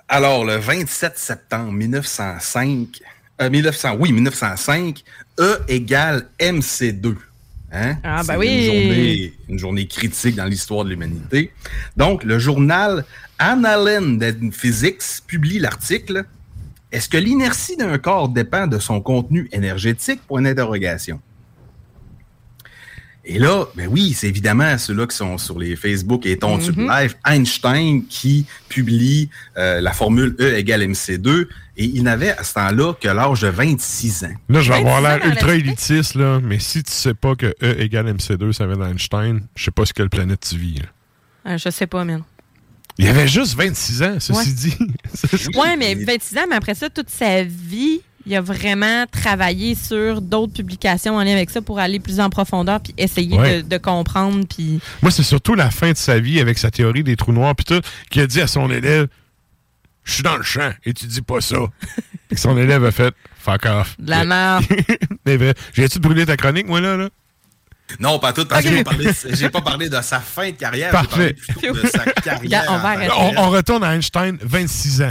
[0.07, 2.99] Alors, le 27 septembre 1905,
[3.41, 5.01] euh, 1900, oui, 1905,
[5.39, 7.15] E égale MC2.
[7.73, 7.97] Hein?
[8.03, 8.47] Ah, ben C'est oui.
[8.47, 11.51] Une journée, une journée critique dans l'histoire de l'humanité.
[11.95, 13.05] Donc, le journal
[13.39, 16.25] Annalen Physics publie l'article
[16.91, 20.19] Est-ce que l'inertie d'un corps dépend de son contenu énergétique?
[20.27, 21.21] Point d'interrogation.
[23.23, 26.89] Et là, ben oui, c'est évidemment ceux-là qui sont sur les Facebook et Tontube Mhm.
[26.89, 31.47] Live, Einstein qui publie euh, la formule E égale MC2
[31.81, 34.27] et il n'avait à ce temps-là que l'âge de 26 ans.
[34.49, 37.35] Là, je vais avoir 26 ans l'air ultra élitiste, là, mais si tu sais pas
[37.35, 40.75] que E égale MC2, ça vient d'Einstein, je sais pas sur quelle planète tu vis.
[40.75, 40.85] là.
[41.45, 42.21] Ah, je sais pas, man.
[42.97, 44.45] Il avait juste 26 ans, ceci Ouais.
[44.45, 44.77] dit.
[45.57, 50.21] Ouais, mais 26 ans, mais après ça, toute sa vie, il a vraiment travaillé sur
[50.21, 53.63] d'autres publications en lien avec ça pour aller plus en profondeur puis essayer Ouais.
[53.63, 54.45] de, de comprendre.
[54.47, 57.55] Puis Moi, c'est surtout la fin de sa vie avec sa théorie des trous noirs,
[57.55, 57.81] puis tout,
[58.11, 59.07] qui a dit à son élève
[60.03, 61.57] Je suis dans le champ et tu dis pas ça.
[62.31, 63.95] Et son élève a fait Fuck off.
[63.99, 64.65] de la merde.
[65.25, 66.97] Mais vrai, J'ai-tu brûlé ta chronique, moi, là?
[66.97, 67.09] là?
[67.99, 68.73] Non, pas tout, parce que Ok.
[68.77, 71.35] j'ai parlé- j'ai pas parlé de sa fin de carrière, j'ai Parfait.
[71.61, 72.65] parlé de sa carrière.
[72.69, 75.09] On va que retourne à Einstein, 26 ans.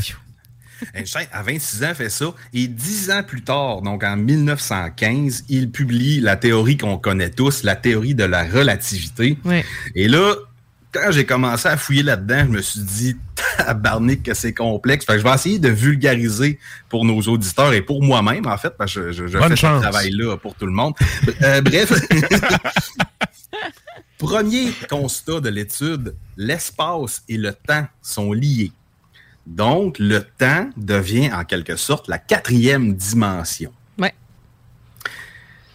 [0.95, 2.33] Einstein, à 26 ans, fait ça.
[2.55, 7.65] Et dix ans plus tard, donc en 1915, il publie la théorie qu'on connaît tous,
[7.65, 9.37] la théorie de la relativité.
[9.45, 9.63] Ouais.
[9.95, 10.35] Et là,
[10.93, 13.17] quand j'ai commencé à fouiller là-dedans, je me suis dit,
[13.59, 15.05] tabarnak, que c'est complexe.
[15.05, 16.59] Fait que je vais essayer de vulgariser
[16.89, 19.57] pour nos auditeurs et pour moi-même, en fait, parce que je, je, je Bonne fais
[19.57, 19.77] chance.
[19.79, 20.95] ce travail-là pour tout le monde.
[21.43, 21.93] Euh, bref.
[24.19, 28.73] Premier constat de l'étude, l'espace et le temps sont liés.
[29.47, 33.73] Donc, le temps devient en quelque sorte la quatrième dimension.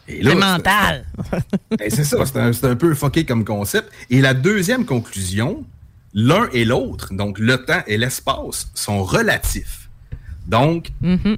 [0.08, 1.06] Là, C'est mental.
[1.78, 3.92] Ben, c'est ça, c'est un, c'est un peu fucké comme concept.
[4.10, 5.66] Et la deuxième conclusion,
[6.14, 9.90] l'un et l'autre, donc le temps et l'espace, sont relatifs.
[10.48, 10.90] Donc,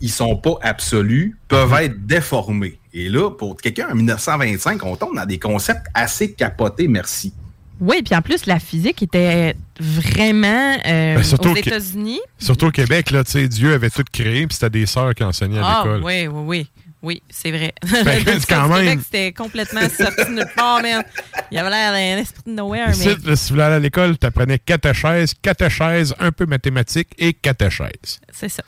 [0.02, 2.78] ils sont pas absolus, peuvent être déformés.
[2.94, 7.32] Et là, pour quelqu'un en 1925, on tombe dans des concepts assez capotés, merci.
[7.80, 12.20] Oui, puis en plus, la physique était vraiment euh, Ben, surtout aux États-Unis.
[12.38, 15.24] Surtout au Québec, là, tu sais, Dieu avait tout créé, puis c'était des sœurs qui
[15.24, 16.04] enseignaient à Ah, l'école.
[16.04, 16.68] oui, oui, oui.
[17.04, 17.74] Oui, c'est vrai.
[18.04, 19.02] Ben, quand même.
[19.02, 21.04] C'était complètement sorti de nulle part, man.
[21.52, 23.16] Il avait l'air d'un esprit de nowhere, mais...
[23.24, 27.34] là, si tu voulais aller à l'école, tu apprenais catéchèse, catéchèse, un peu mathématiques et
[27.34, 28.20] catéchèse.
[28.32, 28.64] C'est ça.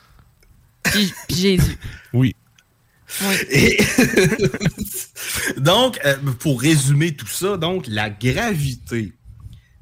[0.84, 1.76] Puis, puis Jésus.
[2.12, 2.34] Oui.
[3.50, 3.78] Et-
[5.58, 9.12] donc, euh, pour résumer tout ça, donc la gravité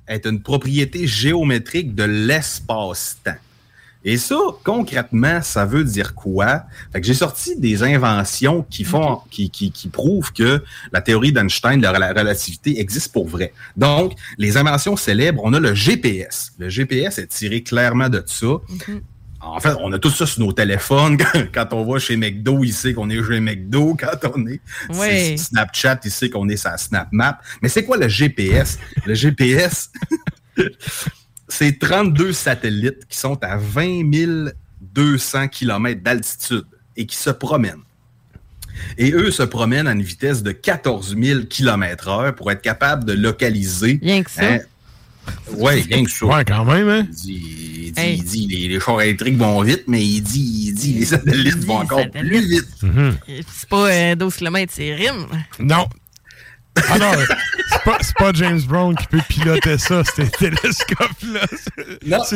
[0.07, 3.37] est une propriété géométrique de l'espace-temps.
[4.05, 6.63] Et ça, concrètement, ça veut dire quoi?
[6.93, 10.63] Fait que j'ai sorti des inventions qui font, qui, qui, qui prouvent que
[10.93, 13.53] la théorie d'Einstein de la relativité existe pour vrai.
[13.77, 16.53] Donc, les inventions célèbres, on a le GPS.
[16.59, 18.47] Le GPS est tiré clairement de ça.
[19.41, 21.17] En fait, on a tout ça sur nos téléphones.
[21.55, 23.97] Quand on va chez McDo, il sait qu'on est chez McDo.
[23.99, 24.61] Quand on est
[24.91, 27.41] sur Snapchat, il sait qu'on est sur SnapMap.
[27.63, 28.79] Mais c'est quoi le GPS?
[29.07, 29.91] le GPS,
[31.49, 34.51] c'est 32 satellites qui sont à 20
[34.81, 36.67] 200 km d'altitude
[36.97, 37.83] et qui se promènent.
[38.97, 43.05] Et eux se promènent à une vitesse de 14 000 km heure pour être capables
[43.05, 43.99] de localiser.
[44.03, 44.59] Rien que ça.
[45.53, 46.27] Oui, rien que ça.
[46.27, 47.07] Ouais, quand même, hein?
[47.11, 50.69] Il dit, il dit, il dit, les, les chars électriques vont vite, mais il dit,
[50.69, 52.69] il dit les satellites vont encore plus vite.
[53.53, 55.27] C'est pas euh, 12 km, c'est rime.
[55.59, 55.87] Non.
[56.91, 57.13] Ah non,
[57.71, 60.03] c'est pas, c'est pas James Brown qui peut piloter ça,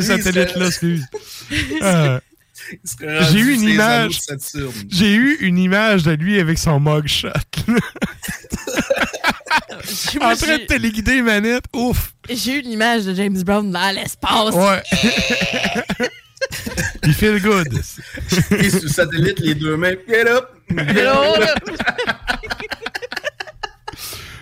[0.01, 1.05] lui, satellites-là, c'est- excuse.
[1.83, 2.19] Euh,
[3.03, 4.19] rendu J'ai eu une image.
[4.89, 7.29] J'ai eu une image de lui avec son mugshot.
[10.21, 11.65] en train de téléguider les manettes.
[11.75, 12.13] Ouf.
[12.31, 14.55] J'ai eu l'image de James Brown dans l'espace.
[14.55, 14.83] Ouais.
[17.05, 17.69] Il feel good.
[18.51, 19.95] Et sur satellite, les deux mains.
[20.09, 20.49] Get up!
[20.71, 21.55] Hello, là.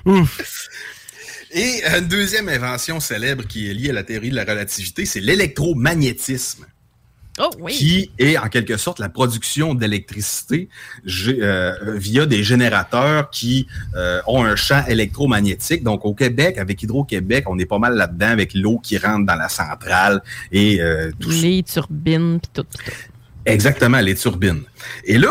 [0.04, 0.68] Ouf.
[1.52, 5.20] Et une deuxième invention célèbre qui est liée à la théorie de la relativité, c'est
[5.20, 6.66] l'électromagnétisme.
[7.38, 7.72] Oh oui.
[7.72, 10.68] qui est en quelque sorte la production d'électricité
[11.28, 15.82] euh, via des générateurs qui euh, ont un champ électromagnétique.
[15.82, 19.36] Donc au Québec, avec Hydro-Québec, on est pas mal là-dedans avec l'eau qui rentre dans
[19.36, 20.22] la centrale
[20.52, 21.42] et euh, tout ça.
[21.42, 22.66] Les turbines, puis tout.
[23.46, 24.62] Exactement, les turbines.
[25.04, 25.30] Et là,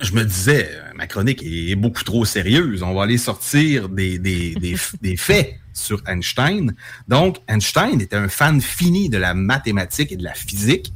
[0.00, 2.82] je me disais, euh, ma chronique est beaucoup trop sérieuse.
[2.82, 6.74] On va aller sortir des, des, des, des faits sur Einstein.
[7.06, 10.92] Donc, Einstein était un fan fini de la mathématique et de la physique,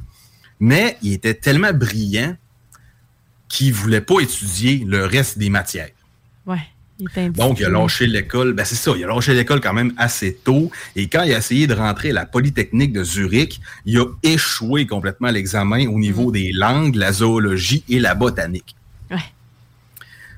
[0.59, 2.35] mais il était tellement brillant
[3.47, 5.91] qu'il voulait pas étudier le reste des matières.
[6.45, 6.59] Ouais.
[6.99, 8.53] Il Donc, il a lâché l'école.
[8.53, 10.69] Ben, c'est ça, il a lâché l'école quand même assez tôt.
[10.95, 14.85] Et quand il a essayé de rentrer à la Polytechnique de Zurich, il a échoué
[14.85, 18.75] complètement à l'examen au niveau des langues, la zoologie et la botanique.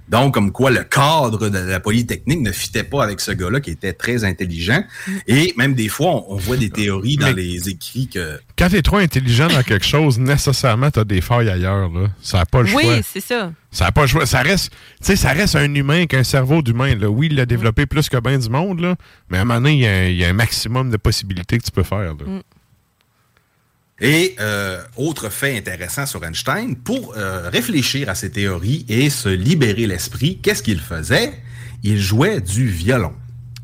[0.07, 3.71] Donc, comme quoi le cadre de la Polytechnique ne fitait pas avec ce gars-là qui
[3.71, 4.83] était très intelligent.
[5.27, 8.39] Et même des fois, on, on voit des théories dans Mais- les écrits que...
[8.57, 11.89] Quand t'es trop intelligent dans quelque chose, nécessairement, t'as des failles ailleurs.
[11.89, 12.07] Là.
[12.21, 12.81] Ça n'a pas le choix.
[12.83, 13.51] Oui, c'est ça.
[13.71, 14.25] Ça a pas le choix.
[14.25, 16.95] Ça reste, tu sais, ça reste un humain avec un cerveau d'humain.
[16.95, 17.09] Là.
[17.09, 18.95] Oui, il l'a développé plus que bien du monde, là,
[19.29, 20.97] mais à un moment donné, il y, a un- il y a un maximum de
[20.97, 21.99] possibilités que tu peux faire.
[21.99, 22.13] Là.
[22.25, 22.41] Mm.
[24.01, 29.29] Et euh, autre fait intéressant sur Einstein, pour euh, réfléchir à ses théories et se
[29.29, 31.33] libérer l'esprit, qu'est-ce qu'il faisait?
[31.81, 33.13] Il jouait du violon.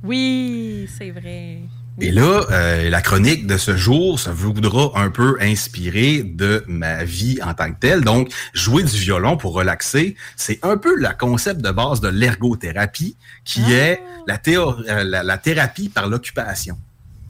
[0.03, 1.59] Oui, c'est vrai.
[1.99, 7.03] Et là, euh, la chronique de ce jour se voudra un peu inspirée de ma
[7.03, 8.01] vie en tant que telle.
[8.01, 13.17] Donc, jouer du violon pour relaxer, c'est un peu le concept de base de l'ergothérapie,
[13.43, 16.77] qui est la, théo- euh, la, la thérapie par l'occupation.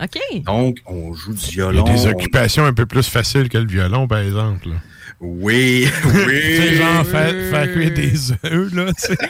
[0.04, 0.44] OK.
[0.44, 1.84] Donc, on joue du Il y a violon.
[1.84, 4.70] des on- occupations un peu plus faciles que le violon, par exemple.
[4.70, 4.76] là.
[5.20, 6.42] Oui, oui.
[6.42, 9.18] Tu sais, genre, faire, faire cuire des œufs, là, tu sais.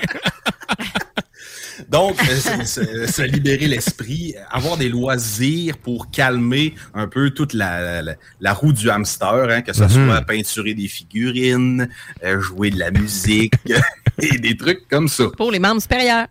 [1.89, 7.53] Donc, euh, se, se- se libérer l'esprit, avoir des loisirs pour calmer un peu toute
[7.53, 9.89] la, la, la roue du hamster, hein, que ce Mhm.
[9.89, 11.89] soit peinturer des figurines,
[12.23, 13.55] euh, jouer de la musique
[14.21, 15.25] et des trucs comme ça.
[15.35, 16.27] Pour les membres supérieurs.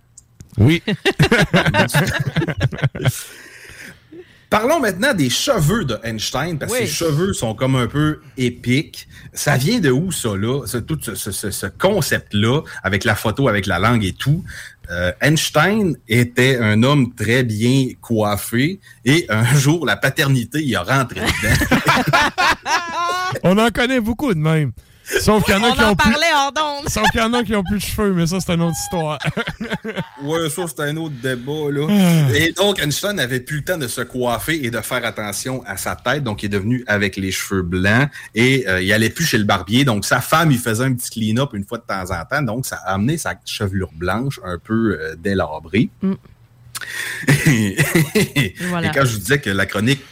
[0.56, 0.82] Oui.
[4.50, 6.86] Parlons maintenant des cheveux de Einstein, parce que Oui.
[6.88, 9.06] ses cheveux sont comme un peu épiques.
[9.32, 10.66] Ça vient de où, ça, là?
[10.66, 14.42] Ce- tout ce, ce- ce- ce concept-là, avec la photo, avec la langue et tout.
[14.90, 20.82] Euh, Einstein était un homme très bien coiffé et un jour, la paternité, il a
[20.82, 21.76] rentré dedans.
[23.44, 24.72] On en connaît beaucoup de même.
[25.18, 26.10] Sauf qu'il y en a On qui ont plus...
[26.12, 26.88] parlait hors d'onde.
[26.88, 28.76] Sauf qu'il y en a qui ont plus de cheveux, mais ça, c'est une autre
[28.84, 29.18] histoire.
[30.22, 31.86] Ouais, ça, c'est un autre débat, là.
[31.88, 32.36] Ah.
[32.36, 35.76] Et donc, Einstein n'avait plus le temps de se coiffer et de faire attention à
[35.76, 36.22] sa tête.
[36.22, 39.44] Donc, il est devenu avec les cheveux blancs et euh, il allait plus chez le
[39.44, 39.84] barbier.
[39.84, 42.42] Donc, sa femme, il faisait un petit clean-up une fois de temps en temps.
[42.42, 45.88] Donc, ça a amené sa chevelure blanche un peu euh, délabrée.
[46.02, 46.12] Mm.
[47.46, 48.88] et, voilà.
[48.88, 50.02] et quand je vous disais que la chronique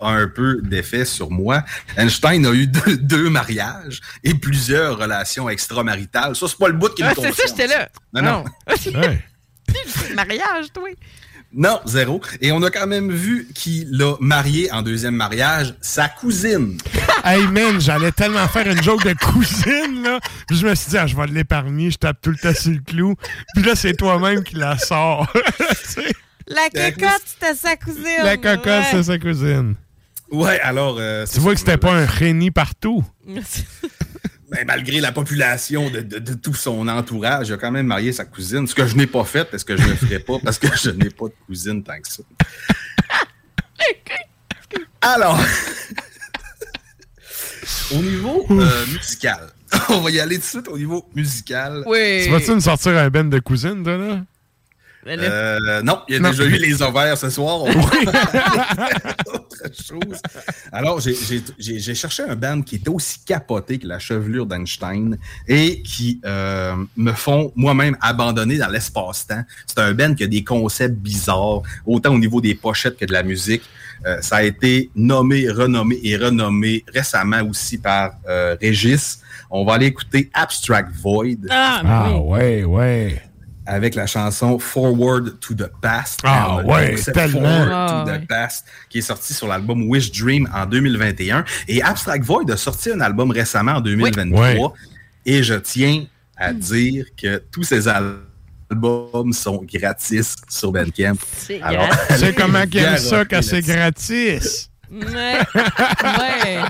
[0.00, 1.62] a un peu d'effet sur moi.
[1.96, 6.36] Einstein a eu deux, deux mariages et plusieurs relations extramaritales.
[6.36, 7.88] Ça, c'est pas le bout qui me Ah, c'est ça, j'étais là.
[8.12, 8.44] Non, non.
[10.14, 10.88] Mariage, toi.
[11.52, 12.20] Non, zéro.
[12.40, 16.78] Et on a quand même vu qu'il a marié en deuxième mariage sa cousine.
[17.24, 20.20] hey man, j'allais tellement faire une joke de cousine, là.
[20.46, 22.70] Puis je me suis dit, ah, je vais l'épargner, je tape tout le temps sur
[22.70, 23.16] le clou.
[23.54, 26.12] Puis là, c'est toi-même qui la sais,
[26.46, 28.04] La cocotte, c'était sa cousine.
[28.22, 28.84] la cocotte, ouais.
[28.92, 29.74] c'est sa cousine.
[30.30, 30.96] Ouais, alors.
[30.98, 33.04] euh, Tu vois que c'était pas un génie partout.
[33.26, 38.12] ben, malgré la population de, de- de tout son entourage, il a quand même marié
[38.12, 38.66] sa cousine.
[38.66, 40.68] Ce que je n'ai pas fait, parce que je ne le ferai pas, parce que
[40.76, 42.22] je n'ai pas de cousine tant que ça.
[45.02, 45.38] Alors,
[47.92, 49.48] au niveau euh, musical,
[49.88, 51.82] on va y aller tout de suite au niveau musical.
[51.86, 52.22] Oui.
[52.24, 54.20] Tu vas-tu nous sortir un ben de cousine, toi, là?
[55.06, 56.30] Euh, non, il y a Non.
[56.30, 57.62] déjà eu les ovaires ce soir.
[57.62, 57.90] On va
[59.34, 60.20] autre chose.
[60.72, 65.16] Alors, j'ai- cherché un band qui était aussi capoté que la chevelure d'Einstein
[65.48, 69.42] et qui euh, me font moi-même abandonner dans l'espace-temps.
[69.66, 73.12] C'est un band qui a des concepts bizarres, autant au niveau des pochettes que de
[73.12, 73.62] la musique.
[74.06, 79.20] Euh, ça a été nommé, renommé et renommé récemment aussi par euh, Régis.
[79.50, 83.22] On va aller écouter Abstract Void Ah, Ah, ouais, ouais.
[83.70, 86.20] Avec la chanson Forward to the Past.
[86.24, 87.40] Ah Euh, ouais, tellement.
[87.40, 88.18] Forward Ah to ouais.
[88.20, 91.44] the Past, qui est sorti sur l'album Wish Dream en 2021.
[91.68, 94.40] Et Abstract Void a sorti un album récemment en 2023.
[94.40, 94.58] Ouais.
[95.24, 96.04] Et je tiens
[96.36, 101.14] à dire que tous ces albums sont gratis sur Bandcamp.
[101.36, 102.06] C'est Alors, gratis.
[102.08, 104.69] Tu sais comment qu'il aime ça quand c'est gratis?
[104.90, 105.38] Ouais.
[105.54, 106.60] ouais.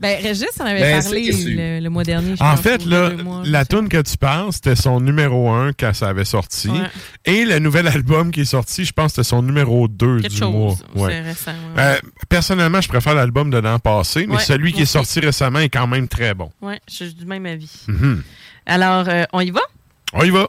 [0.00, 2.36] Ben, Régis en avait Ben, parlé c'est- c'est- le, le mois dernier.
[2.36, 5.72] je En pense, fait, là, mois, la tune que tu penses, c'était son numéro 1
[5.72, 6.68] quand ça avait sorti.
[6.68, 6.78] Ouais.
[7.24, 10.32] Et le nouvel album qui est sorti, je pense que c'était son numéro 2 Quelque
[10.32, 10.52] du chose.
[10.52, 10.74] mois.
[10.94, 11.20] C'est Ouais.
[11.22, 11.50] récent.
[11.76, 11.82] ouais.
[11.82, 11.96] Euh,
[12.28, 15.68] personnellement, je préfère l'album de l'an passé, mais Ouais, celui qui est sorti récemment est
[15.70, 16.50] quand même très bon.
[16.60, 17.70] Ouais, je suis du même avis.
[17.88, 18.22] Mhm.
[18.66, 19.60] Alors, euh, on y va?
[20.12, 20.46] On y va.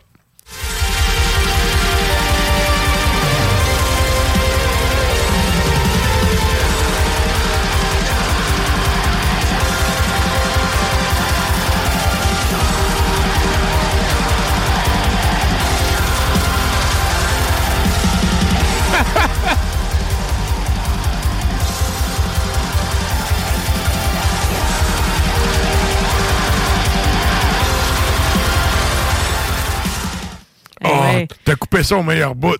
[31.83, 32.57] Ça au meilleur bout.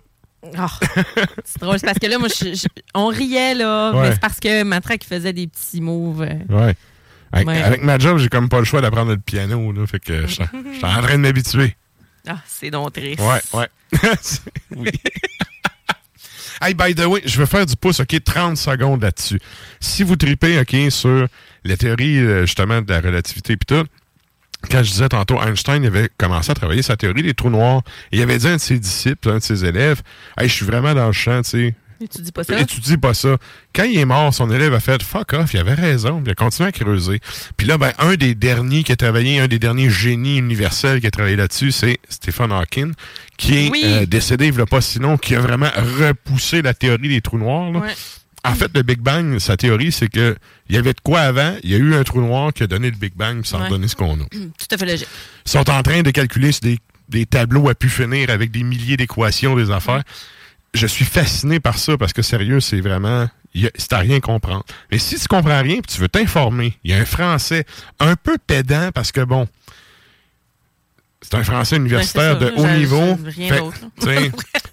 [0.58, 0.68] Ah,
[1.46, 4.02] c'est drôle, c'est parce que là, moi, je- je- on riait, là, Ouais.
[4.02, 6.24] mais c'est parce que Matraque faisait des petits moves.
[6.24, 6.76] euh, Ouais.
[7.32, 7.62] Avec, Ouais.
[7.62, 9.86] avec ma job, j'ai comme pas le choix d'apprendre le piano, là.
[9.88, 10.44] Fait que je suis
[10.84, 11.76] en train de m'habituer.
[12.28, 13.22] Ah, c'est donc triste.
[13.22, 13.68] Ouais, ouais.
[14.76, 14.90] oui.
[16.62, 19.40] hey, by the way, je vais faire du pouce, OK, 30 secondes là-dessus.
[19.80, 21.28] Si vous tripez, OK, sur
[21.64, 23.86] la théorie, euh, justement, de la relativité puis tout,
[24.70, 27.82] quand je disais tantôt, Einstein avait commencé à travailler sa théorie des trous noirs,
[28.12, 30.02] et il avait dit à un de ses disciples, un de ses élèves,
[30.38, 31.76] Hey, je suis vraiment dans le champ, tu sais.
[32.04, 32.60] Et tu dis pas ça?
[32.60, 33.38] Étudie pas ça.
[33.76, 36.32] Quand il est mort, son élève a fait fuck off, il avait raison, puis il
[36.32, 37.20] a continué à creuser.
[37.58, 41.06] Puis là, ben, un des derniers qui a travaillé, un des derniers génies universels qui
[41.06, 42.94] a travaillé là-dessus, c'est Stephen Hawking,
[43.38, 43.84] qui est Oui.
[43.86, 45.70] euh, décédé il y a pas si long, qui a vraiment
[46.00, 47.72] repoussé la théorie des trous noirs.
[47.72, 47.80] là.
[47.82, 47.94] Ouais.
[48.44, 50.36] En fait, le Big Bang, sa théorie, c'est que
[50.68, 52.68] il y avait de quoi avant, il y a eu un trou noir qui a
[52.68, 53.70] donné le Big Bang, Ouais.
[53.70, 54.24] donné ce qu'on a.
[54.26, 55.08] Tout à fait logique.
[55.46, 58.64] Ils sont en train de calculer sur des, des tableaux à pu finir avec des
[58.64, 60.02] milliers d'équations, des affaires.
[60.74, 63.30] Je suis fasciné par ça parce que sérieux, c'est vraiment.
[63.76, 64.64] C'est à rien comprendre.
[64.92, 67.66] Mais si tu comprends rien puis tu veux t'informer, il y a un français
[68.00, 69.48] un peu pédant parce que bon.
[71.32, 73.18] C'est un français universitaire de haut niveau.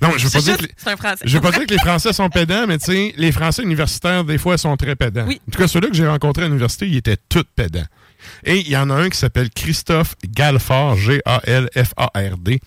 [0.00, 0.64] non, je veux pas dire que
[1.24, 4.24] je veux pas dire que les Français sont pédants, mais tu sais, les Français universitaires,
[4.24, 5.26] des fois, sont très pédants.
[5.26, 7.86] En tout cas, ceux-là que j'ai rencontrés à l'université, ils étaient tous pédants.
[8.44, 12.60] Et il y en a un qui s'appelle Christophe Galfard, G-A-L-F-A-R-D,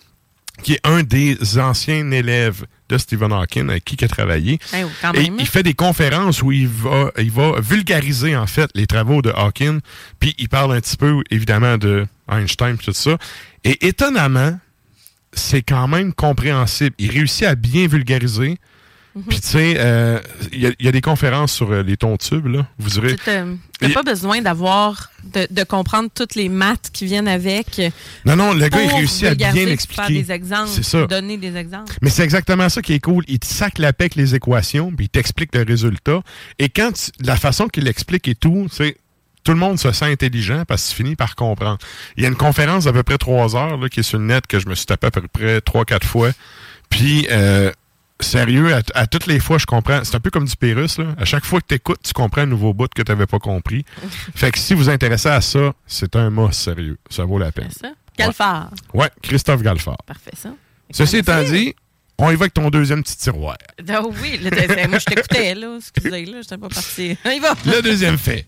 [0.62, 4.58] qui est un des anciens élèves de Stephen Hawking avec qui il a travaillé.
[4.74, 4.78] Eh,
[5.14, 5.36] Et même.
[5.38, 9.30] il fait des conférences où il va, il va vulgariser en fait les travaux de
[9.30, 9.80] Hawking,
[10.20, 13.16] puis il parle un petit peu évidemment de Einstein et tout ça.
[13.64, 14.58] Et étonnamment,
[15.32, 16.94] c'est quand même compréhensible.
[16.98, 18.58] Il réussit à bien vulgariser,
[19.28, 20.18] Puis, tu sais, euh,
[20.54, 22.66] il y, a- il y a des conférences sur euh, les tons tubes, là.
[22.78, 23.14] Vous aurez.
[23.16, 27.78] Tu n'as pas besoin d'avoir, de, de comprendre toutes les maths qui viennent avec.
[28.24, 30.22] Non, non, le gars, il réussit à bien regarder, Faire expliquer.
[30.22, 30.70] des exemples.
[30.70, 31.06] C'est ça.
[31.06, 31.92] Donner des exemples.
[32.00, 33.22] Mais c'est exactement ça qui est cool.
[33.28, 36.22] Il te sac la paix avec les équations, puis il t'explique le résultat.
[36.58, 38.96] Et quand tu- la façon qu'il explique et tout, c'est
[39.44, 41.78] tout le monde se sent intelligent parce qu'il finit par comprendre.
[42.16, 44.24] Il y a une conférence d'à peu près trois heures là, qui est sur le
[44.24, 46.30] net que je me suis tapé à peu près trois, quatre fois.
[46.88, 47.72] Puis, euh,
[48.20, 50.04] sérieux, à, à toutes les fois, je comprends.
[50.04, 50.98] C'est un peu comme du Pérus.
[50.98, 51.06] Là.
[51.18, 53.38] À chaque fois que tu écoutes, tu comprends un nouveau bout que tu n'avais pas
[53.38, 53.84] compris.
[54.34, 56.98] fait que si vous intéressez à ça, c'est un mot sérieux.
[57.10, 57.70] Ça vaut la peine.
[57.70, 57.88] Ça.
[58.16, 58.70] Galfard.
[58.92, 59.98] Ouais, Christophe Galfard.
[60.06, 60.50] Parfait, ça.
[60.90, 61.74] Ceci étant dit,
[62.18, 63.56] on y va avec ton deuxième petit tiroir.
[63.88, 64.50] Ah oui, là,
[64.88, 65.78] moi, je t'écoutais, là.
[65.78, 67.16] Excusez, là, j'étais pas parti.
[67.24, 67.54] On y va.
[67.64, 68.46] Le deuxième fait.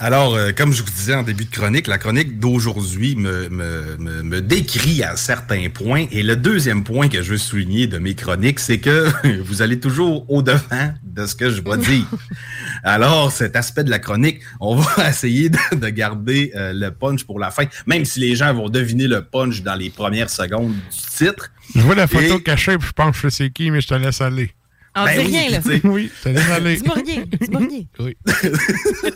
[0.00, 3.96] Alors, euh, comme je vous disais en début de chronique, la chronique d'aujourd'hui me, me,
[3.98, 6.06] me, me décrit à certains points.
[6.12, 9.08] Et le deuxième point que je veux souligner de mes chroniques, c'est que
[9.42, 12.04] vous allez toujours au-devant de ce que je vais dire.
[12.84, 17.24] Alors, cet aspect de la chronique, on va essayer de, de garder euh, le punch
[17.24, 20.74] pour la fin, même si les gens vont deviner le punch dans les premières secondes
[20.74, 20.96] du
[21.26, 21.50] titre.
[21.74, 23.94] Je vois la photo Et- cachée, puis je pense que sais qui, mais je te
[23.94, 24.52] laisse aller.
[25.00, 25.80] On Ben dit oui, rien, là.
[25.84, 26.76] Oui, laisse aller.
[26.76, 27.24] Dis-moi rien.
[27.40, 27.82] Dis-moi rien.
[28.00, 28.16] Oui.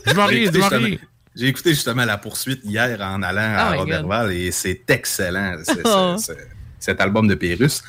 [0.06, 0.96] Dis-moi J'ai rien, écouté dis-moi justement- rien.
[1.34, 5.80] J'ai écouté justement la poursuite hier en allant Oh à Robertval et c'est excellent, c'est-
[5.84, 6.14] Oh.
[6.18, 6.48] c'est- c'est-
[6.78, 7.82] cet album de Pérus.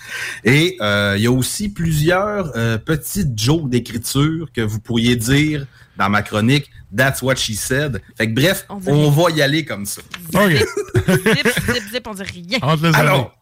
[0.45, 5.65] Et euh, il y a aussi plusieurs euh, petites jokes d'écriture que vous pourriez dire
[5.97, 8.01] dans ma chronique That's what she said.
[8.15, 10.01] Fait que bref, On va y aller comme ça.
[10.35, 10.51] OK.
[11.07, 12.59] Zip, zip, zip, on dit rien.
[12.93, 13.35] Alors,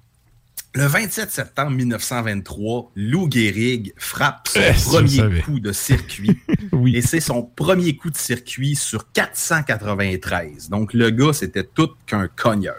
[0.73, 4.73] le 27 septembre 1923, Lou Gehrig frappe son Eh,
[5.17, 6.37] premier coup de circuit.
[6.71, 6.95] Oui.
[6.95, 10.69] Et c'est son premier coup de circuit sur 493.
[10.69, 12.77] Donc, le gars, c'était tout qu'un cogneur.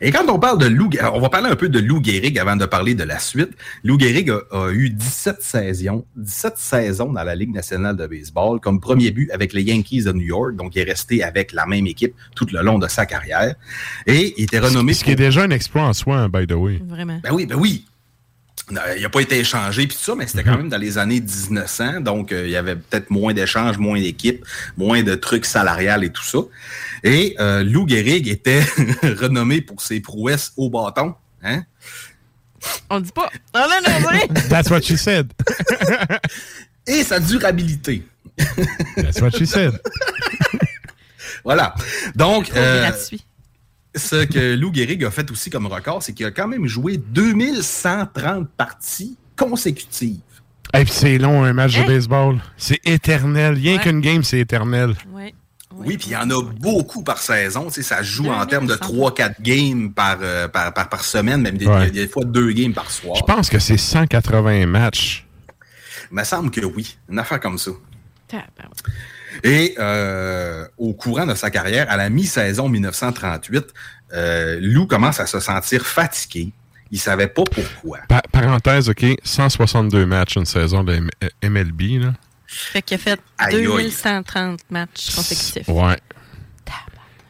[0.00, 2.56] Et quand on parle de Lou, on va parler un peu de Lou Gehrig avant
[2.56, 3.50] de parler de la suite.
[3.84, 8.60] Lou Gehrig a, a eu 17 saisons, 17 saisons dans la Ligue nationale de baseball,
[8.60, 10.56] comme premier but avec les Yankees de New York.
[10.56, 13.54] Donc, il est resté avec la même équipe tout le long de sa carrière.
[14.06, 16.52] Et il était renommé Ce qui est déjà un exploit en soi, hein, by the
[16.52, 16.80] way.
[16.86, 17.20] Vraiment.
[17.22, 17.86] ben oui, ben oui.
[18.70, 21.20] Il n'a pas été échangé puis tout ça, mais c'était quand même dans les années
[21.20, 24.44] 1900, donc euh, il y avait peut-être moins d'échanges, moins d'équipes,
[24.76, 26.38] moins de trucs salariales et tout ça.
[27.04, 28.62] Et euh, Lou Gehrig était
[29.02, 31.14] renommé pour ses prouesses au bâton.
[31.42, 31.64] Hein?
[32.90, 33.28] On dit pas.
[33.54, 34.26] Non, non, non, on rien.
[34.48, 35.32] That's what she said.
[36.86, 38.04] Et sa durabilité.
[38.96, 39.72] That's what she said.
[41.44, 41.74] Voilà.
[42.14, 42.88] Donc, euh,
[43.96, 46.98] ce que Lou Gehrig a fait aussi comme record, c'est qu'il a quand même joué
[46.98, 50.20] 2130 parties consécutives.
[50.72, 51.82] Et puis c'est long, un match Hein?
[51.82, 52.40] de baseball.
[52.56, 53.54] C'est éternel.
[53.54, 53.82] Rien Ouais.
[53.82, 54.94] qu'une game, c'est éternel.
[55.12, 55.34] Ouais.
[55.84, 57.66] Oui, puis il y en a beaucoup par saison.
[57.66, 58.46] Tu sais, ça joue en 2100.
[58.46, 61.90] termes de 3-4 games par, euh, par, par, par semaine, même des, Ouais.
[61.90, 63.16] des fois deux games par soir.
[63.16, 65.26] Je pense que c'est 180 matchs.
[66.10, 67.70] Il me semble que oui, une affaire comme ça.
[69.44, 73.64] Et euh, au courant de sa carrière, à la mi-saison 1938,
[74.12, 76.52] euh, Lou commence à se sentir fatigué.
[76.90, 78.00] Il savait pas pourquoi.
[78.08, 81.08] Pa- parenthèse, OK, 162 matchs une saison de M-
[81.42, 82.02] MLB.
[82.04, 82.12] Là.
[82.46, 83.62] Fait qu'il a fait Aïe, aïe.
[83.66, 85.68] 2130 matchs consécutifs.
[85.68, 85.96] Ouais.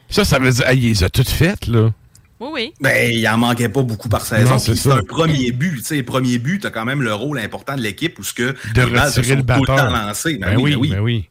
[0.09, 1.91] Ça, ça veut dire, ah, il les a toutes faites, là.
[2.39, 2.75] Oui, oui.
[2.81, 4.59] Ben, il en manquait pas beaucoup par saison.
[4.59, 4.97] C'est Puis C'est ça.
[4.97, 5.79] un premier but.
[5.79, 8.35] Tu sais, premier but, tu as quand même le rôle important de l'équipe où ce
[8.35, 10.37] que De les retirer sont le tout le temps lancées.
[10.39, 10.91] Ben Ben oui, oui, ben oui.
[10.91, 11.29] ben oui.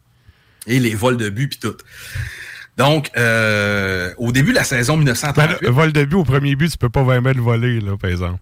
[0.68, 1.76] Et les vols de but puis tout.
[2.78, 6.56] Donc, euh, au début de la saison Ben, 1938, le vol de but au premier
[6.56, 8.40] but, tu peux pas vraiment le voler, là, par exemple.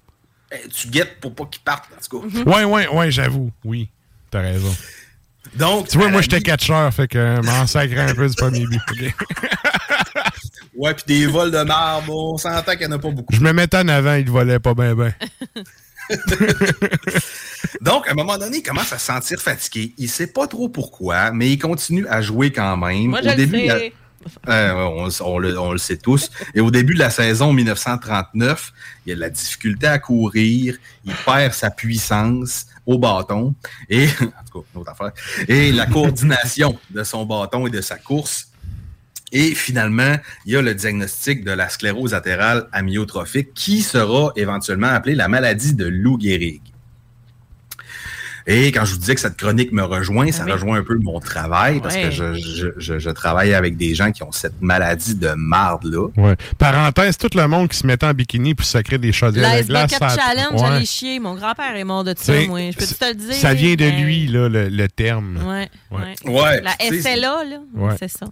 [0.51, 2.50] ben, tu guettes pour pas qu'il parte, en tout cas.
[2.50, 3.51] Ouais, ouais, ouais, j'avoue.
[3.66, 3.90] Oui,
[4.32, 4.74] t'as raison.
[5.56, 8.66] Donc, Tu vois, moi, j'étais catcheur, fait que euh, m'en sacrait un peu du premier
[8.66, 8.82] but.
[10.76, 13.34] Ouais, puis des vols de marbre, on s'entend qu'il n'y en a pas beaucoup.
[13.34, 15.14] Je me mettais en avant, il volait pas bien, bien.
[17.82, 19.93] Donc, à un moment donné, il commence à se sentir fatigué.
[19.98, 23.08] Il sait pas trop pourquoi, mais il continue à jouer quand même.
[23.08, 23.93] Moi, Au je début, sais.
[24.48, 26.30] Euh, on, on le, on le sait tous.
[26.53, 28.72] Et au début de la saison 1939,
[29.06, 33.53] il y a de la difficulté à courir, il perd sa puissance au bâton
[33.90, 34.08] et
[35.47, 38.47] Et la coordination de son bâton et de sa course.
[39.31, 40.15] Et finalement,
[40.45, 45.27] il y a le diagnostic de la sclérose latérale amyotrophique qui sera éventuellement appelée la
[45.27, 46.61] maladie de Lou Gehrig.
[48.52, 50.52] Et quand je vous disais que cette chronique me rejoint, ça Oui.
[50.52, 54.11] rejoint un peu mon travail parce que je, je, je, je travaille avec des gens
[54.11, 56.08] qui ont cette maladie de marde-là.
[56.18, 56.36] Ouais.
[56.58, 59.92] Parenthèse, tout le monde qui se mettait en bikini pour sacrer des chaudières de glace.
[59.92, 60.68] Ça- Challenge, ouais.
[60.68, 61.19] j'allais chier.
[61.19, 62.60] Mon grand-père est mort de ça, moi.
[62.72, 63.34] Je peux te le dire?
[63.36, 65.38] Ça vient de mais- lui, là, le, le terme.
[65.48, 66.16] Ouais, Ouais.
[66.26, 66.42] ouais.
[66.42, 67.94] Ouais, La SLA, là, Ouais.
[68.00, 68.26] c'est ça.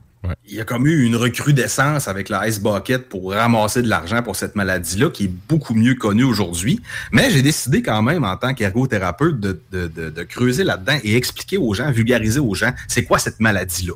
[0.46, 4.22] Il y a comme eu une recrudescence avec la Ice Bucket pour ramasser de l'argent
[4.24, 6.82] pour cette maladie-là, qui est beaucoup mieux connue aujourd'hui.
[7.12, 11.16] Mais j'ai décidé quand même, en tant qu'ergothérapeute, de, de- de- de creuser là-dedans et
[11.16, 13.94] expliquer aux gens, vulgariser aux gens, c'est quoi cette maladie-là.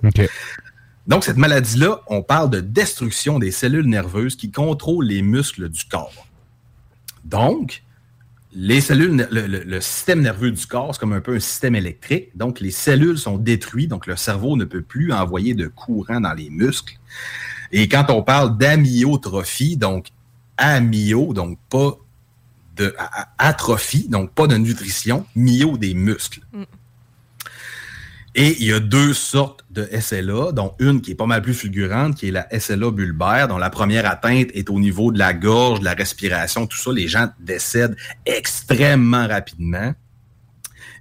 [1.08, 5.84] Donc, cette maladie-là, on parle de destruction des cellules nerveuses qui contrôlent les muscles du
[5.86, 6.28] corps.
[7.26, 7.84] Donc,
[8.54, 12.36] les cellules, le, système nerveux du corps, c'est comme un peu un système électrique.
[12.36, 16.34] Donc, les cellules sont détruites, donc le cerveau ne peut plus envoyer de courant dans
[16.34, 16.98] les muscles.
[17.72, 20.08] Et quand on parle d'amyotrophie, donc
[20.58, 21.98] amyo, donc pas
[22.76, 22.94] de
[23.38, 26.42] atrophie, donc pas de nutrition, myo des muscles.
[28.34, 31.54] Et il y a deux sortes de SLA, dont une qui est pas mal plus
[31.54, 35.34] fulgurante, qui est la SLA bulbaire, dont la première atteinte est au niveau de la
[35.34, 36.92] gorge, de la respiration, tout ça.
[36.94, 39.94] Les gens décèdent extrêmement rapidement.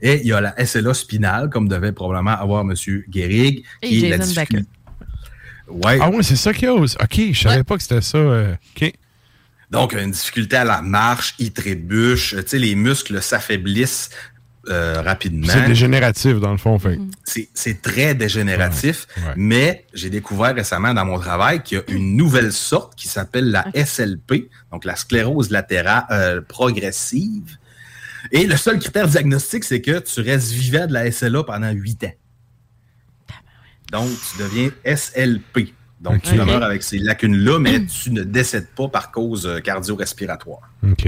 [0.03, 2.75] Et il y a la SLA spinale, comme devait probablement avoir M.
[3.09, 4.67] Guérig, Et qui est la difficulté.
[5.69, 5.99] Ouais.
[6.01, 6.75] Ah ouais, c'est ça qu'il y a.
[6.75, 6.97] aussi.
[7.01, 8.19] OK, je savais pas que c'était ça.
[8.19, 8.93] euh, OK.
[9.71, 14.11] Donc, une difficulté à la marche, il trébuche, tu sais, les muscles s'affaiblissent
[14.69, 15.47] euh, rapidement.
[15.49, 16.79] C'est dégénératif, dans le fond.
[16.79, 16.97] Fait.
[16.97, 19.07] que- C'est- très dégénératif,
[19.37, 23.51] mais j'ai découvert récemment dans mon travail qu'il y a une nouvelle sorte qui s'appelle
[23.51, 27.57] la SLP, donc la sclérose latérale euh, progressive.
[28.33, 32.05] Et le seul critère diagnostique, c'est que tu restes vivant de la SLA pendant 8
[32.05, 32.13] ans.
[33.93, 35.73] Donc, tu deviens SLP.
[36.01, 40.61] Donc, tu demeures avec ces lacunes-là, mais tu ne décèdes pas par cause euh, cardio-respiratoire.
[40.89, 41.03] OK.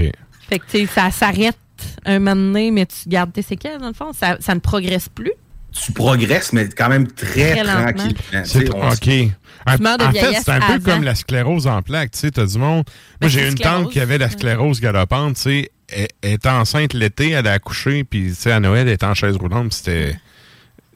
[0.49, 1.57] Fait que, tu sais, ça s'arrête
[2.05, 4.11] un moment donné, mais tu gardes tes séquelles, dans le fond.
[4.13, 5.31] Ça, ça ne progresse plus.
[5.71, 8.43] Tu progresses, mais quand même très, tranquillement.
[8.43, 9.31] C'est Tu OK.
[9.65, 10.91] En, meurs de en fait, c'est un peu avant.
[10.91, 12.11] comme la sclérose en plaques.
[12.11, 12.83] Tu sais, t'as du monde.
[12.85, 12.85] Moi,
[13.21, 13.83] Ben, j'ai une sclérose.
[13.83, 15.35] tante qui avait la sclérose galopante.
[15.35, 18.87] Tu sais, elle, elle était enceinte l'été, elle a accouché, puis tu sais, à Noël,
[18.87, 20.19] elle était en chaise roulante, puis c'était.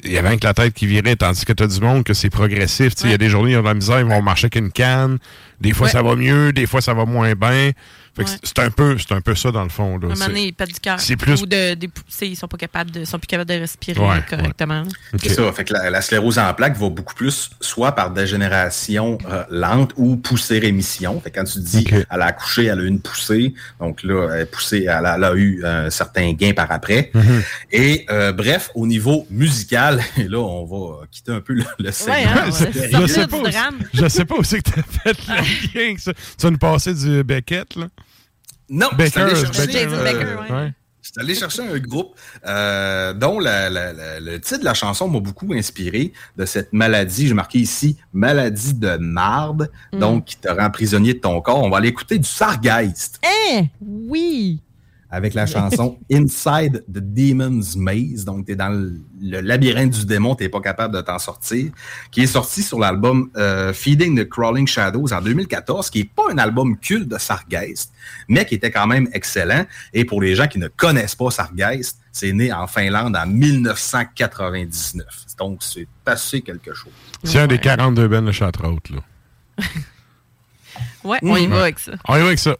[0.04, 2.14] Il y avait rien que la tête qui virait, tandis que t'as du monde que
[2.14, 2.94] c'est progressif.
[2.94, 4.46] Tu sais, Il y a des journées, ils ont de la misère, ils vont marcher
[4.46, 5.18] avec une canne.
[5.60, 5.92] Des fois, Ouais.
[5.94, 7.72] ça va mieux, des fois, ça va moins bien.
[8.18, 8.38] Fait Ouais.
[8.42, 9.90] c'est un peu, c'est un peu ça dans le fond.
[9.90, 9.94] Là.
[9.94, 11.00] À un moment C'est- donné, ils perdent du cœur.
[11.00, 13.60] c'est plus- Ou de, des poussées, ils sont pas capables de, sont plus capables de
[13.60, 14.84] respirer Ouais, correctement.
[15.22, 15.52] C'est ça.
[15.54, 19.94] Fait que la, la sclérose en plaques va beaucoup plus soit par dégénération euh, lente
[19.98, 21.22] ou poussée-rémission.
[21.22, 24.30] Fait que quand tu dis elle a accouché, elle a eu une poussée, donc là,
[24.34, 27.12] elle, est poussée, elle, a, elle a eu un certain gain par après.
[27.14, 27.44] Mhm.
[27.72, 31.92] Et euh, bref, au niveau musical, et là, on va quitter un peu le, le
[31.92, 32.14] segment.
[32.16, 32.50] Ouais, hein.
[32.52, 33.38] Je sais pas,
[33.94, 35.96] je sais pas que t'as fait le lien.
[35.96, 36.12] Tu
[36.44, 37.88] vas nous passer du Beckett, là?
[38.70, 40.70] Non, je suis allé chercher, euh,
[41.02, 42.16] suis allé chercher un groupe
[42.46, 46.74] euh, dont la- la- la- le titre de la chanson m'a beaucoup inspiré de cette
[46.74, 47.28] maladie.
[47.28, 50.00] J'ai marqué ici maladie de marde, Mm.
[50.00, 51.64] donc qui te rend prisonnier de ton corps.
[51.64, 53.22] On va aller écouter du Sargeist
[53.52, 54.60] Eh, oui!
[55.10, 58.26] Avec la chanson Inside the Demon's Maze.
[58.26, 61.72] Donc, tu es dans le, le labyrinthe du démon, tu pas capable de t'en sortir.
[62.12, 66.24] Qui est sorti sur l'album euh, Feeding the Crawling Shadows en 2014, qui est pas
[66.32, 67.94] un album culte de Sargeist,
[68.28, 69.66] mais qui était quand même excellent.
[69.94, 75.06] Et pour les gens qui ne connaissent pas Sargeist, c'est né en Finlande en 1999.
[75.38, 76.92] Donc, c'est assez quelque chose.
[77.24, 79.02] C'est un des 42 Ben de là.
[81.04, 81.94] Ouais, on y va avec ça.
[82.08, 82.56] On y va avec ça.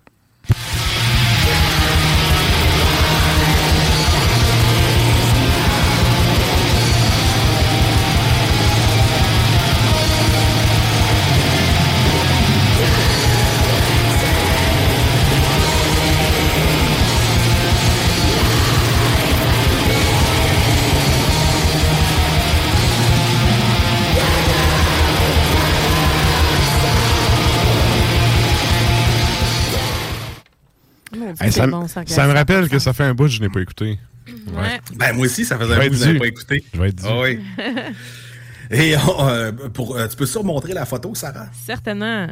[31.48, 32.38] Hey, ça, bon, me- ça, ça me regarde.
[32.38, 34.00] rappelle que ça fait un bout que je n'ai pas écouté.
[34.28, 34.80] Ouais.
[34.96, 36.20] Ben, moi aussi, ça faisait un bout que je dû.
[36.20, 36.66] pas écouté.
[36.74, 37.06] Je vais être dit.
[37.08, 37.40] Ah oui.
[38.70, 41.48] Et euh, pour, euh, tu peux surmontrer la photo, Sarah?
[41.66, 42.28] Certainement.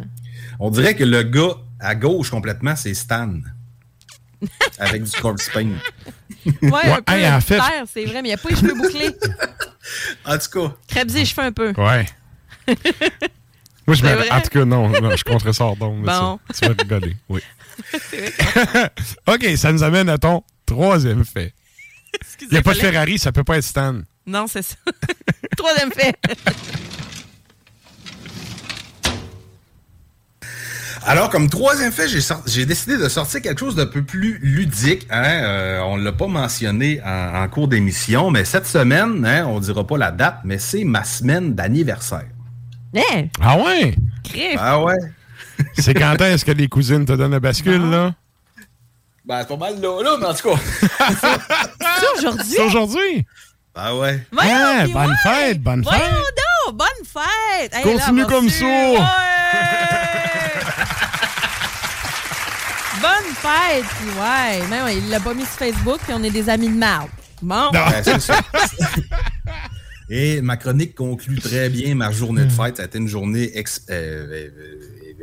[0.60, 3.32] On dirait que le gars à gauche complètement, c'est Stan.
[4.80, 5.70] Avec du corpse paint.
[6.62, 7.60] Ouais, un peu hey, en fait-
[7.92, 9.16] c'est vrai, mais il n'y a pas les cheveux bouclés.
[10.26, 11.72] En tout cas, Crêpes les cheveux un peu.
[11.78, 12.06] Ouais.
[13.88, 14.34] Moi, je me...
[14.34, 15.24] En tout cas, non, non je
[15.80, 16.40] d'onde, mais Bon.
[16.50, 17.42] ça, Tu vas rigoler, oui.
[19.28, 21.54] OK, ça nous amène à ton troisième fait.
[22.42, 23.96] Il n'y a pas de Ferrari, ça peut pas être Stan.
[24.26, 24.76] Non, c'est ça.
[25.58, 26.16] Troisième fait.
[31.08, 32.08] Alors, comme troisième fait,
[32.48, 35.06] j'ai décidé de sortir quelque chose d'un peu plus ludique.
[35.12, 35.24] Hein?
[35.44, 39.60] Euh, on ne l'a pas mentionné en, en cours d'émission, mais cette semaine, hein, on
[39.60, 42.26] ne dira pas la date, mais c'est ma semaine d'anniversaire.
[42.96, 43.94] Eh, Ah ouais?
[44.24, 44.56] crif.
[44.58, 44.96] Ah ouais?
[45.78, 48.14] C'est quand est-ce que les cousines te donnent la bascule, là?
[49.26, 50.60] Ben, c'est pas mal là, là, mais en tout cas.
[51.90, 52.46] C'est aujourd'hui?
[52.56, 53.26] C'est aujourd'hui?
[53.74, 54.24] Ah ouais.
[54.32, 55.16] Voyons, Ah, bonne ouais.
[55.24, 56.14] fête, bonne Voyons fête.
[56.68, 57.74] donc, bonne fête!
[57.74, 58.66] Hey, Continue là, comme ça.
[58.66, 59.00] Ouais!
[63.02, 63.86] Bonne fête!
[64.00, 66.70] Puis ouais, mais ouais, il l'a pas mis sur Facebook, puis on est des amis
[66.70, 67.10] de marde.
[67.42, 67.70] Bon.
[68.04, 68.40] C'est ça.
[70.10, 72.78] Et ma chronique conclut très bien ma journée de fête.
[72.78, 74.50] Ça a été une journée ex- euh, euh,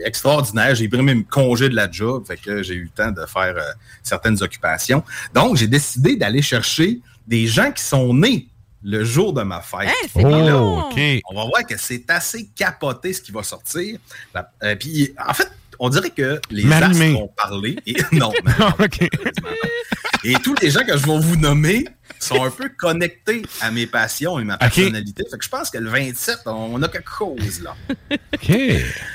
[0.05, 0.75] extraordinaire.
[0.75, 3.55] J'ai pris même congé de la job, fait que j'ai eu le temps de faire
[3.57, 3.73] euh,
[4.03, 5.03] certaines occupations.
[5.35, 8.49] Donc, j'ai décidé d'aller chercher des gens qui sont nés
[8.85, 9.83] le jour de ma fête.
[9.89, 10.91] Hey, c'est Oh.
[11.31, 13.99] On va voir que c'est assez capoté ce qui va sortir.
[14.35, 15.49] La- euh, puis, en fait,
[15.79, 17.77] on dirait que les astres vont parler.
[17.87, 18.73] Et, non, non.
[20.25, 21.85] Et tous les gens que je vais vous nommer
[22.25, 25.25] sont un peu connectés à mes passions et ma personnalité.
[25.31, 27.75] Fait que je pense que le 27, on a quelque chose là.
[28.35, 28.53] OK.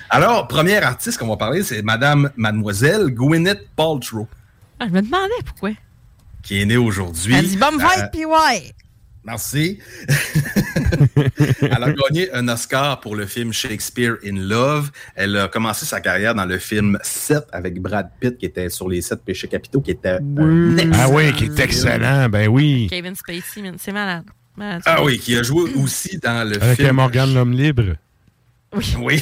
[0.09, 4.27] Alors, première artiste qu'on va parler, c'est Madame Mademoiselle Gwyneth Paltrow,
[4.79, 5.71] Ah, je me demandais pourquoi.
[6.43, 7.33] qui est née aujourd'hui.
[7.35, 8.73] Elle dit bonne Euh, fête, puis ouais.
[9.27, 9.79] Merci.
[11.61, 14.89] Elle a gagné un Oscar pour le film Shakespeare in Love.
[15.15, 18.87] Elle a commencé sa carrière dans le film 7 avec Brad Pitt, qui était sur
[18.87, 22.29] les 7 péchés capitaux, qui était un excellent Ah oui, qui est excellent.
[22.29, 22.87] Ben oui.
[22.89, 24.23] Kevin Spacey, c'est malade.
[24.55, 24.81] Malade.
[24.85, 26.89] Ah oui, qui a joué aussi dans le Avec film.
[26.89, 27.95] un Morgan l'homme libre.
[28.97, 29.21] Oui.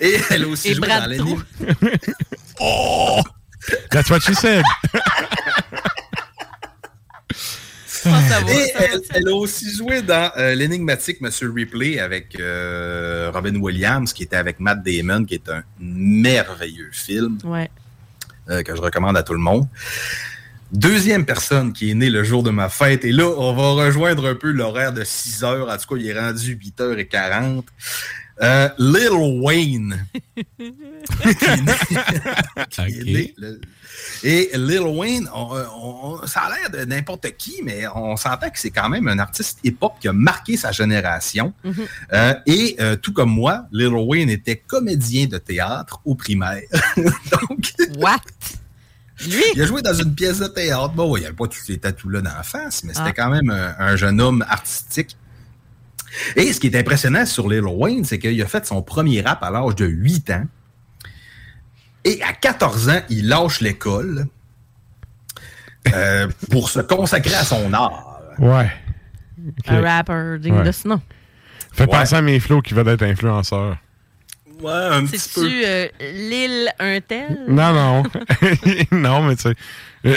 [0.00, 1.44] Et elle a aussi Et joué Brad dans l'anime.
[2.60, 3.22] Oh!
[3.92, 4.64] That's what she said.
[8.48, 14.12] Et elle, elle a aussi joué dans euh, l'énigmatique Monsieur Ripley avec euh, Robin Williams,
[14.12, 17.70] qui était avec Matt Damon, qui est un merveilleux film Ouais.
[18.50, 19.66] euh, que je recommande à tout le monde.
[20.70, 24.26] Deuxième personne qui est née le jour de ma fête, et là, on va rejoindre
[24.28, 25.68] un peu l'horaire de 6 heures.
[25.70, 27.62] En tout cas, il est rendu 8h40.
[28.40, 29.08] Euh, Lil
[29.42, 30.06] Wayne.
[30.36, 31.72] qui est né-
[32.70, 33.04] qui est Ok.
[33.06, 33.60] né le-
[34.22, 35.56] Et Lil Wayne, on-
[36.22, 39.18] on- ça a l'air de n'importe qui, mais on s'entend que c'est quand même un
[39.18, 41.52] artiste hip-hop qui a marqué sa génération.
[41.64, 41.74] Mhm.
[42.12, 46.62] Euh, et euh, tout comme moi, Lil Wayne était comédien de théâtre au primaire.
[46.96, 48.20] Donc, What?
[49.26, 49.42] Lui?
[49.54, 50.90] il a joué dans une pièce de théâtre.
[50.94, 53.12] Bon, il n'y avait pas tous ces tatous-là dans la face, mais c'était Ah.
[53.16, 55.16] quand même un, un jeune homme artistique.
[56.36, 59.42] Et ce qui est impressionnant sur Lil Wayne, c'est qu'il a fait son premier rap
[59.42, 60.44] à l'âge de 8 ans.
[62.04, 64.26] Et à 14 ans, il lâche l'école
[65.92, 68.20] euh, pour se consacrer à son art.
[68.38, 68.70] Ouais.
[69.66, 70.64] Un rapper digne Ouais.
[70.64, 71.00] de ce nom.
[71.78, 71.86] Ouais.
[71.86, 73.76] penser à mes flots qui veulent être influenceurs.
[74.60, 75.18] Ouais, un petit peu.
[75.48, 77.38] C'est-tu euh, Lille un tel?
[77.48, 78.02] Non, non.
[78.92, 79.54] non, mais tu sais, euh,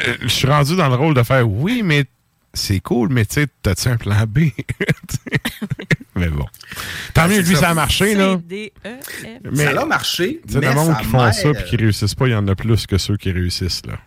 [0.07, 2.05] euh, je suis rendu dans le rôle de faire oui, mais
[2.53, 4.39] c'est cool, mais tu sais, t'as-tu un plan B?
[6.15, 6.45] mais bon.
[7.13, 7.69] Tant mieux, c'est lui, ça.
[7.69, 8.35] a marché, là.
[8.35, 9.23] C-D-E-F.
[9.51, 12.27] Mais, ça a marché, Tu sais, le monde qui font ça puis qui réussissent pas,
[12.27, 13.97] il y en a plus que ceux qui réussissent, là.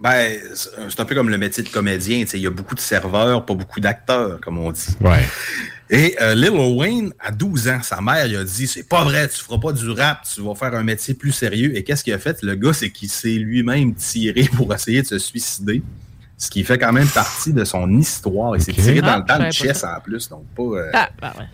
[0.00, 2.24] Ben, c'est un peu comme le métier de comédien.
[2.32, 4.96] Il y a beaucoup de serveurs, pas beaucoup d'acteurs, comme on dit.
[5.00, 5.22] Ouais.
[5.90, 9.28] Et euh, Lil Wayne, à 12 ans, sa mère il a dit C'est pas vrai,
[9.28, 11.76] tu feras pas du rap, tu vas faire un métier plus sérieux.
[11.76, 12.42] Et qu'est-ce qu'il a fait?
[12.42, 15.82] Le gars, c'est qu'il s'est lui-même tiré pour essayer de se suicider.
[16.42, 18.56] Ce qui fait quand même partie de son histoire.
[18.56, 18.78] Il s'est Ok.
[18.78, 20.62] tiré dans Ah, le temps je de chess en plus, donc pas.
[20.62, 21.44] euh, Ah, ben ouais.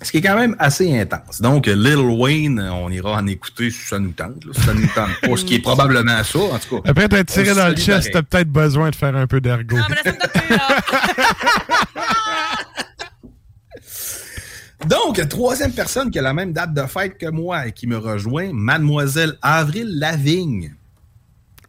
[0.00, 1.40] Ce qui est quand même assez intense.
[1.40, 4.44] Donc, Lil Wayne, on ira en écouter si ça nous tente.
[4.44, 4.52] là.
[4.54, 6.90] Si ça nous tente pas, ce qui est probablement ça, en tout cas.
[6.90, 9.76] Après t'être tiré dans le chest, t'as peut-être besoin de faire un peu d'ergot.
[9.80, 10.12] Ah, mais.
[14.88, 17.96] Donc, troisième personne qui a la même date de fête que moi et qui me
[17.96, 20.74] rejoint, Mademoiselle Avril Lavigne.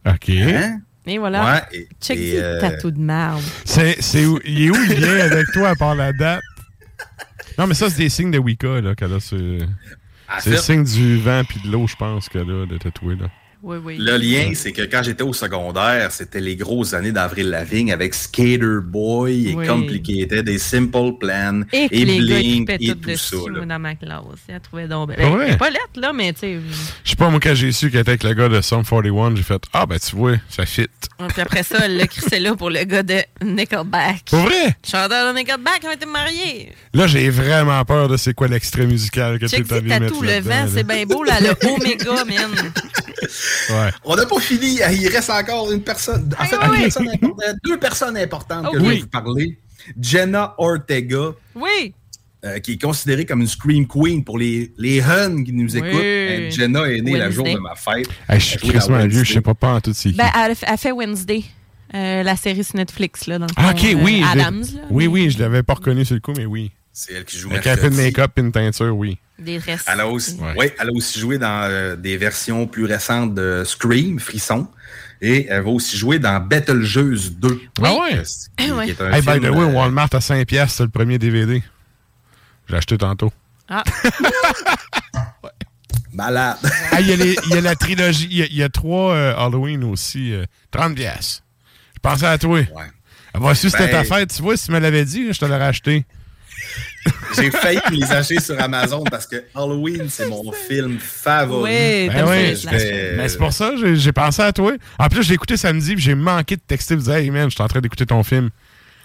[0.06, 0.28] OK.
[0.30, 0.80] Hein?
[1.06, 1.44] Et voilà.
[1.72, 3.42] Ouais, et- Check et, euh, tatou de merde.
[3.64, 6.40] C'est, c'est où, il est où le lien avec toi à part la date?
[7.58, 10.56] Non, mais ça, c'est des signes de Wicca, là, qu'elle a sur- en C'est le
[10.56, 13.26] signe du vent puis de l'eau, je pense, qu'elle a de tatouer, là.
[13.64, 13.96] Oui, oui.
[13.98, 18.12] le lien, c'est que quand j'étais au secondaire, c'était les grosses années d'Avril Lavigne avec
[18.14, 19.66] Skater Boy et Oui.
[19.66, 23.36] Complicated et Simple Plan Et, et, Blink et tout tout ça.
[23.50, 23.64] là.
[23.64, 24.20] dans ma classe.
[24.48, 25.16] Elle trouvait donc belle.
[25.16, 25.44] Pas vrai?
[25.48, 26.58] Elle est pas lettre, là, mais tu sais.
[27.04, 29.34] Je sais pas, moi, quand j'ai su qu'elle était avec le gars de Sum 41,
[29.36, 30.86] j'ai fait Ah, ben, tu vois, ça fit.
[31.28, 34.24] Puis après ça, elle l'a crissé là pour le gars de Nickelback.
[34.30, 34.76] Pour vrai?
[34.86, 36.72] Chanteur de Nickelback ont été mariés.
[36.92, 40.22] Là, j'ai vraiment peur de c'est quoi l'extrait musical que tu this vu mettre tatou,
[40.22, 42.72] le vent, c'est bien beau, là, le Omega, man.
[43.70, 43.90] Ouais.
[44.04, 44.78] On n'a pas fini.
[44.92, 46.30] Il reste encore une personne.
[46.38, 46.80] En fait, Ah une oui.
[46.82, 49.58] personne importante- deux personnes importantes que Oh je vais vous parler.
[50.00, 51.94] Jenna Ortega, Oui.
[52.44, 55.78] euh, qui est considérée comme une Scream Queen pour les, les Huns qui nous Oui.
[55.78, 56.00] écoutent.
[56.02, 57.54] Euh, Jenna est née le jour Wednesday.
[57.54, 58.08] de ma fête.
[58.28, 59.34] Hey, je suis crissement vieux, je Wednesday.
[59.34, 60.12] sais pas pas en tout qui.
[60.12, 61.44] Ben, elle, a fait- elle fait Wednesday,
[61.94, 64.22] euh, la série sur Netflix, là, dans le ah, ok, euh, oui.
[64.30, 64.80] Adams, là.
[64.90, 66.70] Oui, mais oui, je l'avais pas reconnu sur le coup, mais oui.
[66.96, 69.18] C'est elle qui joue Avec un peu de make-up et une teinture, oui.
[69.36, 69.84] Des dresses.
[69.92, 70.54] Elle a aussi, Ouais.
[70.56, 74.68] ouais, elle a aussi joué dans euh, des versions plus récentes de Scream, Frisson.
[75.20, 77.60] Et elle va aussi jouer dans Betelgeuse 2.
[77.82, 78.18] Ah ouais?
[78.18, 78.88] euh, qui- qui Ouais.
[78.90, 81.64] est un Hey, by the way, euh, Walmart à 5$, c'est le premier DVD.
[82.68, 83.32] J'ai acheté tantôt.
[83.68, 83.82] Ah.
[86.12, 86.56] Malade.
[86.92, 88.28] Ah, Il y, a les- il y a la trilogie.
[88.30, 90.32] Il y a, il y a trois euh, Halloween aussi.
[90.32, 91.42] euh, 30 pièces.
[91.96, 92.60] Je pensais à toi.
[92.76, 94.32] Ah, Voici, c'était Ben- ta fête.
[94.32, 96.04] Tu vois, si tu me l'avais dit, je te l'aurais acheté.
[97.36, 102.08] J'ai failli les acheter sur Amazon parce que Halloween, c'est mon film favori.
[102.08, 104.72] Ben oui, Je vais- Ben, c'est pour ça, j'ai j'ai pensé à toi.
[104.98, 107.62] En plus, j'ai écouté samedi, j'ai manqué de texter, de dire, hey man, je suis
[107.62, 108.50] en train d'écouter ton film.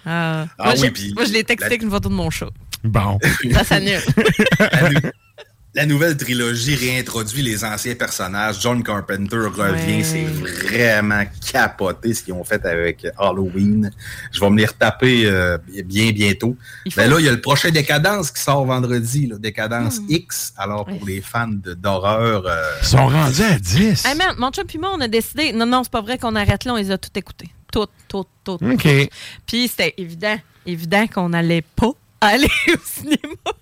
[0.05, 0.45] Ah.
[0.57, 2.49] Ah moi, oui, puis moi, je l'ai texté la- avec une photo de mon chat.
[2.83, 3.19] Bon.
[3.51, 3.99] Ça s'annule.
[5.75, 8.59] la, nou- la nouvelle trilogie réintroduit les anciens personnages.
[8.61, 9.97] John Carpenter revient.
[9.97, 10.03] Ouais.
[10.03, 13.91] C'est vraiment capoté ce qu'ils ont fait avec Halloween.
[14.31, 16.55] Je vais me les retaper euh, bien bientôt.
[16.85, 19.27] faut- Mais là, il y a le prochain Décadence qui sort vendredi.
[19.27, 20.05] là, Décadence Hmm.
[20.09, 20.53] X.
[20.57, 22.45] Alors, pour les fans de- d'horreur...
[22.47, 24.05] euh, Ils sont rendus à 10.
[24.05, 25.51] Hey man, mon chum puis moi, on a décidé.
[25.53, 27.49] Non, non, c'est pas vrai qu'on arrête là, on les a toutes écoutées.
[27.71, 28.61] Toutes, toutes, toutes.
[28.63, 28.81] OK.
[28.81, 29.09] toutes.
[29.45, 31.91] Puis c'était évident, évident qu'on n'allait pas
[32.21, 33.17] aller au cinéma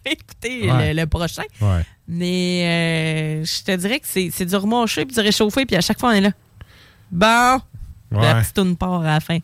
[0.06, 0.94] écouter Ouais.
[0.94, 1.44] le, le prochain.
[1.62, 1.82] Ouais.
[2.08, 6.00] Mais euh, je te dirais que c'est du remonché puis du réchauffé, puis à chaque
[6.00, 6.32] fois, on est là.
[7.12, 7.62] Bon,
[8.12, 9.40] la petite tourne part à la fin.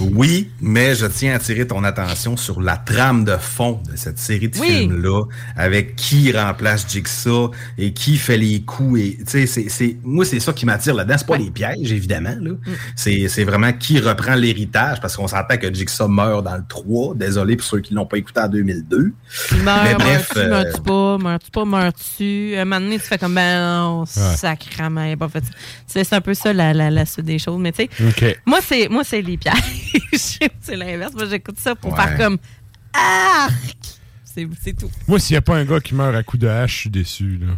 [0.00, 4.18] Oui, mais je tiens à attirer ton attention sur la trame de fond de cette
[4.18, 4.68] série de Oui.
[4.68, 5.24] films-là,
[5.56, 9.00] avec qui remplace Jigsaw et qui fait les coups.
[9.00, 11.16] Et, tu sais, c'est, c'est- moi, c'est ça qui m'attire là-dedans.
[11.18, 12.34] C'est pas les pièges, évidemment.
[12.40, 12.50] Là.
[12.96, 17.14] C'est, c'est vraiment qui reprend l'héritage, parce qu'on s'entend que Jigsaw meurt dans le 3.
[17.14, 19.12] Désolé pour ceux qui l'ont pas écouté en 2002.
[19.52, 22.54] Il meurt, mais bref, meurt-tu, euh, meurt-tu pas, meurt-tu pas, meurt-tu?
[22.56, 25.50] À un moment donné, tu fais comme, ben non, sacrément, il a pas fait ça.
[25.86, 27.58] C'est c'est un peu ça la, la, la suite des choses.
[27.60, 29.51] Mais tu sais, moi, c'est moi c'est les pièges.
[30.14, 31.12] C'est l'inverse.
[31.14, 31.98] Moi, j'écoute ça pour Ouais.
[32.02, 32.38] faire comme,
[32.92, 33.52] arc!
[34.24, 34.90] C'est c'est tout.
[35.06, 36.90] Moi, s'il n'y a pas un gars qui meurt à coup de hache, je suis
[36.90, 37.38] déçu.
[37.38, 37.48] Là.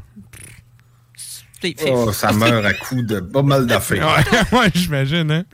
[1.90, 4.06] Oh, ça meurt à coup de pas mal d'affaires.
[4.52, 5.44] Ouais, ouais, j'imagine, hein?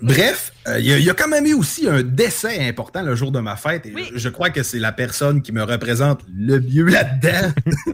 [0.00, 3.02] Bref, euh, il y, a- il y a quand même eu aussi un décès important
[3.02, 3.84] le jour de ma fête.
[3.86, 7.52] Et je, je crois que c'est la personne qui me représente le mieux là-dedans.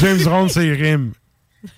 [0.00, 1.12] James Ron, c'est rime.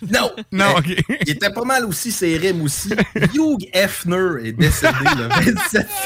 [0.02, 0.30] Non!
[0.52, 2.90] Non, Mais Il était pas mal aussi, ses rimes aussi.
[3.34, 5.56] Hugh Hefner est décédé le 27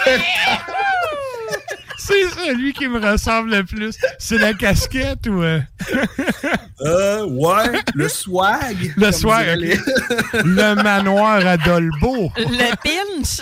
[0.04, 0.76] septembre.
[1.96, 3.96] C'est celui qui me ressemble le plus.
[4.18, 5.42] C'est la casquette ou.
[5.42, 5.60] euh,
[6.82, 8.92] Euh, ouais, le swag.
[8.96, 9.78] Le swag, ok.
[10.44, 12.30] Le manoir à Dolbeau.
[12.36, 13.40] Le pinch!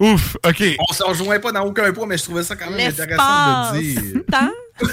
[0.00, 0.62] Ouf, OK.
[0.88, 3.78] On s'en rejoint pas dans aucun point, mais je trouvais ça quand même intéressant de
[3.80, 4.22] dire.
[4.30, 4.50] Temps?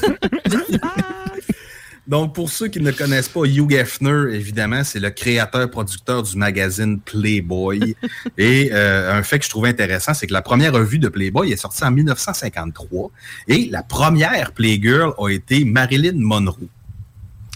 [2.08, 7.00] Donc, pour ceux qui ne connaissent pas Hugh Hefner, évidemment, c'est le créateur-producteur du magazine
[7.00, 7.96] Playboy.
[8.38, 11.54] Et euh, un fait que je trouvais intéressant, c'est que la première revue de Playboy
[11.54, 13.12] est sortie en 1953
[13.48, 16.68] et la première Playgirl a été Marilyn Monroe.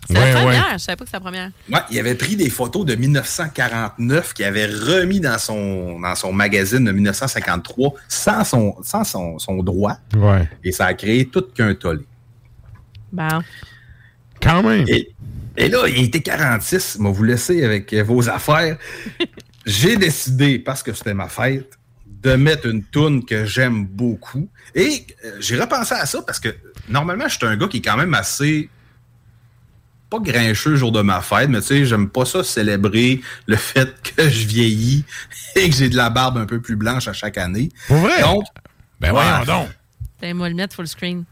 [0.08, 0.70] C'est la première.
[0.74, 1.52] Je savais pas que c'est la première.
[1.70, 6.32] Ouais, il avait pris des photos de 1949 qu'il avait remis dans son, dans son
[6.32, 9.98] magazine de 1953 sans son, sans son, son droit.
[10.16, 10.48] Ouais.
[10.64, 12.06] Et ça a créé tout qu'un tollé.
[13.12, 13.42] Bon.
[14.42, 14.86] Quand même.
[14.88, 15.14] Et,
[15.58, 17.00] et là, il était 46.
[17.00, 18.78] Moi, vous laisser avec euh, vos affaires.
[19.66, 24.50] J'ai décidé, parce que c'était ma fête, de mettre une toune que j'aime beaucoup.
[24.74, 26.50] Et euh, j'ai repensé à ça parce que
[26.90, 28.70] normalement, je suis un gars qui est quand même assez
[30.10, 33.56] pas grincheux le jour de ma fête, mais tu sais, j'aime pas ça célébrer le
[33.56, 35.04] fait que je vieillis
[35.56, 37.70] et que j'ai de la barbe un peu plus blanche à chaque année.
[37.88, 38.22] Pour vrai?
[38.22, 38.44] Donc,
[39.00, 39.70] Ben ouais, voyons donc.
[40.20, 41.26] T'as moi le mettre full screen.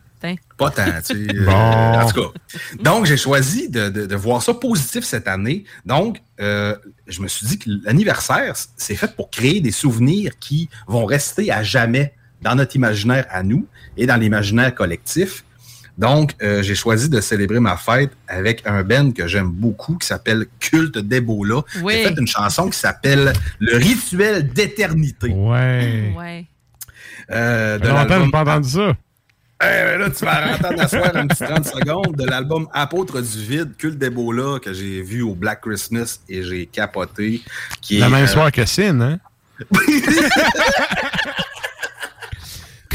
[0.58, 1.36] Pas tant, tu sais.
[1.36, 1.52] euh, Bon.
[1.52, 2.58] en tout cas.
[2.82, 5.66] Donc, j'ai choisi de, de- de voir ça positif cette année.
[5.86, 6.76] Donc, euh,
[7.08, 11.52] je me suis dit que l'anniversaire, c'est fait pour créer des souvenirs qui vont rester
[11.52, 15.44] à jamais dans notre imaginaire à nous et dans l'imaginaire collectif.
[15.98, 20.08] Donc, euh, j'ai choisi de célébrer ma fête avec un band que j'aime beaucoup qui
[20.08, 21.62] s'appelle Culte d'Ebola.
[21.84, 21.94] Oui.
[21.98, 25.28] J'ai fait une chanson qui s'appelle Le rituel d'éternité.
[25.30, 26.12] Ouais.
[26.18, 26.46] Ouais.
[27.32, 28.98] Euh, de longtemps pas entendu ça.
[29.98, 33.98] Là, tu vas entendre asseoir un petit 30 secondes de l'album Apôtre du vide, Culte
[33.98, 37.42] d'Ebola, que j'ai vu au Black Christmas et j'ai capoté.
[37.82, 39.20] Qui La est, même euh, soir que Sin, hein?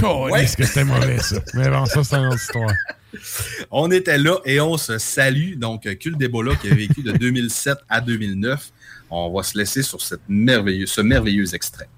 [0.03, 0.45] Ouais.
[0.45, 1.37] Est-ce que c'était mauvais, ça?
[1.55, 2.71] Mais bon, ça, c'est une autre histoire.
[3.71, 5.55] On était là et on se salue.
[5.57, 8.71] Donc, Culte d'Ebola qui a vécu de 2007 à 2009.
[9.11, 11.89] On va se laisser sur cette ce merveilleux extrait.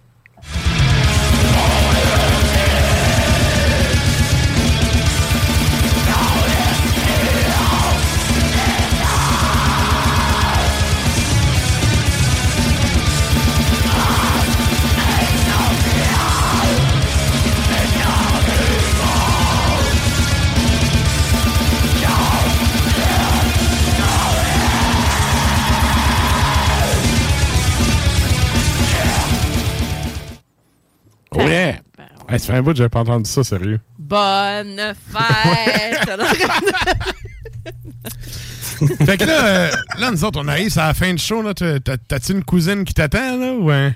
[32.30, 33.80] Hey, ça fait un bout que j'avais pas entendu ça, sérieux.
[33.98, 34.80] Bonne
[35.12, 36.10] fête!
[39.04, 41.42] fait que là, euh, là, nous autres, on arrive à la fin du show.
[41.42, 41.52] là.
[41.54, 43.52] T'as-tu une cousine qui t'attend, là?
[43.52, 43.92] Ou un...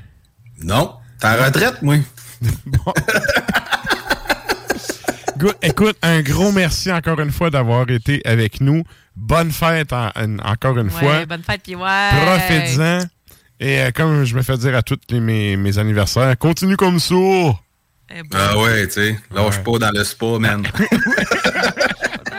[0.63, 1.97] Non, t'es en retraite, moi.
[5.39, 5.55] Good.
[5.63, 8.85] Écoute, un gros merci encore une fois d'avoir été avec nous.
[9.17, 11.27] Bonne fête en- en- encore une fois.
[11.27, 12.11] Bonne fête, puis ouais.
[12.25, 13.01] Profitez-en.
[13.61, 17.01] Et euh, comme je me fais dire à tous les- mes, mes anniversaires, continue comme
[17.01, 17.15] ça.
[18.33, 19.19] Ah ouais, tu sais.
[19.35, 20.63] Lâche pas dans le spa, man.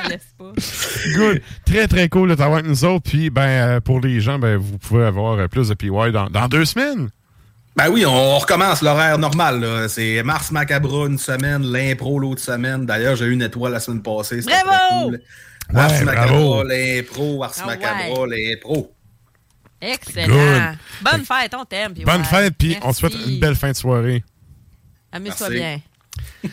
[1.15, 1.41] Good.
[1.65, 3.09] Très, très cool de t'avoir avec nous autres.
[3.09, 6.29] Puis, ben, euh, pour les gens, ben, vous pouvez avoir euh, plus de PY dans,
[6.29, 7.09] dans deux semaines.
[7.75, 9.59] Ben oui, on recommence l'horaire normal.
[9.59, 9.89] là.
[9.89, 12.85] C'est Mars Macabra une semaine, l'impro l'autre semaine.
[12.85, 14.39] D'ailleurs, j'ai eu une étoile la semaine passée.
[14.41, 14.63] Bravo!
[14.69, 15.21] très cool.
[15.73, 18.49] Mars Ouais, Macabra, l'impro, Mars Macabra, ouais.
[18.53, 18.93] l'impro.
[19.81, 20.27] Excellent.
[20.27, 20.77] Good.
[21.01, 21.93] Bonne fête, on t'aime.
[21.93, 22.23] Bonne ouais.
[22.23, 24.23] fête, puis on te souhaite une belle fin de soirée.
[25.15, 25.79] Amuse-toi bien.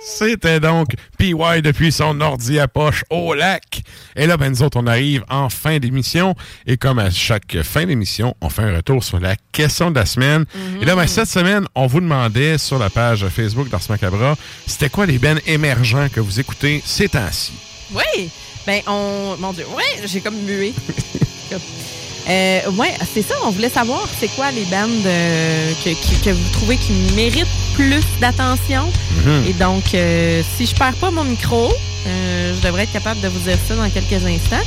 [0.00, 3.82] C'était donc PY depuis son ordi à poche au lac.
[4.16, 6.34] Et là, ben, nous autres, on arrive en fin d'émission.
[6.66, 10.04] Et comme à chaque fin d'émission, on fait un retour sur la question de la
[10.04, 10.44] semaine.
[10.82, 14.36] Et là, ben, cette semaine, on vous demandait sur la page Facebook d'Ars Macabra,
[14.66, 17.54] c'était quoi les bennes émergents que vous écoutez ces temps-ci?
[17.94, 18.30] Oui.
[18.66, 19.36] Ben, on.
[19.38, 19.64] Mon Dieu.
[19.74, 20.74] Ouais, j'ai comme mué.
[22.28, 23.34] Euh, ouais, c'est ça.
[23.44, 28.90] On voulait savoir c'est quoi les bandes euh, que, vous trouvez qui méritent plus d'attention?
[29.24, 29.44] Mhm.
[29.46, 31.70] Et donc, euh, si je perds pas mon micro,
[32.06, 34.64] euh, je devrais être capable de vous dire ça dans quelques instants.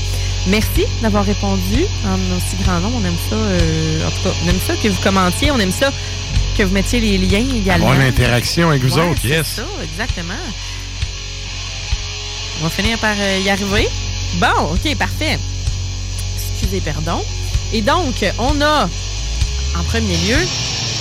[0.48, 3.00] Merci d'avoir répondu en aussi grand nombre.
[3.02, 3.36] On aime ça.
[3.36, 5.50] euh, en tout cas, on aime ça que vous commentiez.
[5.52, 5.92] On aime ça
[6.58, 7.88] que vous mettiez les liens également.
[7.90, 9.48] Avoir l'interaction avec vous Ouais, autres, yes.
[9.48, 10.34] ça, exactement.
[12.60, 13.88] On va finir par y arriver.
[14.36, 15.38] Bon, OK, parfait.
[16.54, 17.24] Excusez, pardon.
[17.74, 18.90] Et donc, on a,
[19.78, 20.38] en premier lieu,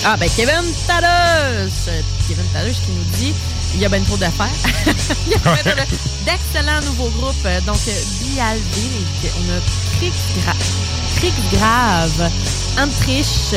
[0.05, 2.16] ah, ben Kevin Tados.
[2.27, 3.33] Kevin qui nous dit
[3.75, 4.47] il y a ben trop d'affaires.
[5.27, 5.81] il y a de-
[6.25, 7.35] d'excellents nouveaux groupes.
[7.45, 7.91] Euh, Donc, euh,
[8.21, 9.59] Bialvik, on a
[9.97, 12.31] Crick Gra- Grave,
[12.79, 13.53] Antrich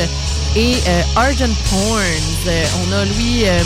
[0.55, 2.47] et euh, Argent Horns.
[2.47, 3.59] Euh, on a Louis, euh,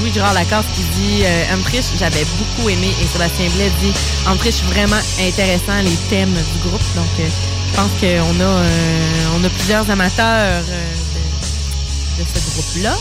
[0.00, 2.88] Louis Girard Lacasse qui dit euh, Antrich, j'avais beaucoup aimé.
[3.02, 3.92] Et Sébastien Blais dit
[4.26, 6.82] Antrich, vraiment intéressant, les thèmes du groupe.
[6.96, 8.62] Donc, je pense qu'on a,
[9.38, 12.96] on a plusieurs amateurs de, de ce groupe-là.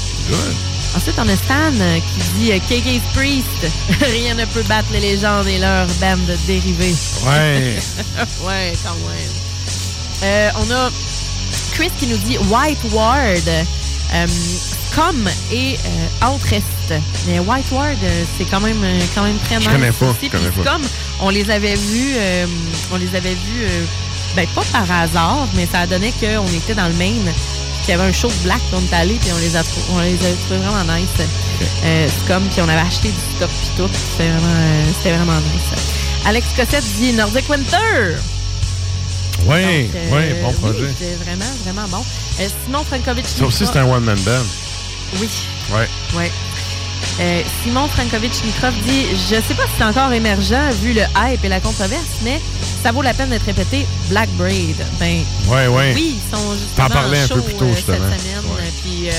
[0.96, 3.68] Ensuite, on a Stan euh, qui dit euh, KK's Priest,
[4.02, 6.96] rien ne peut battre les légendes et leurs bandes dérivées.
[7.26, 7.78] Ouais.
[8.46, 9.46] ouais, quand même.
[10.24, 10.90] Euh, on a
[11.74, 14.28] Chris qui nous dit White Ward, euh,
[14.92, 16.66] Scum et euh, Outrest.
[17.28, 17.98] Mais White Ward,
[18.38, 18.82] c'est quand même,
[19.14, 20.64] quand même très Je nice connais pas, je connais pas.
[20.64, 20.82] Scum,
[21.22, 22.16] on les avait vus,
[22.94, 23.68] on les avait vus,
[24.36, 27.32] ben pas par hasard, mais ça a donné qu'on était dans le Maine,
[27.82, 29.62] qu'il y avait un show de black, puis on est allé, puis on les a,
[29.94, 31.08] on les a trouvés vraiment nice.
[31.86, 33.90] Euh, Scum, puis on avait acheté du stock, puis tout.
[33.94, 35.82] C'était vraiment, euh, c'était vraiment nice.
[36.26, 38.16] Alex Cossette dit Nordic Winter.
[39.46, 40.80] Donc, euh, ouais, bon projet.
[40.86, 42.04] Oui, c'est vraiment, vraiment bon.
[42.66, 43.28] Simon Frankovic.
[43.28, 44.32] Ça aussi, c'est un one-man band.
[45.20, 45.30] Oui,
[45.74, 45.88] Ouais.
[46.18, 46.32] ouais.
[47.20, 51.44] Euh, Simon Frankovic Nikrov dit Je sais pas si c'est encore émergent vu le hype
[51.46, 52.42] et la controverse, mais
[52.84, 53.86] ça vaut la peine d'être répété.
[54.10, 54.76] Black Braid.
[55.00, 55.94] Ben, Ouais, ouais.
[55.96, 57.98] oui, ils sont justement T'en parlais un peu plus tôt, euh, justement.
[58.12, 58.44] cette semaine.
[58.54, 58.72] Ouais.
[58.84, 59.12] Puis, euh,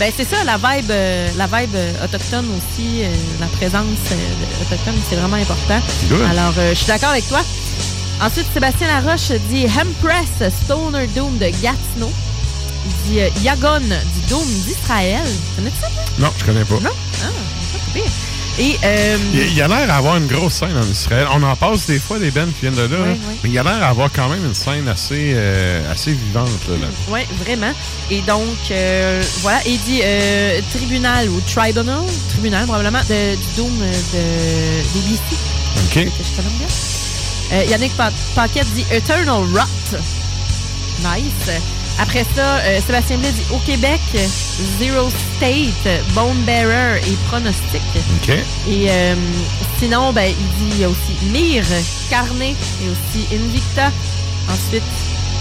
[0.00, 3.02] ben, c'est ça, la vibe, euh, la vibe autochtone aussi,
[3.40, 3.84] la présence
[4.60, 5.80] autochtone, c'est vraiment important.
[6.08, 6.22] Good.
[6.30, 7.40] Alors, je suis d'accord avec toi.
[8.20, 12.10] Ensuite, Sébastien Laroche dit Hempress Stoner Doom de Gatineau.
[12.86, 15.24] Il dit euh, Yagon du Doom d'Israël.
[15.56, 15.88] Connais-tu ça?
[16.18, 16.74] Non, je connais pas.
[16.80, 16.90] Non?
[17.22, 17.26] Ah,
[17.94, 18.00] pas.
[18.60, 21.28] Et, euh, Il, il a l'air d'avoir une grosse scène en Israël.
[21.32, 23.16] On en passe des fois des bands qui viennent de là, ouais.
[23.44, 26.48] mais il a l'air d'avoir quand même une scène assez, euh, assez vivante.
[26.68, 26.86] Là, là.
[27.08, 27.72] Oui, vraiment.
[28.10, 28.42] Et donc,
[28.72, 29.60] euh, voilà.
[29.64, 35.20] Il dit euh, tribunal ou tribunal, tribunal probablement, de, du euh, de, des BC.
[35.76, 35.94] OK.
[35.94, 37.62] que je connais bien.
[37.70, 39.98] Yannick Pa- Paquette dit Eternal Rot.
[41.00, 41.60] Nice.
[42.00, 44.00] Après ça, euh, Sébastien Blais dit Au Québec,
[44.78, 47.82] Zero State, Bone Bearer et Pronostic.
[48.22, 48.28] OK.
[48.68, 49.14] Et euh,
[49.80, 51.64] sinon, ben, il dit il y a aussi Myr,
[52.08, 53.90] Carnet et aussi Invicta.
[54.48, 54.82] Ensuite,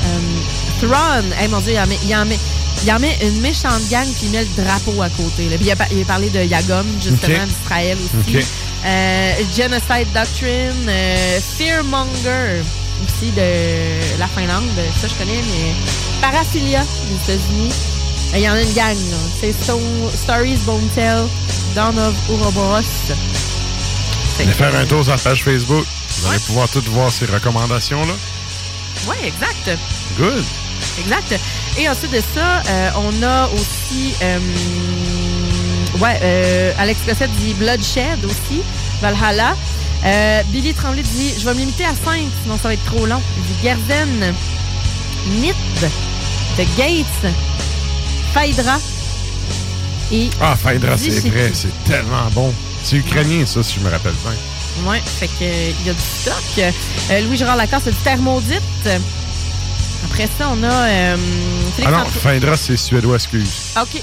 [0.04, 1.26] euh, Thrawn.
[1.40, 2.40] Hey, mon Dieu, il en met, il en met,
[2.84, 5.50] il en met une méchante gang puis il met le drapeau à côté.
[5.50, 5.58] là.
[5.58, 8.38] Puis il a, il a parlé de Yagom, justement, d'Israël aussi.
[8.86, 10.92] Euh, Genocide Doctrine,
[11.58, 12.62] Fearmonger
[13.06, 14.66] aussi de la Finlande.
[15.00, 15.74] Ça, je connais, mais
[16.22, 17.70] Paraphilia des États-Unis.
[18.34, 19.18] Il y en a une gang, là.
[19.40, 21.24] C'est Stone- Stories Bone Tell,
[21.76, 22.82] Dawn of Ouroboros.
[24.40, 25.86] Allez faire un tour sur la page Facebook.
[26.20, 28.14] Vous allez pouvoir toutes voir ces recommandations-là.
[29.08, 29.80] Ouais, exact.
[30.18, 30.44] Good.
[31.00, 31.40] Exact.
[31.78, 34.40] Et ensuite de ça, euh, on a aussi euh,
[36.00, 38.62] Ouais, euh, Alex Cossette dit Bloodshed aussi,
[39.02, 39.56] Valhalla.
[40.06, 43.06] Euh, Billy Tremblay dit Je vais me limiter à 5, sinon ça va être trop
[43.06, 43.22] long.
[43.38, 44.34] Il dit Gerden,
[45.42, 45.54] Nid,
[46.78, 47.34] Gates,
[48.34, 48.78] Phaedra
[50.12, 50.30] et.
[50.42, 52.54] Ah, Phaedra, c'est vrai, c'est tellement bon.
[52.84, 54.90] C'est ukrainien, ça, si je me rappelle bien.
[54.90, 56.74] Ouais, fait que euh, il y a du stock.
[57.12, 58.62] Euh, Louis-Gérard Lacasse a dit Thermodite.
[60.06, 61.18] Après ça, on a euh,
[61.76, 63.50] Félix Ah non, Phaedra, c'est suédois, excuse.
[63.76, 64.02] Ah, OK.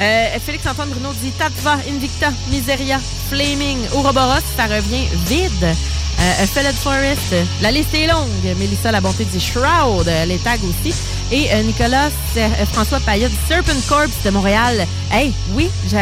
[0.00, 2.98] Euh, Félix-Antoine Bruno dit Tatva, Invicta, Miseria,
[3.30, 5.64] Flaming, Ouroboros, ça revient vide.
[5.64, 8.56] Euh, Felled Forest, la liste est longue.
[8.58, 10.94] Mélissa La Bonté dit Shroud, euh, les tags aussi.
[11.32, 14.86] Et euh, Nicolas euh, François Payet dit Serpent Corps de Montréal.
[15.10, 15.98] Hey, oui, ça,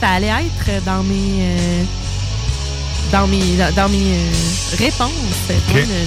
[0.00, 1.40] ça allait être dans mes.
[1.42, 1.82] euh,
[3.12, 5.10] dans mes, dans, mes euh, réponses.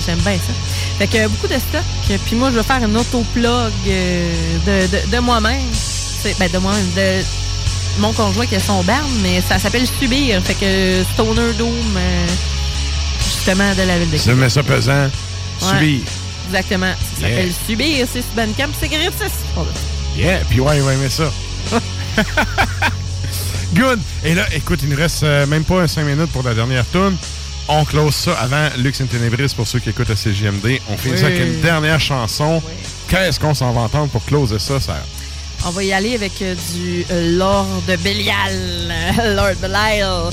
[0.05, 0.53] J'aime bien ça.
[0.97, 2.19] Fait que beaucoup de stock.
[2.25, 5.61] Puis moi, je vais faire une autoplug de, de, de moi-même.
[6.39, 6.85] Ben, de moi-même.
[6.95, 7.23] De
[7.99, 10.41] mon conjoint qui a son barn, mais ça s'appelle Subir.
[10.43, 12.27] Fait que Stoner euh,
[13.23, 15.09] justement, de la ville de Si tu mets ça pesant,
[15.61, 16.01] Ouais.
[16.47, 16.93] Exactement.
[17.19, 17.37] Ça Yeah.
[17.37, 18.07] s'appelle Subir.
[18.11, 18.69] C'est Bandcamp.
[18.79, 19.31] C'est gratis.
[20.15, 21.31] Yeah, puis ouais, il va aimer ça.
[23.73, 23.99] Good.
[24.23, 27.15] Et là, écoute, il nous reste euh, même pas 5 minutes pour la dernière tune.
[27.67, 30.79] On close ça avant Lux in Tenebris pour ceux qui écoutent à CGMD.
[30.89, 32.61] On finit ça avec une dernière chanson.
[33.09, 34.95] Qu'est-ce qu'on s'en va entendre pour closer ça, ça?
[35.65, 37.67] On va y aller avec euh, du euh, Lord
[38.03, 38.93] Belial.
[39.35, 40.31] Lord Belial.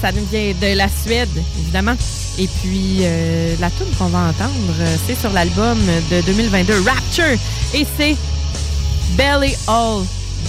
[0.00, 1.28] Ça nous vient de la Suède,
[1.60, 1.94] évidemment.
[2.38, 5.78] Et puis, euh, la tune qu'on va entendre, euh, c'est sur l'album
[6.10, 7.38] de 2022, Rapture.
[7.74, 8.16] Et c'est
[9.16, 10.04] Belly All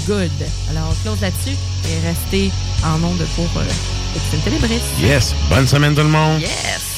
[0.07, 0.31] Good.
[0.69, 1.57] Alors, on close là-dessus
[1.89, 2.51] et restez
[2.83, 4.81] en onde pour euh, Télébris.
[5.01, 5.35] Yes.
[5.49, 6.39] Bonne semaine tout le monde.
[6.41, 6.90] Yes!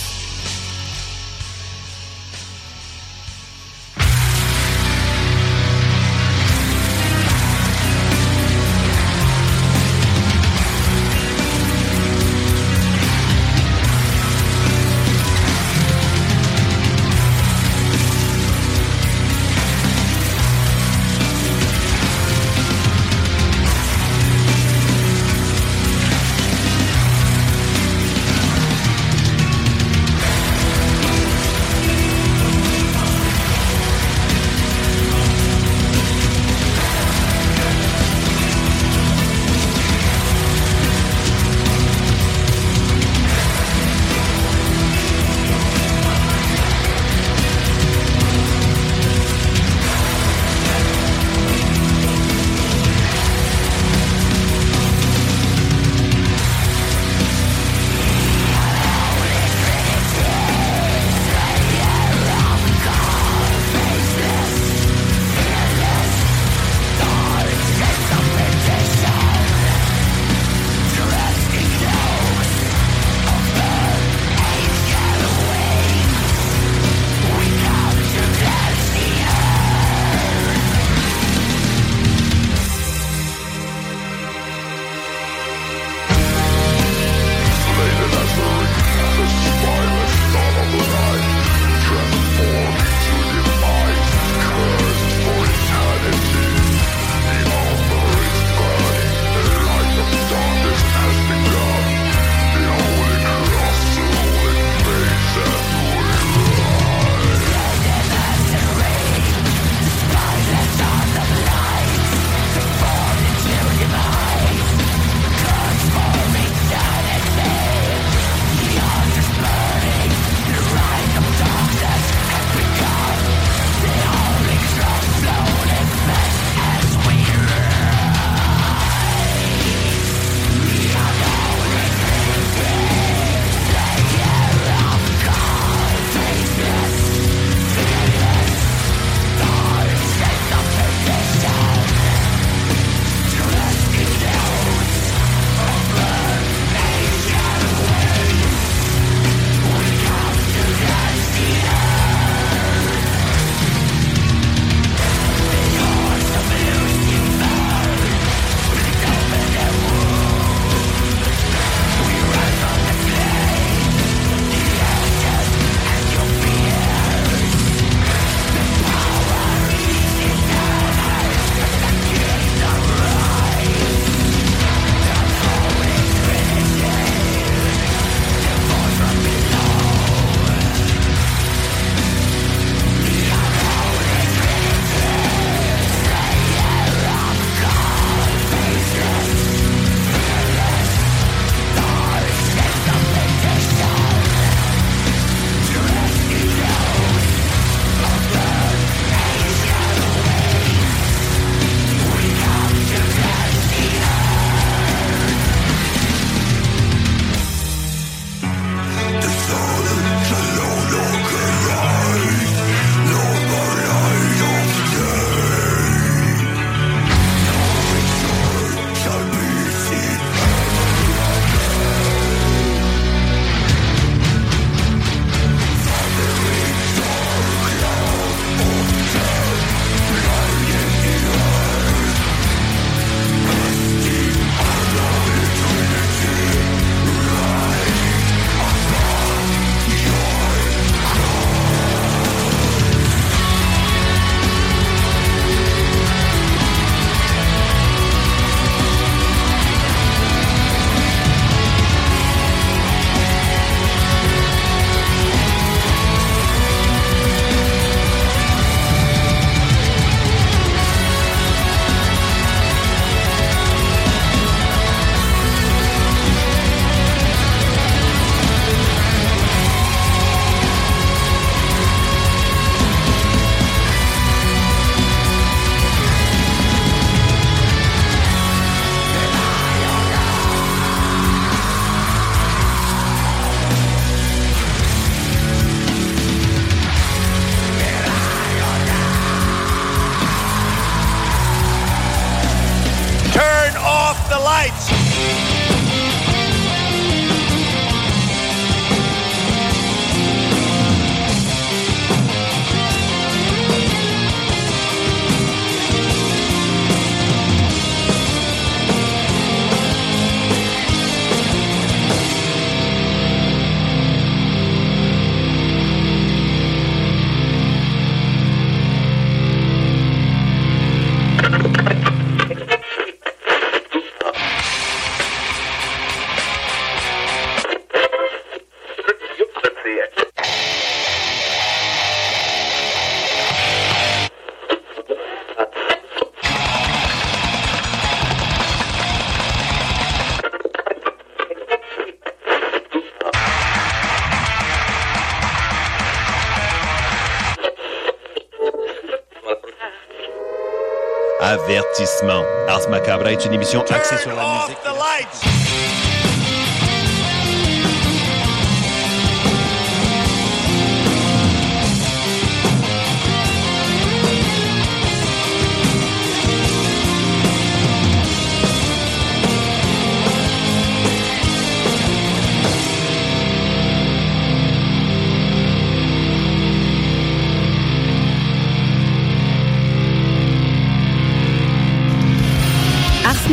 [351.94, 352.44] Avertissement.
[352.68, 355.53] Ars Macabra est une émission axée sur la musique.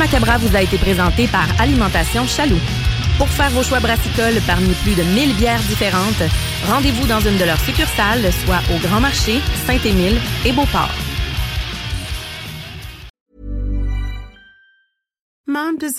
[0.01, 2.59] Macabra vous a été présenté par Alimentation Chaloux.
[3.19, 6.23] Pour faire vos choix brassicoles parmi plus de 1000 bières différentes,
[6.67, 11.10] rendez-vous dans une de leurs succursales, soit au Grand Marché, Saint-Émile et Beauport.